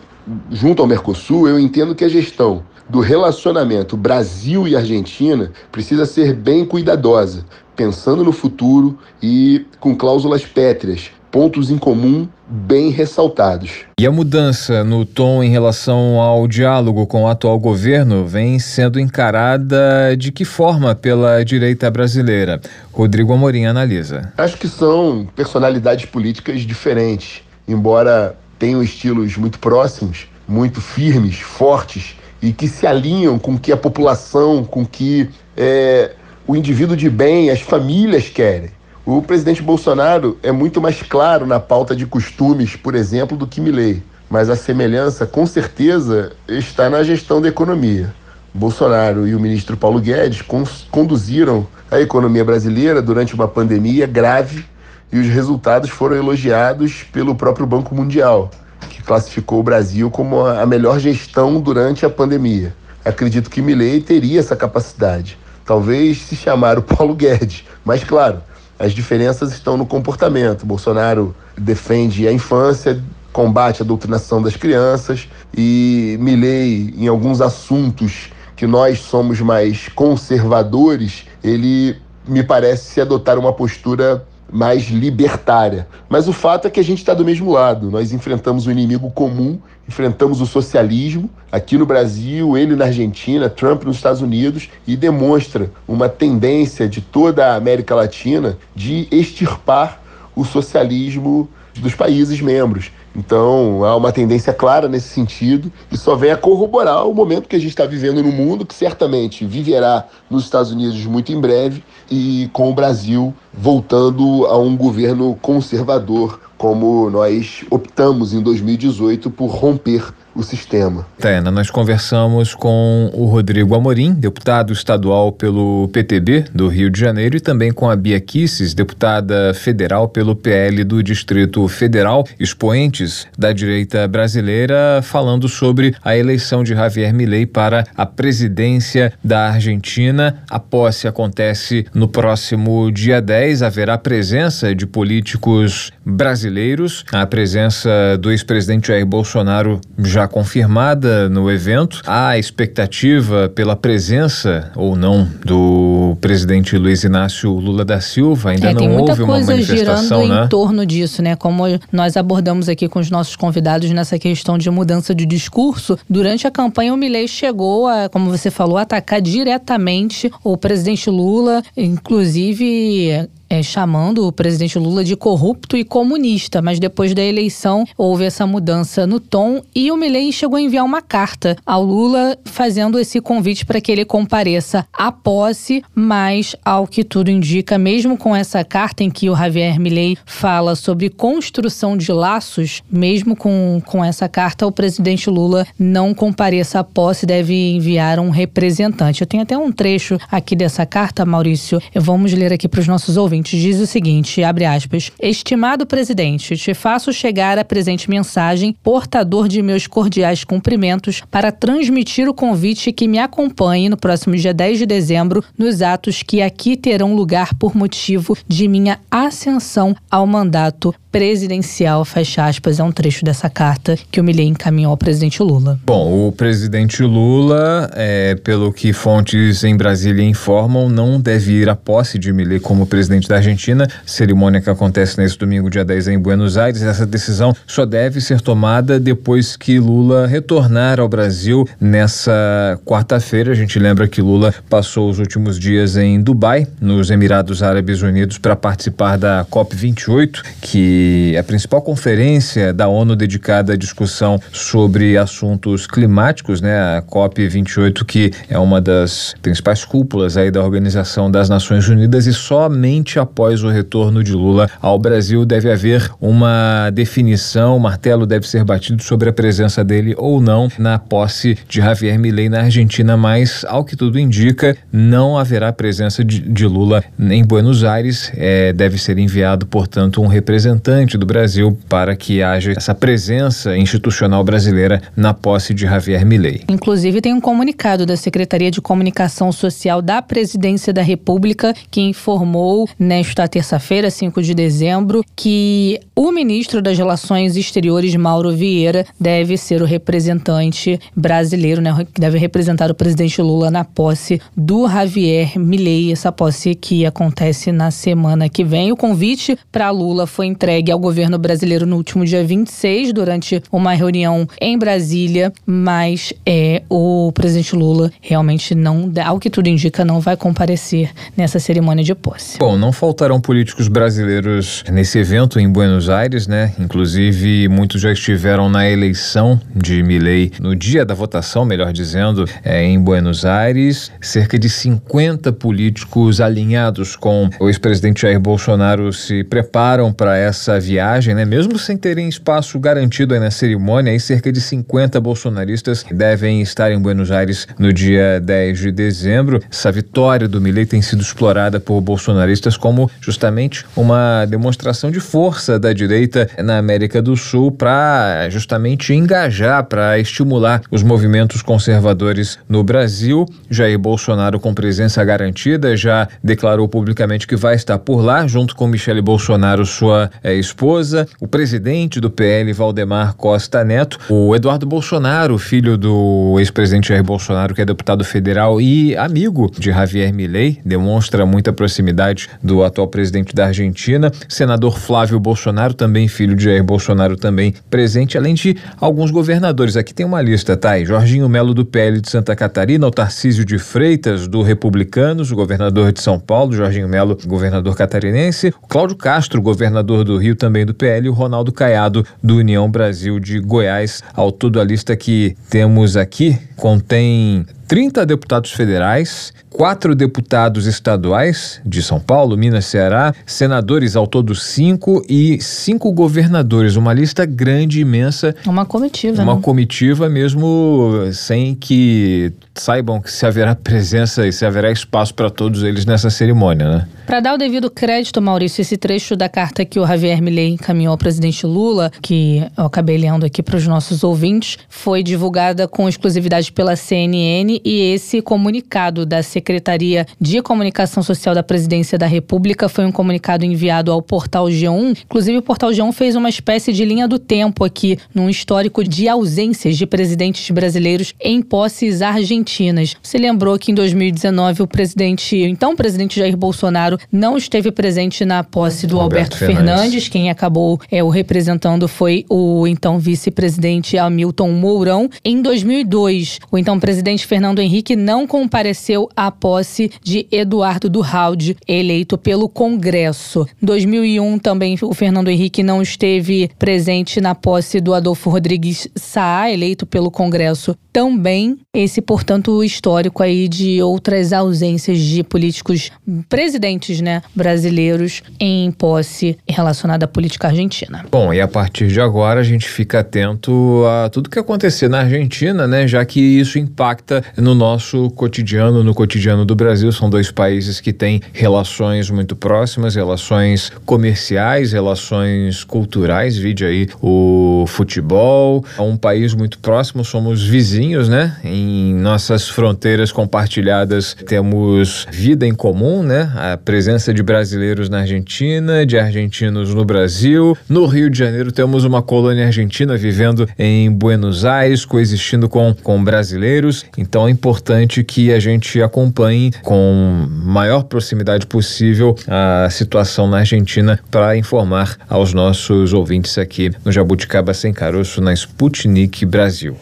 junto 0.51 0.81
ao 0.81 0.87
Mercosul, 0.87 1.47
eu 1.47 1.59
entendo 1.59 1.95
que 1.95 2.03
a 2.03 2.09
gestão 2.09 2.63
do 2.87 2.99
relacionamento 2.99 3.95
Brasil 3.95 4.67
e 4.67 4.75
Argentina 4.75 5.51
precisa 5.71 6.05
ser 6.05 6.33
bem 6.33 6.65
cuidadosa, 6.65 7.45
pensando 7.75 8.23
no 8.23 8.31
futuro 8.31 8.97
e 9.21 9.65
com 9.79 9.95
cláusulas 9.95 10.45
pétreas, 10.45 11.11
pontos 11.31 11.69
em 11.69 11.77
comum 11.77 12.27
bem 12.47 12.89
ressaltados. 12.89 13.85
E 13.99 14.05
a 14.07 14.11
mudança 14.11 14.83
no 14.83 15.05
tom 15.05 15.43
em 15.43 15.49
relação 15.49 16.19
ao 16.19 16.47
diálogo 16.47 17.05
com 17.05 17.23
o 17.23 17.27
atual 17.27 17.59
governo 17.59 18.25
vem 18.25 18.57
sendo 18.57 18.99
encarada 18.99 20.15
de 20.17 20.31
que 20.31 20.43
forma 20.43 20.95
pela 20.95 21.43
direita 21.45 21.89
brasileira? 21.91 22.59
Rodrigo 22.91 23.33
Amorim 23.33 23.65
analisa. 23.65 24.33
Acho 24.37 24.57
que 24.57 24.67
são 24.67 25.27
personalidades 25.35 26.05
políticas 26.05 26.61
diferentes, 26.61 27.43
embora 27.67 28.35
tenham 28.57 28.81
estilos 28.81 29.37
muito 29.37 29.59
próximos, 29.59 30.27
muito 30.47 30.81
firmes, 30.81 31.39
fortes 31.39 32.15
e 32.41 32.51
que 32.51 32.67
se 32.67 32.87
alinham 32.87 33.37
com 33.37 33.53
o 33.53 33.59
que 33.59 33.71
a 33.71 33.77
população, 33.77 34.63
com 34.63 34.81
o 34.81 34.87
que 34.87 35.29
é, 35.55 36.11
o 36.47 36.55
indivíduo 36.55 36.95
de 36.95 37.09
bem, 37.09 37.49
as 37.49 37.61
famílias 37.61 38.27
querem. 38.29 38.71
O 39.11 39.23
presidente 39.23 39.63
Bolsonaro 39.63 40.37
é 40.43 40.51
muito 40.51 40.79
mais 40.79 41.01
claro 41.01 41.47
na 41.47 41.59
pauta 41.59 41.95
de 41.95 42.05
costumes, 42.05 42.75
por 42.75 42.93
exemplo, 42.93 43.35
do 43.35 43.47
que 43.47 43.59
Milley, 43.59 44.03
mas 44.29 44.51
a 44.51 44.55
semelhança, 44.55 45.25
com 45.25 45.47
certeza, 45.47 46.33
está 46.47 46.91
na 46.91 47.01
gestão 47.01 47.41
da 47.41 47.47
economia. 47.47 48.13
Bolsonaro 48.53 49.27
e 49.27 49.33
o 49.33 49.39
ministro 49.39 49.75
Paulo 49.75 49.99
Guedes 49.99 50.43
conduziram 50.91 51.65
a 51.89 51.99
economia 51.99 52.45
brasileira 52.45 53.01
durante 53.01 53.33
uma 53.33 53.47
pandemia 53.47 54.05
grave 54.05 54.63
e 55.11 55.17
os 55.17 55.25
resultados 55.25 55.89
foram 55.89 56.15
elogiados 56.15 57.01
pelo 57.11 57.33
próprio 57.33 57.65
Banco 57.65 57.95
Mundial, 57.95 58.51
que 58.91 59.01
classificou 59.01 59.59
o 59.59 59.63
Brasil 59.63 60.11
como 60.11 60.45
a 60.45 60.67
melhor 60.67 60.99
gestão 60.99 61.59
durante 61.59 62.05
a 62.05 62.11
pandemia. 62.11 62.75
Acredito 63.03 63.49
que 63.49 63.59
Milley 63.59 64.01
teria 64.01 64.39
essa 64.39 64.55
capacidade. 64.55 65.35
Talvez 65.65 66.21
se 66.21 66.35
chamar 66.35 66.77
o 66.77 66.83
Paulo 66.83 67.15
Guedes, 67.15 67.63
mas 67.83 68.03
claro, 68.03 68.43
as 68.79 68.93
diferenças 68.93 69.51
estão 69.51 69.75
no 69.75 69.85
comportamento. 69.85 70.65
Bolsonaro 70.65 71.35
defende 71.57 72.25
a 72.27 72.31
infância, 72.31 73.03
combate 73.33 73.81
a 73.81 73.85
doutrinação 73.85 74.41
das 74.41 74.55
crianças 74.55 75.27
e 75.55 76.17
Milley, 76.19 76.95
em 76.97 77.07
alguns 77.07 77.41
assuntos 77.41 78.29
que 78.55 78.65
nós 78.65 78.99
somos 78.99 79.39
mais 79.41 79.87
conservadores, 79.89 81.25
ele 81.43 81.95
me 82.27 82.43
parece 82.43 82.99
adotar 82.99 83.37
uma 83.37 83.53
postura 83.53 84.25
mais 84.51 84.89
libertária. 84.89 85.87
Mas 86.07 86.27
o 86.27 86.33
fato 86.33 86.67
é 86.67 86.71
que 86.71 86.79
a 86.79 86.83
gente 86.83 86.99
está 86.99 87.13
do 87.13 87.25
mesmo 87.25 87.51
lado. 87.51 87.89
Nós 87.91 88.11
enfrentamos 88.11 88.67
um 88.67 88.71
inimigo 88.71 89.11
comum, 89.11 89.59
enfrentamos 89.87 90.41
o 90.41 90.45
socialismo 90.45 91.29
aqui 91.51 91.77
no 91.77 91.85
Brasil, 91.85 92.57
ele 92.57 92.75
na 92.75 92.85
Argentina, 92.85 93.49
Trump 93.49 93.83
nos 93.83 93.97
Estados 93.97 94.21
Unidos, 94.21 94.69
e 94.87 94.95
demonstra 94.95 95.71
uma 95.87 96.07
tendência 96.07 96.87
de 96.87 97.01
toda 97.01 97.47
a 97.47 97.55
América 97.55 97.95
Latina 97.95 98.57
de 98.75 99.07
extirpar 99.11 100.01
o 100.35 100.45
socialismo 100.45 101.49
dos 101.79 101.95
países 101.95 102.39
membros. 102.41 102.91
Então, 103.15 103.83
há 103.83 103.95
uma 103.95 104.11
tendência 104.11 104.53
clara 104.53 104.87
nesse 104.87 105.09
sentido 105.09 105.71
e 105.91 105.97
só 105.97 106.15
vem 106.15 106.31
a 106.31 106.37
corroborar 106.37 107.07
o 107.07 107.13
momento 107.13 107.47
que 107.47 107.55
a 107.55 107.59
gente 107.59 107.71
está 107.71 107.85
vivendo 107.85 108.21
no 108.21 108.31
mundo, 108.31 108.65
que 108.65 108.73
certamente 108.73 109.45
viverá 109.45 110.05
nos 110.29 110.43
Estados 110.43 110.71
Unidos 110.71 111.03
muito 111.05 111.31
em 111.31 111.41
breve 111.41 111.83
e 112.09 112.49
com 112.53 112.69
o 112.69 112.73
Brasil 112.73 113.33
voltando 113.53 114.45
a 114.45 114.57
um 114.57 114.75
governo 114.75 115.37
conservador, 115.41 116.39
como 116.57 117.09
nós 117.09 117.63
optamos 117.69 118.33
em 118.33 118.41
2018 118.41 119.29
por 119.29 119.47
romper 119.47 120.13
o 120.35 120.43
sistema. 120.43 121.05
Tena, 121.17 121.51
nós 121.51 121.69
conversamos 121.69 122.55
com 122.55 123.11
o 123.13 123.25
Rodrigo 123.25 123.75
Amorim, 123.75 124.13
deputado 124.13 124.71
estadual 124.71 125.31
pelo 125.31 125.89
PTB 125.89 126.45
do 126.53 126.67
Rio 126.67 126.89
de 126.89 126.99
Janeiro, 126.99 127.37
e 127.37 127.39
também 127.39 127.71
com 127.71 127.89
a 127.89 127.95
Bia 127.95 128.19
Kisses, 128.19 128.73
deputada 128.73 129.53
federal 129.53 130.07
pelo 130.07 130.35
PL 130.35 130.83
do 130.83 131.03
Distrito 131.03 131.67
Federal, 131.67 132.25
expoentes 132.39 133.27
da 133.37 133.51
direita 133.51 134.07
brasileira, 134.07 135.01
falando 135.03 135.49
sobre 135.49 135.95
a 136.03 136.15
eleição 136.15 136.63
de 136.63 136.73
Javier 136.73 137.13
Milei 137.13 137.45
para 137.45 137.85
a 137.95 138.05
presidência 138.05 139.11
da 139.23 139.49
Argentina. 139.49 140.43
A 140.49 140.59
posse 140.59 141.07
acontece 141.07 141.85
no 141.93 142.07
próximo 142.07 142.91
dia 142.91 143.21
10. 143.21 143.61
Haverá 143.61 143.97
presença 143.97 144.73
de 144.73 144.85
políticos 144.85 145.91
brasileiros, 146.05 147.03
a 147.11 147.25
presença 147.25 148.17
do 148.19 148.31
ex-presidente 148.31 148.87
Jair 148.87 149.05
Bolsonaro 149.05 149.81
já 149.97 150.28
confirmada 150.29 151.27
no 151.27 151.49
evento. 151.51 152.01
Há 152.05 152.37
expectativa 152.37 153.49
pela 153.49 153.75
presença 153.75 154.71
ou 154.75 154.95
não 154.95 155.27
do 155.43 156.17
presidente 156.21 156.77
Luiz 156.77 157.03
Inácio 157.03 157.51
Lula 157.51 157.83
da 157.83 157.99
Silva. 157.99 158.51
Ainda 158.51 158.69
é, 158.69 158.73
não 158.73 158.97
houve 158.97 159.23
uma 159.23 159.39
manifestação, 159.39 160.21
girando 160.21 160.39
né? 160.39 160.45
em 160.45 160.47
torno 160.47 160.85
disso, 160.85 161.21
né? 161.21 161.35
Como 161.35 161.63
nós 161.91 162.15
abordamos 162.15 162.69
aqui 162.69 162.87
com 162.87 162.99
os 162.99 163.09
nossos 163.09 163.35
convidados 163.35 163.89
nessa 163.91 164.17
questão 164.17 164.57
de 164.57 164.69
mudança 164.69 165.13
de 165.13 165.25
discurso, 165.25 165.97
durante 166.09 166.47
a 166.47 166.51
campanha 166.51 166.93
o 166.93 166.97
Milei 166.97 167.27
chegou 167.27 167.87
a, 167.87 168.09
como 168.09 168.29
você 168.29 168.51
falou, 168.51 168.77
atacar 168.77 169.21
diretamente 169.21 170.31
o 170.43 170.55
presidente 170.57 171.09
Lula, 171.09 171.61
inclusive 171.75 173.29
é, 173.49 173.63
chamando 173.63 174.27
o 174.27 174.31
presidente 174.31 174.77
Lula 174.77 175.03
de 175.03 175.15
corrupto 175.15 175.75
e 175.75 175.83
comunista, 175.83 176.61
mas 176.61 176.79
depois 176.79 177.13
da 177.13 177.23
eleição 177.23 177.85
houve 177.97 178.23
essa 178.25 178.45
mudança 178.45 179.07
no 179.07 179.19
tom 179.19 179.61
e 179.75 179.91
o 179.91 179.97
Milley 179.97 180.31
chegou 180.31 180.57
a 180.57 180.61
enviar 180.61 180.85
uma 180.85 181.01
carta 181.01 181.57
ao 181.65 181.83
Lula 181.83 182.37
fazendo 182.45 182.99
esse 182.99 183.19
convite 183.19 183.65
para 183.65 183.81
que 183.81 183.91
ele 183.91 184.05
compareça 184.05 184.85
à 184.93 185.11
posse, 185.11 185.83
mas 185.95 186.55
ao 186.63 186.85
que 186.85 187.03
tudo 187.03 187.31
indica, 187.31 187.77
mesmo 187.77 188.17
com 188.17 188.35
essa 188.35 188.63
carta 188.63 189.03
em 189.03 189.09
que 189.09 189.29
o 189.29 189.35
Javier 189.35 189.79
Milley 189.79 190.17
fala 190.25 190.75
sobre 190.75 191.09
construção 191.09 191.97
de 191.97 192.11
laços, 192.11 192.83
mesmo 192.91 193.35
com, 193.35 193.81
com 193.85 194.03
essa 194.03 194.29
carta, 194.29 194.67
o 194.67 194.71
presidente 194.71 195.29
Lula 195.29 195.65
não 195.77 196.13
compareça 196.13 196.79
à 196.79 196.83
posse, 196.83 197.25
deve 197.25 197.53
enviar 197.71 198.19
um 198.19 198.29
representante. 198.29 199.21
Eu 199.21 199.27
tenho 199.27 199.43
até 199.43 199.57
um 199.57 199.71
trecho 199.71 200.17
aqui 200.29 200.55
dessa 200.55 200.85
carta, 200.85 201.25
Maurício. 201.25 201.81
Vamos 201.95 202.33
ler 202.33 202.53
aqui 202.53 202.67
para 202.67 202.81
os 202.81 202.87
nossos 202.87 203.17
ouvintes 203.17 203.38
diz 203.41 203.79
o 203.79 203.87
seguinte, 203.87 204.43
abre 204.43 204.65
aspas, 204.65 205.11
Estimado 205.21 205.85
presidente, 205.85 206.57
te 206.57 206.73
faço 206.73 207.13
chegar 207.13 207.57
a 207.57 207.65
presente 207.65 208.09
mensagem, 208.09 208.75
portador 208.83 209.47
de 209.47 209.61
meus 209.61 209.87
cordiais 209.87 210.43
cumprimentos, 210.43 211.21
para 211.29 211.51
transmitir 211.51 212.27
o 212.27 212.33
convite 212.33 212.91
que 212.91 213.07
me 213.07 213.19
acompanhe 213.19 213.89
no 213.89 213.97
próximo 213.97 214.35
dia 214.35 214.53
10 214.53 214.79
de 214.79 214.85
dezembro 214.85 215.43
nos 215.57 215.81
atos 215.81 216.23
que 216.23 216.41
aqui 216.41 216.75
terão 216.75 217.15
lugar 217.15 217.53
por 217.53 217.75
motivo 217.75 218.37
de 218.47 218.67
minha 218.67 218.99
ascensão 219.11 219.95
ao 220.09 220.25
mandato 220.25 220.93
presidencial, 221.11 222.05
fecha 222.05 222.45
aspas, 222.45 222.79
é 222.79 222.83
um 222.83 222.91
trecho 222.91 223.25
dessa 223.25 223.49
carta 223.49 223.97
que 224.11 224.19
o 224.19 224.23
Milley 224.23 224.47
encaminhou 224.47 224.91
ao 224.91 224.97
presidente 224.97 225.41
Lula. 225.41 225.79
Bom, 225.85 226.27
o 226.27 226.31
presidente 226.31 227.01
Lula, 227.03 227.89
é, 227.93 228.35
pelo 228.35 228.71
que 228.71 228.93
fontes 228.93 229.63
em 229.63 229.75
Brasília 229.75 230.23
informam, 230.23 230.87
não 230.87 231.19
deve 231.19 231.53
ir 231.53 231.69
à 231.69 231.75
posse 231.75 232.19
de 232.19 232.31
Milley 232.31 232.59
como 232.59 232.85
presidente 232.85 233.27
da 233.29 233.35
Argentina, 233.35 233.87
cerimônia 234.07 234.59
que 234.59 234.71
acontece 234.71 235.19
nesse 235.19 235.37
domingo, 235.37 235.69
dia 235.69 235.85
10, 235.85 236.07
em 236.07 236.17
Buenos 236.17 236.57
Aires. 236.57 236.81
Essa 236.81 237.05
decisão 237.05 237.55
só 237.67 237.85
deve 237.85 238.19
ser 238.19 238.41
tomada 238.41 238.99
depois 238.99 239.55
que 239.55 239.77
Lula 239.79 240.25
retornar 240.25 240.99
ao 240.99 241.07
Brasil 241.07 241.69
nessa 241.79 242.79
quarta-feira. 242.83 243.51
A 243.51 243.55
gente 243.55 243.77
lembra 243.77 244.07
que 244.07 244.19
Lula 244.19 244.51
passou 244.67 245.07
os 245.07 245.19
últimos 245.19 245.59
dias 245.59 245.95
em 245.95 246.19
Dubai, 246.19 246.67
nos 246.81 247.11
Emirados 247.11 247.61
Árabes 247.61 248.01
Unidos, 248.01 248.39
para 248.39 248.55
participar 248.55 249.15
da 249.15 249.45
COP28, 249.45 250.41
que 250.59 251.35
a 251.37 251.43
principal 251.43 251.83
conferência 251.83 252.73
da 252.73 252.87
ONU 252.87 253.15
dedicada 253.15 253.73
à 253.73 253.77
discussão 253.77 254.41
sobre 254.51 255.19
assuntos 255.19 255.85
climáticos, 255.85 256.61
né, 256.61 256.97
a 256.97 257.03
COP 257.03 257.47
28, 257.47 258.03
que 258.05 258.31
é 258.49 258.57
uma 258.57 258.81
das 258.81 259.35
principais 259.39 259.85
cúpulas 259.85 260.35
aí 260.35 260.49
da 260.49 260.63
Organização 260.63 261.29
das 261.29 261.47
Nações 261.47 261.87
Unidas 261.87 262.25
e 262.25 262.33
somente 262.33 263.18
após 263.19 263.63
o 263.63 263.69
retorno 263.69 264.23
de 264.23 264.33
Lula 264.33 264.69
ao 264.81 264.97
Brasil 264.97 265.45
deve 265.45 265.71
haver 265.71 266.09
uma 266.19 266.89
definição, 266.91 267.75
o 267.75 267.79
martelo 267.79 268.25
deve 268.25 268.47
ser 268.47 268.63
batido 268.63 269.03
sobre 269.03 269.29
a 269.29 269.33
presença 269.33 269.83
dele 269.83 270.13
ou 270.17 270.41
não 270.41 270.69
na 270.77 270.97
posse 270.97 271.57
de 271.67 271.79
Javier 271.79 272.17
Milei 272.17 272.49
na 272.49 272.61
Argentina, 272.61 273.15
mas 273.17 273.65
ao 273.67 273.83
que 273.83 273.95
tudo 273.95 274.19
indica, 274.19 274.75
não 274.91 275.37
haverá 275.37 275.71
presença 275.71 276.23
de, 276.23 276.39
de 276.39 276.65
Lula 276.65 277.03
em 277.19 277.43
Buenos 277.43 277.83
Aires, 277.83 278.31
é, 278.35 278.73
deve 278.73 278.97
ser 278.97 279.17
enviado, 279.17 279.65
portanto, 279.65 280.21
um 280.21 280.27
representante 280.27 281.17
do 281.17 281.25
Brasil 281.25 281.77
para 281.87 282.15
que 282.15 282.41
haja 282.41 282.73
essa 282.75 282.95
presença 282.95 283.77
institucional 283.77 284.43
brasileira 284.43 285.01
na 285.15 285.33
posse 285.33 285.73
de 285.73 285.83
Javier 285.83 286.25
Milei. 286.25 286.61
Inclusive 286.69 287.21
tem 287.21 287.33
um 287.33 287.41
comunicado 287.41 288.05
da 288.05 288.15
Secretaria 288.15 288.71
de 288.71 288.81
Comunicação 288.81 289.51
Social 289.51 290.01
da 290.01 290.21
Presidência 290.21 290.93
da 290.93 291.01
República 291.01 291.73
que 291.89 292.01
informou 292.01 292.87
nesta 293.09 293.47
terça-feira, 293.47 294.11
5 294.11 294.39
de 294.43 294.53
dezembro, 294.53 295.25
que 295.35 295.99
o 296.15 296.31
ministro 296.31 296.79
das 296.79 296.95
Relações 296.95 297.57
Exteriores, 297.57 298.15
Mauro 298.15 298.51
Vieira, 298.51 299.03
deve 299.19 299.57
ser 299.57 299.81
o 299.81 299.85
representante 299.85 300.99
brasileiro, 301.15 301.81
né? 301.81 302.05
Deve 302.13 302.37
representar 302.37 302.91
o 302.91 302.93
presidente 302.93 303.41
Lula 303.41 303.71
na 303.71 303.83
posse 303.83 304.39
do 304.55 304.87
Javier 304.87 305.57
Milei, 305.57 306.11
essa 306.11 306.31
posse 306.31 306.75
que 306.75 307.03
acontece 307.03 307.71
na 307.71 307.89
semana 307.89 308.47
que 308.47 308.63
vem. 308.63 308.91
O 308.91 308.95
convite 308.95 309.57
para 309.71 309.89
Lula 309.89 310.27
foi 310.27 310.45
entregue 310.45 310.91
ao 310.91 310.99
governo 310.99 311.39
brasileiro 311.39 311.87
no 311.87 311.95
último 311.95 312.23
dia 312.23 312.43
26, 312.43 313.11
durante 313.11 313.59
uma 313.71 313.95
reunião 313.95 314.47
em 314.61 314.77
Brasília, 314.77 315.51
mas 315.65 316.31
é, 316.45 316.83
o 316.87 317.31
presidente 317.33 317.75
Lula 317.75 318.11
realmente 318.21 318.75
não, 318.75 319.11
ao 319.25 319.39
que 319.39 319.49
tudo 319.49 319.67
indica, 319.67 320.05
não 320.05 320.19
vai 320.19 320.37
comparecer 320.37 321.09
nessa 321.35 321.57
cerimônia 321.59 322.03
de 322.03 322.13
posse. 322.13 322.59
Bom, 322.59 322.77
não 322.77 322.98
faltarão 322.99 323.39
políticos 323.39 323.87
brasileiros 323.87 324.83
nesse 324.91 325.19
evento 325.19 325.57
em 325.57 325.69
Buenos 325.69 326.09
Aires, 326.09 326.47
né? 326.47 326.73
Inclusive, 326.77 327.69
muitos 327.69 328.01
já 328.01 328.11
estiveram 328.11 328.67
na 328.67 328.89
eleição 328.89 329.57
de 329.73 330.03
Milei 330.03 330.51
no 330.59 330.75
dia 330.75 331.05
da 331.05 331.13
votação, 331.13 331.63
melhor 331.63 331.93
dizendo, 331.93 332.43
é, 332.61 332.83
em 332.83 332.99
Buenos 332.99 333.45
Aires. 333.45 334.11
Cerca 334.19 334.59
de 334.59 334.69
50 334.69 335.53
políticos 335.53 336.41
alinhados 336.41 337.15
com 337.15 337.49
o 337.57 337.69
ex-presidente 337.69 338.23
Jair 338.23 338.37
Bolsonaro 338.37 339.13
se 339.13 339.45
preparam 339.45 340.11
para 340.11 340.35
essa 340.35 340.77
viagem, 340.77 341.33
né? 341.33 341.45
Mesmo 341.45 341.79
sem 341.79 341.95
terem 341.95 342.27
espaço 342.27 342.77
garantido 342.79 343.39
na 343.39 343.49
cerimônia, 343.49 344.11
aí 344.11 344.19
cerca 344.19 344.51
de 344.51 344.59
50 344.59 345.21
bolsonaristas 345.21 346.05
devem 346.11 346.61
estar 346.61 346.91
em 346.91 346.99
Buenos 346.99 347.31
Aires 347.31 347.65
no 347.79 347.93
dia 347.93 348.41
10 348.41 348.77
de 348.77 348.91
dezembro. 348.91 349.61
Essa 349.71 349.89
vitória 349.89 350.49
do 350.49 350.59
Milei 350.59 350.85
tem 350.85 351.01
sido 351.01 351.21
explorada 351.21 351.79
por 351.79 352.01
bolsonaristas 352.01 352.75
como 352.79 353.09
justamente 353.21 353.85
uma 353.95 354.45
demonstração 354.45 355.11
de 355.11 355.19
força 355.19 355.77
da 355.77 355.93
direita 355.93 356.49
na 356.63 356.77
América 356.77 357.21
do 357.21 357.35
Sul 357.35 357.71
para 357.71 358.49
justamente 358.49 359.13
engajar, 359.13 359.83
para 359.83 360.17
estimular 360.19 360.81
os 360.89 361.03
movimentos 361.03 361.61
conservadores 361.61 362.57
no 362.67 362.83
Brasil. 362.83 363.45
Jair 363.69 363.99
Bolsonaro, 363.99 364.59
com 364.59 364.73
presença 364.73 365.23
garantida, 365.23 365.95
já 365.95 366.27
declarou 366.43 366.87
publicamente 366.87 367.47
que 367.47 367.55
vai 367.55 367.75
estar 367.75 367.99
por 367.99 368.21
lá, 368.21 368.47
junto 368.47 368.75
com 368.75 368.87
Michele 368.87 369.21
Bolsonaro, 369.21 369.85
sua 369.85 370.29
é, 370.43 370.53
esposa, 370.53 371.27
o 371.39 371.47
presidente 371.47 372.19
do 372.19 372.29
PL, 372.29 372.71
Valdemar 372.73 373.35
Costa 373.35 373.83
Neto, 373.83 374.19
o 374.29 374.55
Eduardo 374.55 374.85
Bolsonaro, 374.85 375.57
filho 375.57 375.97
do 375.97 376.55
ex-presidente 376.59 377.09
Jair 377.09 377.23
Bolsonaro, 377.23 377.73
que 377.73 377.81
é 377.81 377.85
deputado 377.85 378.23
federal 378.23 378.79
e 378.79 379.15
amigo 379.17 379.71
de 379.77 379.91
Javier 379.91 380.33
Milei, 380.33 380.79
demonstra 380.85 381.45
muita 381.45 381.73
proximidade 381.73 382.49
do 382.69 382.83
atual 382.83 383.07
presidente 383.07 383.55
da 383.55 383.65
Argentina, 383.65 384.31
senador 384.47 384.99
Flávio 384.99 385.39
Bolsonaro, 385.39 385.95
também 385.95 386.27
filho 386.27 386.55
de 386.55 386.65
Jair 386.65 386.83
Bolsonaro, 386.83 387.35
também 387.35 387.73
presente, 387.89 388.37
além 388.37 388.53
de 388.53 388.77
alguns 389.01 389.31
governadores. 389.31 389.97
Aqui 389.97 390.13
tem 390.13 390.23
uma 390.23 390.39
lista, 390.39 390.77
tá? 390.77 391.03
Jorginho 391.03 391.49
Melo 391.49 391.73
do 391.73 391.83
PL 391.83 392.21
de 392.21 392.29
Santa 392.29 392.55
Catarina, 392.55 393.07
o 393.07 393.11
Tarcísio 393.11 393.65
de 393.65 393.79
Freitas 393.79 394.47
do 394.47 394.61
Republicanos, 394.61 395.51
o 395.51 395.55
governador 395.55 396.11
de 396.11 396.21
São 396.21 396.39
Paulo, 396.39 396.73
Jorginho 396.73 397.09
Melo, 397.09 397.35
governador 397.47 397.95
catarinense, 397.95 398.71
o 398.83 398.87
Cláudio 398.87 399.17
Castro, 399.17 399.61
governador 399.61 400.23
do 400.23 400.37
Rio, 400.37 400.55
também 400.55 400.85
do 400.85 400.93
PL, 400.93 401.25
e 401.25 401.29
o 401.29 401.33
Ronaldo 401.33 401.71
Caiado 401.71 402.23
do 402.43 402.57
União 402.57 402.89
Brasil 402.89 403.39
de 403.39 403.59
Goiás. 403.59 404.21
Ao 404.35 404.51
todo 404.51 404.79
a 404.79 404.83
lista 404.83 405.15
que 405.15 405.55
temos 405.71 406.15
aqui 406.15 406.55
contém 406.75 407.65
30 407.89 408.23
deputados 408.23 408.71
federais, 408.71 409.51
quatro 409.67 410.13
deputados 410.13 410.85
estaduais 410.85 411.81
de 411.83 412.03
São 412.03 412.19
Paulo, 412.19 412.55
Minas, 412.55 412.85
Ceará, 412.85 413.33
senadores 413.47 414.15
ao 414.15 414.27
todo 414.27 414.53
cinco 414.53 415.25
e 415.27 415.59
cinco 415.59 416.11
governadores. 416.11 416.95
Uma 416.95 417.13
lista 417.13 417.47
grande, 417.47 417.99
imensa. 417.99 418.55
Uma 418.67 418.85
comitiva. 418.85 419.41
Uma 419.41 419.55
né? 419.55 419.61
comitiva 419.61 420.29
mesmo 420.29 421.29
sem 421.33 421.73
que 421.73 422.53
saibam 422.75 423.19
que 423.19 423.31
se 423.31 423.45
haverá 423.45 423.73
presença 423.73 424.45
e 424.45 424.53
se 424.53 424.65
haverá 424.65 424.91
espaço 424.91 425.33
para 425.33 425.49
todos 425.49 425.81
eles 425.81 426.05
nessa 426.05 426.29
cerimônia, 426.29 426.87
né? 426.87 427.07
Para 427.25 427.39
dar 427.39 427.53
o 427.55 427.57
devido 427.57 427.89
crédito, 427.89 428.41
Maurício, 428.41 428.81
esse 428.81 428.97
trecho 428.97 429.35
da 429.35 429.49
carta 429.49 429.83
que 429.83 429.99
o 429.99 430.05
Javier 430.05 430.41
Milei 430.41 430.69
encaminhou 430.69 431.11
ao 431.11 431.17
presidente 431.17 431.65
Lula, 431.65 432.11
que 432.21 432.63
eu 432.77 432.85
acabei 432.85 433.17
lendo 433.17 433.45
aqui 433.45 433.61
para 433.61 433.75
os 433.75 433.85
nossos 433.85 434.23
ouvintes, 434.23 434.77
foi 434.87 435.21
divulgada 435.21 435.87
com 435.87 436.07
exclusividade 436.07 436.71
pela 436.71 436.95
CNN 436.95 437.78
e 437.83 438.13
esse 438.13 438.41
comunicado 438.41 439.25
da 439.25 439.43
Secretaria 439.43 440.25
de 440.39 440.61
Comunicação 440.61 441.21
Social 441.23 441.53
da 441.53 441.63
Presidência 441.63 442.17
da 442.17 442.25
República 442.25 442.89
foi 442.89 443.05
um 443.05 443.11
comunicado 443.11 443.65
enviado 443.65 444.11
ao 444.11 444.21
portal 444.21 444.67
G1. 444.67 445.17
Inclusive, 445.25 445.57
o 445.57 445.61
portal 445.61 445.91
G1 445.91 446.11
fez 446.13 446.35
uma 446.35 446.49
espécie 446.49 446.91
de 446.91 447.05
linha 447.05 447.27
do 447.27 447.39
tempo 447.39 447.83
aqui, 447.83 448.17
num 448.33 448.49
histórico 448.49 449.03
de 449.03 449.27
ausências 449.27 449.97
de 449.97 450.05
presidentes 450.05 450.69
brasileiros 450.71 451.33
em 451.39 451.61
posses 451.61 452.21
argentinas. 452.21 453.15
Você 453.21 453.37
lembrou 453.37 453.77
que 453.77 453.91
em 453.91 453.95
2019 453.95 454.83
o 454.83 454.87
presidente, 454.87 455.57
então 455.57 455.93
o 455.93 455.95
presidente 455.95 456.39
Jair 456.39 456.57
Bolsonaro, 456.57 457.17
não 457.31 457.57
esteve 457.57 457.91
presente 457.91 458.43
na 458.43 458.63
posse 458.63 459.05
do 459.05 459.19
Alberto, 459.19 459.53
Alberto 459.53 459.57
Fernandes. 459.57 459.99
Fernandes. 459.99 460.29
Quem 460.29 460.49
acabou 460.49 460.99
é, 461.11 461.23
o 461.23 461.29
representando 461.29 462.07
foi 462.07 462.45
o 462.49 462.87
então 462.87 463.19
vice-presidente 463.19 464.17
Hamilton 464.17 464.71
Mourão. 464.71 465.29
Em 465.43 465.61
2002, 465.61 466.59
o 466.71 466.77
então 466.77 466.99
presidente 466.99 467.45
Fernando 467.45 467.68
Henrique 467.77 468.15
não 468.15 468.47
compareceu 468.47 469.29
à 469.35 469.51
posse 469.51 470.11
de 470.23 470.47
Eduardo 470.51 471.09
Durralde, 471.09 471.77
eleito 471.87 472.37
pelo 472.37 472.67
Congresso. 472.67 473.67
Em 473.81 473.85
2001, 473.85 474.57
também 474.57 474.97
o 475.01 475.13
Fernando 475.13 475.49
Henrique 475.49 475.83
não 475.83 476.01
esteve 476.01 476.69
presente 476.79 477.39
na 477.39 477.53
posse 477.53 478.01
do 478.01 478.13
Adolfo 478.13 478.49
Rodrigues 478.49 479.07
Saá, 479.15 479.71
eleito 479.71 480.05
pelo 480.05 480.31
Congresso 480.31 480.97
também. 481.11 481.77
Esse, 481.93 482.21
portanto, 482.21 482.83
histórico 482.83 483.41
aí 483.41 483.67
de 483.67 484.01
outras 484.01 484.53
ausências 484.53 485.19
de 485.19 485.43
políticos 485.43 486.11
presidentes, 486.47 487.19
né, 487.21 487.41
brasileiros 487.55 488.43
em 488.59 488.91
posse 488.91 489.57
relacionada 489.67 490.25
à 490.25 490.27
política 490.27 490.67
argentina. 490.67 491.25
Bom, 491.31 491.53
e 491.53 491.59
a 491.59 491.67
partir 491.67 492.07
de 492.07 492.21
agora 492.21 492.59
a 492.59 492.63
gente 492.63 492.87
fica 492.87 493.19
atento 493.19 494.03
a 494.05 494.29
tudo 494.29 494.49
que 494.49 494.59
acontecer 494.59 495.09
na 495.09 495.21
Argentina, 495.21 495.87
né, 495.87 496.07
já 496.07 496.23
que 496.23 496.39
isso 496.39 496.77
impacta 496.77 497.43
no 497.57 497.73
nosso 497.73 498.29
cotidiano, 498.31 499.03
no 499.03 499.13
cotidiano 499.13 499.65
do 499.65 499.75
Brasil. 499.75 500.11
São 500.11 500.29
dois 500.29 500.51
países 500.51 500.99
que 501.01 501.11
têm 501.11 501.41
relações 501.53 502.29
muito 502.29 502.55
próximas, 502.55 503.15
relações 503.15 503.91
comerciais, 504.05 504.91
relações 504.91 505.83
culturais, 505.83 506.57
vide 506.57 506.85
aí 506.85 507.07
o 507.21 507.85
futebol. 507.87 508.83
É 508.97 509.01
um 509.01 509.17
país 509.17 509.53
muito 509.53 509.79
próximo, 509.79 510.23
somos 510.23 510.63
vizinhos, 510.63 510.99
né? 511.09 511.57
Em 511.63 512.13
nossas 512.13 512.69
fronteiras 512.69 513.31
compartilhadas 513.31 514.35
temos 514.45 515.25
vida 515.31 515.65
em 515.65 515.73
comum, 515.73 516.21
né? 516.21 516.51
A 516.55 516.77
presença 516.77 517.33
de 517.33 517.41
brasileiros 517.41 518.09
na 518.09 518.19
Argentina, 518.19 519.05
de 519.05 519.17
argentinos 519.17 519.93
no 519.93 520.05
Brasil. 520.05 520.77
No 520.87 521.05
Rio 521.05 521.29
de 521.29 521.39
Janeiro 521.39 521.71
temos 521.71 522.03
uma 522.03 522.21
colônia 522.21 522.67
argentina 522.67 523.17
vivendo 523.17 523.67
em 523.77 524.11
Buenos 524.11 524.65
Aires, 524.65 525.05
coexistindo 525.05 525.67
com, 525.67 525.95
com 526.03 526.23
brasileiros. 526.23 527.05
Então 527.17 527.47
é 527.47 527.51
importante 527.51 528.23
que 528.23 528.53
a 528.53 528.59
gente 528.59 529.01
acompanhe 529.01 529.71
com 529.81 530.47
maior 530.63 531.03
proximidade 531.03 531.65
possível 531.65 532.35
a 532.47 532.89
situação 532.89 533.47
na 533.47 533.59
Argentina 533.59 534.19
para 534.29 534.55
informar 534.55 535.17
aos 535.27 535.53
nossos 535.53 536.13
ouvintes 536.13 536.57
aqui 536.57 536.91
no 537.03 537.11
Jabuticaba 537.11 537.73
Sem 537.73 537.91
Caroço, 537.91 538.41
na 538.41 538.53
Sputnik 538.53 539.45
Brasil. 539.45 539.97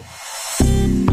Thank 0.68 1.02
you. 1.02 1.07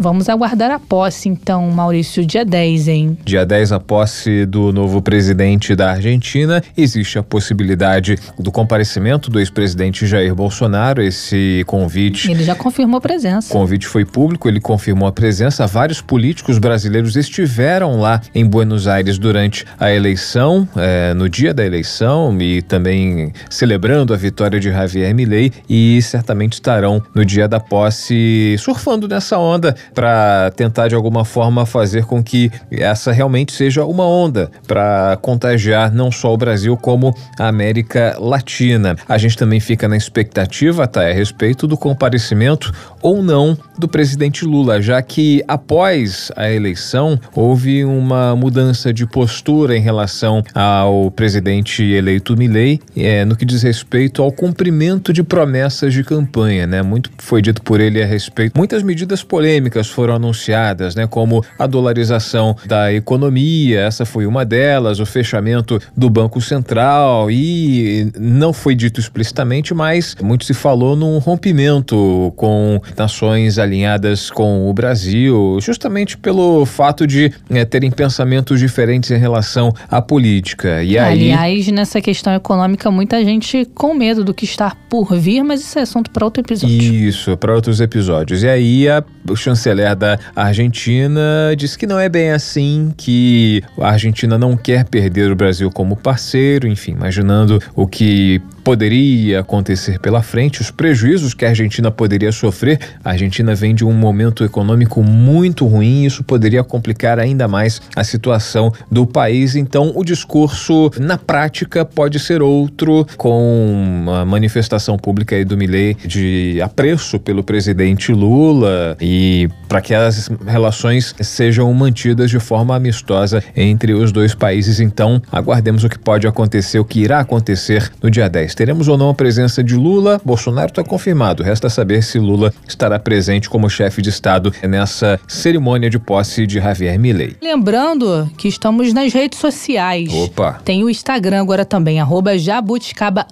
Vamos 0.00 0.28
aguardar 0.28 0.70
a 0.70 0.78
posse, 0.78 1.28
então, 1.28 1.68
Maurício, 1.72 2.24
dia 2.24 2.44
10, 2.44 2.86
hein? 2.86 3.18
Dia 3.24 3.44
10, 3.44 3.72
a 3.72 3.80
posse 3.80 4.46
do 4.46 4.72
novo 4.72 5.02
presidente 5.02 5.74
da 5.74 5.90
Argentina. 5.90 6.62
Existe 6.76 7.18
a 7.18 7.22
possibilidade 7.22 8.16
do 8.38 8.52
comparecimento 8.52 9.28
do 9.28 9.40
ex-presidente 9.40 10.06
Jair 10.06 10.32
Bolsonaro. 10.36 11.02
Esse 11.02 11.64
convite. 11.66 12.30
Ele 12.30 12.44
já 12.44 12.54
confirmou 12.54 13.00
presença. 13.00 13.48
O 13.52 13.58
convite 13.58 13.88
foi 13.88 14.04
público, 14.04 14.48
ele 14.48 14.60
confirmou 14.60 15.08
a 15.08 15.10
presença. 15.10 15.66
Vários 15.66 16.00
políticos 16.00 16.58
brasileiros 16.58 17.16
estiveram 17.16 17.98
lá 17.98 18.20
em 18.32 18.46
Buenos 18.46 18.86
Aires 18.86 19.18
durante 19.18 19.64
a 19.80 19.90
eleição, 19.90 20.68
é, 20.76 21.12
no 21.12 21.28
dia 21.28 21.52
da 21.52 21.66
eleição, 21.66 22.40
e 22.40 22.62
também 22.62 23.32
celebrando 23.50 24.14
a 24.14 24.16
vitória 24.16 24.60
de 24.60 24.70
Javier 24.70 25.12
Milei. 25.12 25.52
E 25.68 26.00
certamente 26.02 26.52
estarão 26.52 27.02
no 27.12 27.24
dia 27.24 27.48
da 27.48 27.58
posse 27.58 28.54
surfando 28.60 29.08
nessa 29.08 29.36
onda 29.36 29.74
para 29.94 30.50
tentar 30.56 30.88
de 30.88 30.94
alguma 30.94 31.24
forma 31.24 31.66
fazer 31.66 32.04
com 32.04 32.22
que 32.22 32.50
essa 32.70 33.12
realmente 33.12 33.52
seja 33.52 33.84
uma 33.84 34.06
onda 34.06 34.50
para 34.66 35.18
contagiar 35.20 35.92
não 35.92 36.10
só 36.10 36.32
o 36.32 36.36
Brasil 36.36 36.76
como 36.76 37.14
a 37.38 37.48
América 37.48 38.16
Latina. 38.18 38.96
A 39.08 39.18
gente 39.18 39.36
também 39.36 39.60
fica 39.60 39.88
na 39.88 39.96
expectativa, 39.96 40.86
tá, 40.86 41.02
a 41.02 41.12
respeito 41.12 41.66
do 41.66 41.76
comparecimento 41.76 42.72
ou 43.02 43.22
não 43.22 43.56
do 43.78 43.88
presidente 43.88 44.44
Lula, 44.44 44.80
já 44.82 45.00
que 45.02 45.42
após 45.46 46.30
a 46.36 46.50
eleição 46.50 47.18
houve 47.34 47.84
uma 47.84 48.34
mudança 48.34 48.92
de 48.92 49.06
postura 49.06 49.76
em 49.76 49.80
relação 49.80 50.42
ao 50.54 51.10
presidente 51.10 51.82
eleito 51.82 52.36
Milei 52.36 52.80
é, 52.96 53.24
no 53.24 53.36
que 53.36 53.44
diz 53.44 53.62
respeito 53.62 54.22
ao 54.22 54.32
cumprimento 54.32 55.12
de 55.12 55.22
promessas 55.22 55.92
de 55.92 56.02
campanha, 56.02 56.66
né? 56.66 56.82
Muito 56.82 57.10
foi 57.18 57.42
dito 57.42 57.62
por 57.62 57.80
ele 57.80 58.02
a 58.02 58.06
respeito. 58.06 58.56
Muitas 58.56 58.82
medidas 58.82 59.22
polêmicas 59.22 59.87
foram 59.88 60.14
anunciadas, 60.14 60.94
né? 60.94 61.06
Como 61.06 61.44
a 61.58 61.66
dolarização 61.66 62.56
da 62.66 62.92
economia, 62.92 63.80
essa 63.80 64.04
foi 64.04 64.26
uma 64.26 64.44
delas, 64.44 65.00
o 65.00 65.06
fechamento 65.06 65.80
do 65.96 66.08
Banco 66.08 66.40
Central 66.40 67.30
e 67.30 68.10
não 68.18 68.52
foi 68.52 68.74
dito 68.74 69.00
explicitamente, 69.00 69.74
mas 69.74 70.16
muito 70.22 70.44
se 70.44 70.54
falou 70.54 70.96
num 70.96 71.18
rompimento 71.18 72.32
com 72.36 72.80
nações 72.96 73.58
alinhadas 73.58 74.30
com 74.30 74.68
o 74.68 74.72
Brasil, 74.72 75.58
justamente 75.60 76.16
pelo 76.16 76.64
fato 76.66 77.06
de 77.06 77.32
é, 77.50 77.64
terem 77.64 77.90
pensamentos 77.90 78.60
diferentes 78.60 79.10
em 79.10 79.18
relação 79.18 79.72
à 79.90 80.00
política. 80.00 80.82
E 80.82 80.98
aí... 80.98 81.32
Aliás, 81.32 81.68
nessa 81.68 82.00
questão 82.00 82.34
econômica, 82.34 82.90
muita 82.90 83.22
gente 83.24 83.66
com 83.74 83.94
medo 83.94 84.24
do 84.24 84.34
que 84.34 84.44
está 84.44 84.74
por 84.88 85.14
vir, 85.16 85.42
mas 85.42 85.60
isso 85.60 85.78
é 85.78 85.82
assunto 85.82 86.10
para 86.10 86.24
outro 86.24 86.42
episódio. 86.42 86.76
Isso, 86.76 87.36
para 87.36 87.54
outros 87.54 87.80
episódios. 87.80 88.42
E 88.42 88.48
aí 88.48 88.88
a, 88.88 89.02
o 89.28 89.36
chanceler 89.68 89.94
da 89.94 90.18
Argentina 90.34 91.20
disse 91.56 91.76
que 91.76 91.86
não 91.86 91.98
é 91.98 92.08
bem 92.08 92.30
assim, 92.30 92.92
que 92.96 93.62
a 93.78 93.90
Argentina 93.90 94.38
não 94.38 94.56
quer 94.56 94.84
perder 94.84 95.30
o 95.30 95.36
Brasil 95.36 95.70
como 95.70 95.96
parceiro, 95.96 96.66
enfim, 96.66 96.92
imaginando 96.92 97.60
o 97.74 97.86
que 97.86 98.40
poderia 98.64 99.40
acontecer 99.40 99.98
pela 99.98 100.22
frente, 100.22 100.60
os 100.60 100.70
prejuízos 100.70 101.32
que 101.32 101.44
a 101.44 101.48
Argentina 101.48 101.90
poderia 101.90 102.30
sofrer. 102.30 102.78
A 103.02 103.10
Argentina 103.10 103.54
vem 103.54 103.74
de 103.74 103.84
um 103.84 103.92
momento 103.92 104.44
econômico 104.44 105.02
muito 105.02 105.66
ruim, 105.66 106.04
isso 106.04 106.22
poderia 106.22 106.62
complicar 106.62 107.18
ainda 107.18 107.48
mais 107.48 107.80
a 107.96 108.04
situação 108.04 108.70
do 108.90 109.06
país. 109.06 109.56
Então, 109.56 109.92
o 109.94 110.04
discurso 110.04 110.90
na 111.00 111.16
prática 111.16 111.82
pode 111.84 112.18
ser 112.18 112.42
outro, 112.42 113.06
com 113.16 114.04
a 114.08 114.24
manifestação 114.24 114.98
pública 114.98 115.34
aí 115.34 115.44
do 115.44 115.56
Milei 115.56 115.96
de 116.04 116.60
apreço 116.62 117.18
pelo 117.18 117.42
presidente 117.42 118.12
Lula 118.12 118.96
e 119.00 119.48
para 119.68 119.80
que 119.80 119.94
as 119.94 120.30
relações 120.46 121.14
sejam 121.20 121.72
mantidas 121.74 122.30
de 122.30 122.40
forma 122.40 122.74
amistosa 122.74 123.42
entre 123.54 123.92
os 123.92 124.10
dois 124.10 124.34
países. 124.34 124.80
Então, 124.80 125.20
aguardemos 125.30 125.84
o 125.84 125.88
que 125.88 125.98
pode 125.98 126.26
acontecer, 126.26 126.78
o 126.78 126.84
que 126.84 127.00
irá 127.00 127.20
acontecer 127.20 127.90
no 128.02 128.10
dia 128.10 128.28
10. 128.28 128.54
Teremos 128.54 128.88
ou 128.88 128.96
não 128.96 129.10
a 129.10 129.14
presença 129.14 129.62
de 129.62 129.74
Lula? 129.74 130.20
Bolsonaro 130.24 130.68
está 130.68 130.82
confirmado. 130.82 131.42
Resta 131.42 131.68
saber 131.68 132.02
se 132.02 132.18
Lula 132.18 132.52
estará 132.66 132.98
presente 132.98 133.48
como 133.48 133.68
chefe 133.68 134.00
de 134.00 134.08
Estado 134.08 134.52
nessa 134.62 135.20
cerimônia 135.28 135.90
de 135.90 135.98
posse 135.98 136.46
de 136.46 136.58
Javier 136.58 136.98
Milei. 136.98 137.36
Lembrando 137.42 138.30
que 138.36 138.48
estamos 138.48 138.92
nas 138.92 139.12
redes 139.12 139.38
sociais. 139.38 140.12
Opa! 140.12 140.60
Tem 140.64 140.82
o 140.82 140.90
Instagram 140.90 141.40
agora 141.40 141.64
também, 141.64 142.00
arroba 142.00 142.38
jabuticaba 142.38 143.26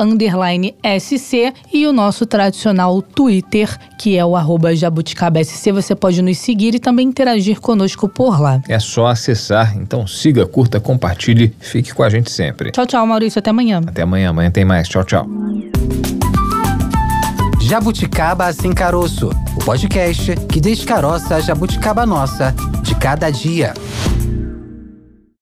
SC 0.99 1.53
e 1.72 1.87
o 1.87 1.93
nosso 1.93 2.26
tradicional 2.26 3.01
Twitter, 3.01 3.76
que 3.99 4.16
é 4.16 4.24
o 4.24 4.37
arroba 4.37 4.74
jabuticaba 4.74 5.43
SC. 5.43 5.72
Você 5.72 5.95
pode 5.95 6.22
nos 6.27 6.39
seguir 6.39 6.74
e 6.74 6.79
também 6.79 7.07
interagir 7.07 7.61
conosco 7.61 8.09
por 8.09 8.41
lá. 8.41 8.61
É 8.68 8.79
só 8.79 9.07
acessar. 9.07 9.77
Então 9.77 10.07
siga, 10.07 10.47
curta, 10.47 10.79
compartilhe, 10.81 11.55
fique 11.61 11.95
com 11.95 12.03
a 12.03 12.11
gente 12.11 12.31
sempre. 12.31 12.70
Tchau, 12.72 12.87
tchau, 12.87 13.07
Maurício. 13.07 13.39
Até 13.39 13.51
amanhã. 13.51 13.81
Até 13.87 14.03
amanhã. 14.03 14.31
Amanhã 14.31 14.51
tem 14.51 14.64
mais. 14.64 14.89
Tchau, 14.89 15.05
tchau. 15.05 15.27
Jabuticaba 17.62 18.53
Sem 18.53 18.72
Caroço, 18.72 19.31
o 19.57 19.64
podcast 19.64 20.37
que 20.49 20.61
descaroça 20.61 21.35
a 21.35 21.41
jabuticaba 21.41 22.07
nossa 22.07 22.55
de 22.83 22.95
cada 22.95 23.29
dia. 23.29 23.74